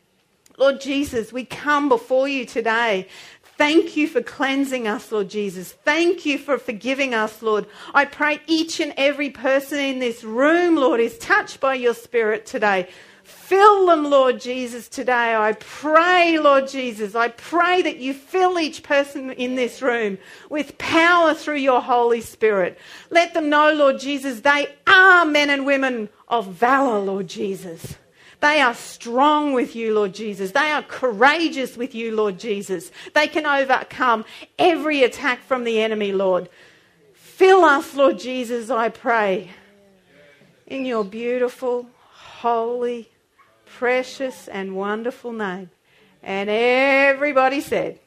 Lord 0.60 0.78
Jesus, 0.78 1.32
we 1.32 1.46
come 1.46 1.88
before 1.88 2.28
you 2.28 2.44
today. 2.44 3.08
Thank 3.56 3.96
you 3.96 4.06
for 4.06 4.20
cleansing 4.20 4.86
us, 4.86 5.10
Lord 5.10 5.30
Jesus. 5.30 5.72
Thank 5.72 6.26
you 6.26 6.36
for 6.36 6.58
forgiving 6.58 7.14
us, 7.14 7.40
Lord. 7.40 7.64
I 7.94 8.04
pray 8.04 8.40
each 8.46 8.78
and 8.78 8.92
every 8.98 9.30
person 9.30 9.78
in 9.78 10.00
this 10.00 10.22
room, 10.22 10.76
Lord, 10.76 11.00
is 11.00 11.16
touched 11.16 11.60
by 11.60 11.76
your 11.76 11.94
Spirit 11.94 12.44
today. 12.44 12.90
Fill 13.24 13.86
them, 13.86 14.04
Lord 14.04 14.38
Jesus, 14.38 14.86
today. 14.86 15.34
I 15.34 15.52
pray, 15.52 16.38
Lord 16.38 16.68
Jesus, 16.68 17.14
I 17.14 17.28
pray 17.28 17.80
that 17.80 17.96
you 17.96 18.12
fill 18.12 18.58
each 18.58 18.82
person 18.82 19.30
in 19.30 19.54
this 19.54 19.80
room 19.80 20.18
with 20.50 20.76
power 20.76 21.32
through 21.32 21.56
your 21.56 21.80
Holy 21.80 22.20
Spirit. 22.20 22.78
Let 23.08 23.32
them 23.32 23.48
know, 23.48 23.72
Lord 23.72 23.98
Jesus, 23.98 24.40
they 24.40 24.74
are 24.86 25.24
men 25.24 25.48
and 25.48 25.64
women 25.64 26.10
of 26.28 26.48
valor, 26.48 26.98
Lord 26.98 27.28
Jesus. 27.28 27.96
They 28.40 28.60
are 28.60 28.74
strong 28.74 29.52
with 29.52 29.76
you, 29.76 29.94
Lord 29.94 30.14
Jesus. 30.14 30.52
They 30.52 30.70
are 30.70 30.82
courageous 30.82 31.76
with 31.76 31.94
you, 31.94 32.14
Lord 32.14 32.38
Jesus. 32.38 32.90
They 33.14 33.26
can 33.26 33.44
overcome 33.44 34.24
every 34.58 35.02
attack 35.02 35.42
from 35.42 35.64
the 35.64 35.80
enemy, 35.80 36.12
Lord. 36.12 36.48
Fill 37.12 37.64
us, 37.64 37.94
Lord 37.94 38.18
Jesus, 38.18 38.70
I 38.70 38.88
pray, 38.88 39.50
in 40.66 40.86
your 40.86 41.04
beautiful, 41.04 41.86
holy, 42.12 43.10
precious, 43.66 44.48
and 44.48 44.74
wonderful 44.74 45.32
name. 45.32 45.70
And 46.22 46.48
everybody 46.50 47.60
said, 47.60 47.98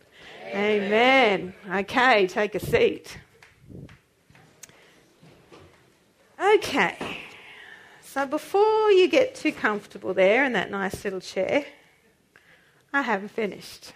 Amen. 0.47 1.53
Amen. 1.65 1.79
Okay, 1.79 2.27
take 2.27 2.53
a 2.53 2.59
seat. 2.59 3.17
Okay. 6.39 7.22
So 8.13 8.27
before 8.27 8.91
you 8.91 9.07
get 9.07 9.33
too 9.33 9.51
comfortable 9.51 10.13
there 10.13 10.45
in 10.45 10.53
that 10.53 10.69
nice 10.69 11.03
little 11.03 11.19
chair, 11.19 11.65
I 12.93 13.01
haven't 13.01 13.29
finished. 13.29 13.91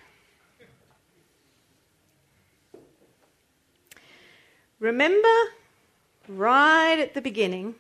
Remember, 4.79 5.37
right 6.27 6.97
at 6.97 7.13
the 7.13 7.21
beginning, 7.21 7.75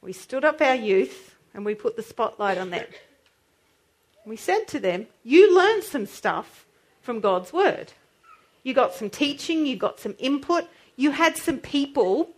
we 0.00 0.14
stood 0.14 0.42
up 0.42 0.62
our 0.62 0.74
youth 0.74 1.36
and 1.52 1.66
we 1.66 1.74
put 1.74 1.96
the 1.96 2.02
spotlight 2.02 2.56
on 2.56 2.70
them. 2.70 2.86
We 4.24 4.36
said 4.36 4.66
to 4.68 4.80
them, 4.80 5.06
You 5.22 5.54
learned 5.54 5.82
some 5.82 6.06
stuff 6.06 6.64
from 7.02 7.20
God's 7.20 7.52
word. 7.52 7.92
You 8.62 8.72
got 8.72 8.94
some 8.94 9.10
teaching, 9.10 9.66
you 9.66 9.76
got 9.76 10.00
some 10.00 10.14
input, 10.18 10.64
you 10.96 11.10
had 11.10 11.36
some 11.36 11.58
people 11.58 12.30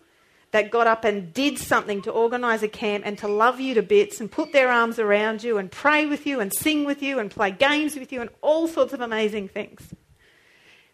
that 0.51 0.71
got 0.71 0.87
up 0.87 1.05
and 1.05 1.33
did 1.35 1.59
something 1.59 2.01
to 2.03 2.11
organise 2.11 2.63
a 2.63 2.69
camp 2.69 3.05
and 3.07 3.19
to 3.19 3.29
love 3.29 3.61
you 3.61 3.75
to 3.75 3.83
bits 3.83 4.21
and 4.21 4.31
put 4.31 4.53
their 4.53 4.71
arms 4.71 4.99
around 4.99 5.45
you 5.45 5.59
and 5.59 5.71
pray 5.71 6.07
with 6.07 6.27
you 6.27 6.41
and 6.41 6.53
sing 6.53 6.85
with 6.85 7.03
you 7.03 7.19
and 7.19 7.31
play 7.31 7.51
games 7.51 7.97
with 7.97 8.13
you 8.13 8.21
and 8.21 8.31
all 8.41 8.67
sorts 8.67 8.93
of 8.93 9.01
amazing 9.01 9.49
things. 9.49 9.95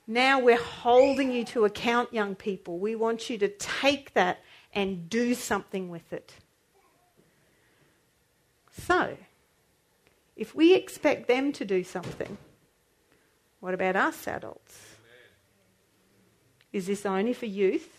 Now 0.06 0.40
we're 0.40 0.60
holding 0.60 1.30
you 1.30 1.44
to 1.46 1.64
account, 1.64 2.12
young 2.12 2.34
people. 2.34 2.78
We 2.78 2.94
want 2.96 3.30
you 3.30 3.38
to 3.38 3.48
take 3.48 4.12
that 4.14 4.40
and 4.74 5.08
do 5.08 5.34
something 5.34 5.88
with 5.88 6.12
it. 6.12 6.34
So, 8.82 9.16
if 10.36 10.54
we 10.54 10.74
expect 10.74 11.28
them 11.28 11.52
to 11.52 11.64
do 11.64 11.84
something, 11.84 12.36
what 13.60 13.72
about 13.72 13.94
us 13.94 14.26
adults? 14.26 14.78
Is 16.72 16.86
this 16.88 17.06
only 17.06 17.32
for 17.32 17.46
youth? 17.46 17.93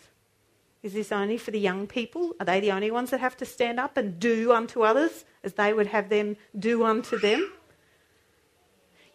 Is 0.82 0.92
this 0.92 1.10
only 1.10 1.38
for 1.38 1.50
the 1.50 1.58
young 1.58 1.86
people? 1.86 2.34
Are 2.38 2.46
they 2.46 2.60
the 2.60 2.72
only 2.72 2.90
ones 2.90 3.10
that 3.10 3.20
have 3.20 3.36
to 3.38 3.44
stand 3.44 3.80
up 3.80 3.96
and 3.96 4.20
do 4.20 4.52
unto 4.52 4.82
others 4.82 5.24
as 5.42 5.54
they 5.54 5.72
would 5.72 5.88
have 5.88 6.08
them 6.08 6.36
do 6.58 6.84
unto 6.84 7.18
them? 7.18 7.50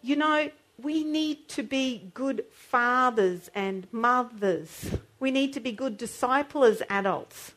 You 0.02 0.16
know, 0.16 0.50
we 0.78 1.04
need 1.04 1.48
to 1.50 1.62
be 1.62 2.10
good 2.12 2.44
fathers 2.50 3.50
and 3.54 3.86
mothers. 3.92 4.90
We 5.20 5.30
need 5.30 5.52
to 5.52 5.60
be 5.60 5.72
good 5.72 5.96
disciplers, 5.96 6.82
adults, 6.90 7.52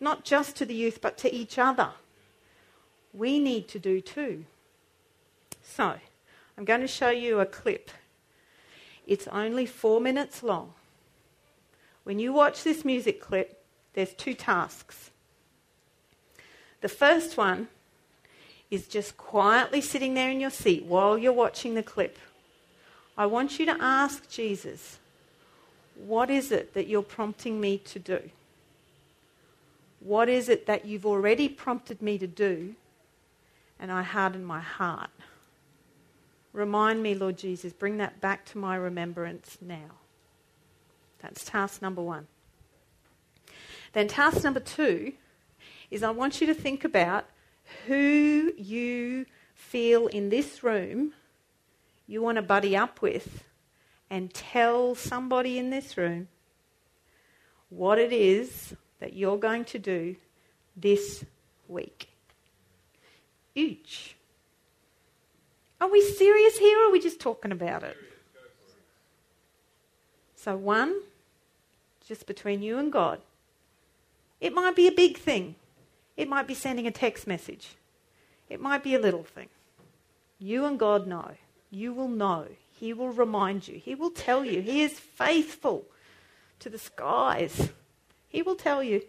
not 0.00 0.24
just 0.24 0.56
to 0.56 0.64
the 0.64 0.74
youth, 0.74 1.00
but 1.00 1.18
to 1.18 1.32
each 1.32 1.58
other. 1.58 1.90
We 3.12 3.38
need 3.38 3.68
to 3.68 3.78
do 3.78 4.00
too. 4.00 4.46
So, 5.62 5.96
I'm 6.56 6.64
going 6.64 6.80
to 6.80 6.88
show 6.88 7.10
you 7.10 7.40
a 7.40 7.46
clip. 7.46 7.90
It's 9.06 9.28
only 9.28 9.66
four 9.66 10.00
minutes 10.00 10.42
long. 10.42 10.72
When 12.06 12.20
you 12.20 12.32
watch 12.32 12.62
this 12.62 12.84
music 12.84 13.20
clip, 13.20 13.64
there's 13.94 14.14
two 14.14 14.32
tasks. 14.32 15.10
The 16.80 16.88
first 16.88 17.36
one 17.36 17.66
is 18.70 18.86
just 18.86 19.16
quietly 19.16 19.80
sitting 19.80 20.14
there 20.14 20.30
in 20.30 20.38
your 20.38 20.50
seat 20.50 20.84
while 20.84 21.18
you're 21.18 21.32
watching 21.32 21.74
the 21.74 21.82
clip. 21.82 22.16
I 23.18 23.26
want 23.26 23.58
you 23.58 23.66
to 23.66 23.76
ask 23.80 24.30
Jesus, 24.30 25.00
what 25.96 26.30
is 26.30 26.52
it 26.52 26.74
that 26.74 26.86
you're 26.86 27.02
prompting 27.02 27.60
me 27.60 27.78
to 27.78 27.98
do? 27.98 28.30
What 29.98 30.28
is 30.28 30.48
it 30.48 30.66
that 30.66 30.84
you've 30.84 31.06
already 31.06 31.48
prompted 31.48 32.00
me 32.00 32.18
to 32.18 32.28
do? 32.28 32.76
And 33.80 33.90
I 33.90 34.04
harden 34.04 34.44
my 34.44 34.60
heart. 34.60 35.10
Remind 36.52 37.02
me, 37.02 37.16
Lord 37.16 37.36
Jesus, 37.36 37.72
bring 37.72 37.96
that 37.96 38.20
back 38.20 38.44
to 38.44 38.58
my 38.58 38.76
remembrance 38.76 39.58
now. 39.60 39.90
That's 41.20 41.44
task 41.44 41.82
number 41.82 42.02
one. 42.02 42.26
Then, 43.92 44.08
task 44.08 44.44
number 44.44 44.60
two 44.60 45.12
is 45.90 46.02
I 46.02 46.10
want 46.10 46.40
you 46.40 46.46
to 46.48 46.54
think 46.54 46.84
about 46.84 47.26
who 47.86 48.52
you 48.56 49.26
feel 49.54 50.06
in 50.08 50.28
this 50.28 50.62
room 50.62 51.14
you 52.06 52.22
want 52.22 52.36
to 52.36 52.42
buddy 52.42 52.76
up 52.76 53.02
with 53.02 53.44
and 54.08 54.32
tell 54.32 54.94
somebody 54.94 55.58
in 55.58 55.70
this 55.70 55.96
room 55.96 56.28
what 57.68 57.98
it 57.98 58.12
is 58.12 58.74
that 59.00 59.14
you're 59.14 59.38
going 59.38 59.64
to 59.64 59.78
do 59.78 60.16
this 60.76 61.24
week. 61.66 62.08
Each. 63.54 64.16
Are 65.80 65.90
we 65.90 66.00
serious 66.00 66.58
here 66.58 66.78
or 66.78 66.88
are 66.88 66.92
we 66.92 67.00
just 67.00 67.20
talking 67.20 67.52
about 67.52 67.82
it? 67.82 67.96
So, 70.46 70.56
one, 70.56 71.00
just 72.06 72.24
between 72.24 72.62
you 72.62 72.78
and 72.78 72.92
God. 72.92 73.20
It 74.40 74.54
might 74.54 74.76
be 74.76 74.86
a 74.86 74.92
big 74.92 75.18
thing, 75.18 75.56
it 76.16 76.28
might 76.28 76.46
be 76.46 76.54
sending 76.54 76.86
a 76.86 76.92
text 76.92 77.26
message, 77.26 77.74
it 78.48 78.60
might 78.60 78.84
be 78.84 78.94
a 78.94 79.00
little 79.00 79.24
thing. 79.24 79.48
You 80.38 80.64
and 80.64 80.78
God 80.78 81.08
know. 81.08 81.32
You 81.72 81.92
will 81.92 82.06
know. 82.06 82.46
He 82.78 82.92
will 82.92 83.08
remind 83.08 83.66
you. 83.66 83.80
He 83.80 83.96
will 83.96 84.12
tell 84.12 84.44
you. 84.44 84.62
He 84.62 84.82
is 84.82 85.00
faithful 85.00 85.84
to 86.60 86.70
the 86.70 86.78
skies. 86.78 87.70
He 88.28 88.40
will 88.40 88.54
tell 88.54 88.84
you. 88.84 89.02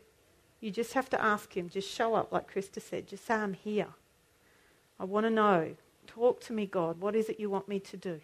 You 0.59 0.71
just 0.71 0.93
have 0.93 1.07
to 1.11 1.23
ask 1.23 1.55
him. 1.55 1.69
Just 1.69 1.87
show 1.87 2.15
up, 2.15 2.31
like 2.31 2.51
Krista 2.51 2.81
said. 2.81 3.07
Just 3.07 3.27
say, 3.27 3.35
I'm 3.35 3.53
here. 3.53 3.89
I 4.99 5.03
want 5.03 5.27
to 5.27 5.29
know. 5.29 5.75
Talk 6.07 6.41
to 6.45 6.53
me, 6.53 6.65
God. 6.65 6.99
What 6.99 7.15
is 7.15 7.29
it 7.29 7.39
you 7.39 7.51
want 7.51 7.67
me 7.67 7.79
to 7.81 7.95
do? 7.95 8.21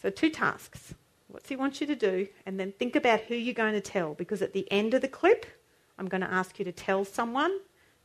So, 0.00 0.08
two 0.08 0.30
tasks. 0.30 0.94
What's 1.28 1.48
he 1.48 1.56
want 1.56 1.80
you 1.80 1.86
to 1.86 1.94
do? 1.94 2.26
And 2.46 2.58
then 2.58 2.72
think 2.72 2.96
about 2.96 3.20
who 3.20 3.34
you're 3.34 3.54
going 3.54 3.74
to 3.74 3.80
tell. 3.80 4.14
Because 4.14 4.42
at 4.42 4.52
the 4.52 4.70
end 4.72 4.94
of 4.94 5.02
the 5.02 5.08
clip, 5.08 5.46
I'm 5.98 6.08
going 6.08 6.22
to 6.22 6.30
ask 6.30 6.58
you 6.58 6.64
to 6.64 6.72
tell 6.72 7.04
someone 7.04 7.58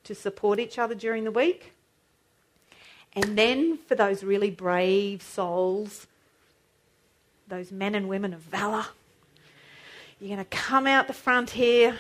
to 0.04 0.14
support 0.14 0.60
each 0.60 0.78
other 0.78 0.94
during 0.94 1.24
the 1.24 1.32
week. 1.32 1.74
And 3.14 3.38
then 3.38 3.78
for 3.78 3.96
those 3.96 4.24
really 4.24 4.50
brave 4.50 5.22
souls, 5.22 6.08
those 7.48 7.72
men 7.72 7.96
and 7.96 8.10
women 8.10 8.34
of 8.34 8.42
valor, 8.42 8.86
you're 10.20 10.36
going 10.36 10.46
to 10.46 10.58
come 10.58 10.88
out 10.88 11.08
the 11.08 11.14
front 11.14 11.52
here 11.52 11.98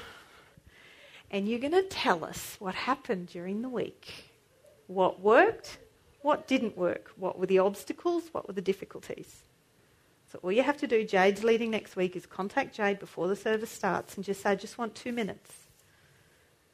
and 1.30 1.47
you're 1.47 1.59
going 1.59 1.71
to 1.74 1.84
tell 1.84 2.24
us 2.24 2.57
what 2.59 2.76
happened 2.76 3.28
during 3.28 3.61
the 3.61 3.69
week. 3.69 4.30
What 4.88 5.19
worked, 5.19 5.78
what 6.21 6.47
didn't 6.47 6.78
work, 6.78 7.11
what 7.15 7.39
were 7.39 7.45
the 7.45 7.59
obstacles, 7.59 8.24
what 8.32 8.47
were 8.47 8.53
the 8.53 8.61
difficulties. 8.61 9.43
So 10.34 10.39
all 10.41 10.51
you 10.51 10.63
have 10.63 10.77
to 10.77 10.88
do, 10.88 11.05
Jade's 11.05 11.43
leading 11.43 11.69
next 11.69 11.95
week, 11.95 12.15
is 12.15 12.25
contact 12.25 12.75
Jade 12.75 12.97
before 12.97 13.27
the 13.27 13.36
service 13.36 13.69
starts 13.69 14.15
and 14.15 14.25
just 14.25 14.41
say, 14.41 14.49
I 14.49 14.55
just 14.55 14.79
want 14.79 14.95
two 14.95 15.11
minutes. 15.11 15.51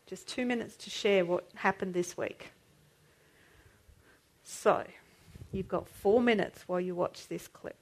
Just 0.07 0.29
two 0.29 0.45
minutes 0.45 0.77
to 0.77 0.89
share 0.89 1.25
what 1.25 1.45
happened 1.55 1.93
this 1.93 2.15
week. 2.17 2.51
So, 4.45 4.85
you've 5.51 5.67
got 5.67 5.89
four 5.89 6.21
minutes 6.21 6.63
while 6.67 6.79
you 6.79 6.95
watch 6.95 7.27
this 7.27 7.49
clip 7.49 7.75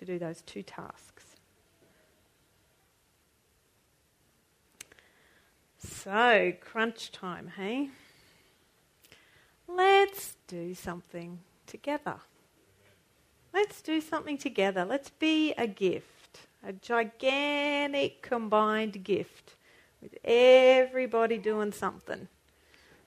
to 0.00 0.04
do 0.04 0.18
those 0.18 0.42
two 0.42 0.64
tasks. 0.64 1.24
So, 5.78 6.52
crunch 6.60 7.12
time, 7.12 7.52
hey? 7.56 7.90
Let's 9.68 10.36
do 10.48 10.74
something 10.74 11.38
together. 11.68 12.16
Let's 13.56 13.80
do 13.80 14.02
something 14.02 14.36
together. 14.36 14.84
Let's 14.84 15.08
be 15.08 15.54
a 15.56 15.66
gift, 15.66 16.40
a 16.62 16.74
gigantic 16.74 18.20
combined 18.20 19.02
gift 19.02 19.54
with 20.02 20.14
everybody 20.22 21.38
doing 21.38 21.72
something 21.72 22.28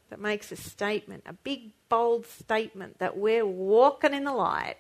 that 0.10 0.20
makes 0.20 0.52
a 0.52 0.56
statement, 0.56 1.22
a 1.28 1.34
big, 1.34 1.70
bold 1.88 2.26
statement 2.26 2.98
that 2.98 3.16
we're 3.16 3.46
walking 3.46 4.12
in 4.16 4.24
the 4.24 4.34
light. 4.34 4.78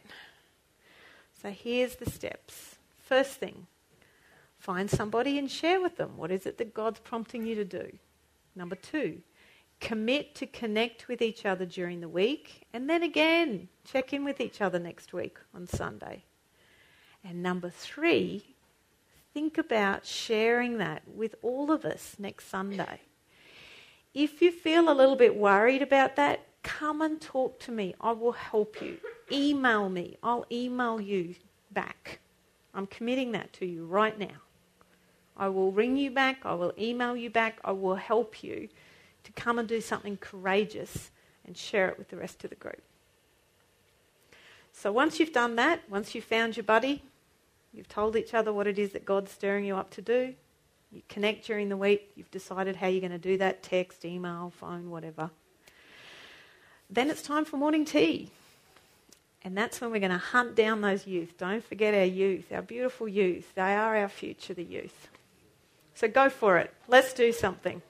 So 1.40 1.52
here's 1.52 1.98
the 1.98 2.10
steps. 2.10 2.78
First 3.06 3.34
thing, 3.34 3.68
find 4.58 4.90
somebody 4.90 5.38
and 5.38 5.52
share 5.52 5.80
with 5.80 5.98
them. 5.98 6.18
What 6.18 6.32
is 6.32 6.48
it 6.48 6.58
that 6.58 6.74
God's 6.74 7.00
prompting 7.00 7.46
you 7.46 7.54
to 7.54 7.64
do? 7.64 7.92
Number 8.56 8.76
two, 8.76 9.22
commit 9.80 10.36
to 10.36 10.46
connect 10.46 11.08
with 11.08 11.22
each 11.22 11.46
other 11.46 11.66
during 11.66 12.02
the 12.02 12.10
week. 12.10 12.68
And 12.74 12.90
then 12.90 13.04
again, 13.04 13.70
check 13.86 14.14
in 14.14 14.24
with 14.24 14.42
each 14.42 14.62
other 14.62 14.80
next 14.80 15.14
week 15.14 15.38
on 15.54 15.68
Sunday. 15.68 16.24
And 17.24 17.42
number 17.42 17.70
three, 17.70 18.56
think 19.34 19.58
about 19.58 20.06
sharing 20.06 20.78
that 20.78 21.04
with 21.08 21.36
all 21.42 21.72
of 21.72 21.86
us 21.86 22.16
next 22.20 22.48
Sunday. 22.48 23.02
If 24.14 24.42
you 24.42 24.52
feel 24.52 24.92
a 24.92 24.94
little 24.94 25.16
bit 25.16 25.36
worried 25.36 25.82
about 25.82 26.16
that, 26.16 26.46
come 26.64 27.02
and 27.02 27.22
talk 27.22 27.60
to 27.60 27.72
me. 27.72 27.96
I 28.02 28.12
will 28.12 28.32
help 28.32 28.82
you. 28.82 28.98
Email 29.32 29.90
me. 29.90 30.18
I'll 30.24 30.46
email 30.52 31.00
you 31.00 31.36
back. 31.72 32.20
I'm 32.74 32.88
committing 32.88 33.32
that 33.34 33.54
to 33.54 33.66
you 33.66 33.86
right 33.86 34.18
now. 34.18 34.38
I 35.38 35.48
will 35.48 35.72
ring 35.72 35.96
you 35.96 36.12
back. 36.12 36.46
I 36.46 36.54
will 36.54 36.74
email 36.78 37.16
you 37.16 37.30
back. 37.30 37.60
I 37.64 37.72
will 37.72 37.96
help 37.96 38.44
you 38.44 38.68
to 39.24 39.32
come 39.34 39.60
and 39.60 39.68
do 39.68 39.82
something 39.82 40.18
courageous 40.18 41.12
and 41.46 41.58
share 41.58 41.90
it 41.90 41.98
with 41.98 42.10
the 42.10 42.18
rest 42.18 42.44
of 42.44 42.50
the 42.50 42.56
group. 42.56 42.82
So 44.72 44.92
once 44.92 45.20
you've 45.20 45.34
done 45.34 45.56
that, 45.58 45.82
once 45.90 46.16
you've 46.16 46.24
found 46.24 46.56
your 46.56 46.64
buddy, 46.64 47.04
you've 47.74 47.90
told 47.90 48.16
each 48.16 48.34
other 48.34 48.54
what 48.54 48.68
it 48.68 48.80
is 48.80 48.92
that 48.92 49.06
God's 49.06 49.32
stirring 49.32 49.66
you 49.66 49.76
up 49.76 49.90
to 49.92 50.02
do, 50.02 50.36
you 50.92 51.02
connect 51.08 51.46
during 51.46 51.70
the 51.70 51.78
week, 51.78 52.12
you've 52.16 52.32
decided 52.32 52.78
how 52.78 52.88
you're 52.88 53.02
going 53.02 53.12
to 53.12 53.18
do 53.18 53.38
that 53.38 53.62
text, 53.62 54.06
email, 54.06 54.52
phone, 54.56 54.90
whatever. 54.90 55.30
Then 56.90 57.10
it's 57.10 57.22
time 57.22 57.46
for 57.46 57.58
morning 57.58 57.86
tea. 57.86 58.32
And 59.44 59.58
that's 59.58 59.80
when 59.80 59.92
we're 59.92 60.00
going 60.00 60.12
to 60.12 60.18
hunt 60.18 60.56
down 60.56 60.82
those 60.82 61.08
youth. 61.08 61.38
Don't 61.38 61.64
forget 61.64 61.94
our 61.94 62.04
youth, 62.04 62.52
our 62.52 62.62
beautiful 62.62 63.08
youth. 63.08 63.54
They 63.56 63.76
are 63.76 63.96
our 63.96 64.10
future, 64.10 64.54
the 64.54 64.64
youth. 64.64 65.08
So 65.94 66.08
go 66.08 66.30
for 66.30 66.58
it. 66.58 66.74
Let's 66.88 67.14
do 67.14 67.32
something. 67.32 67.82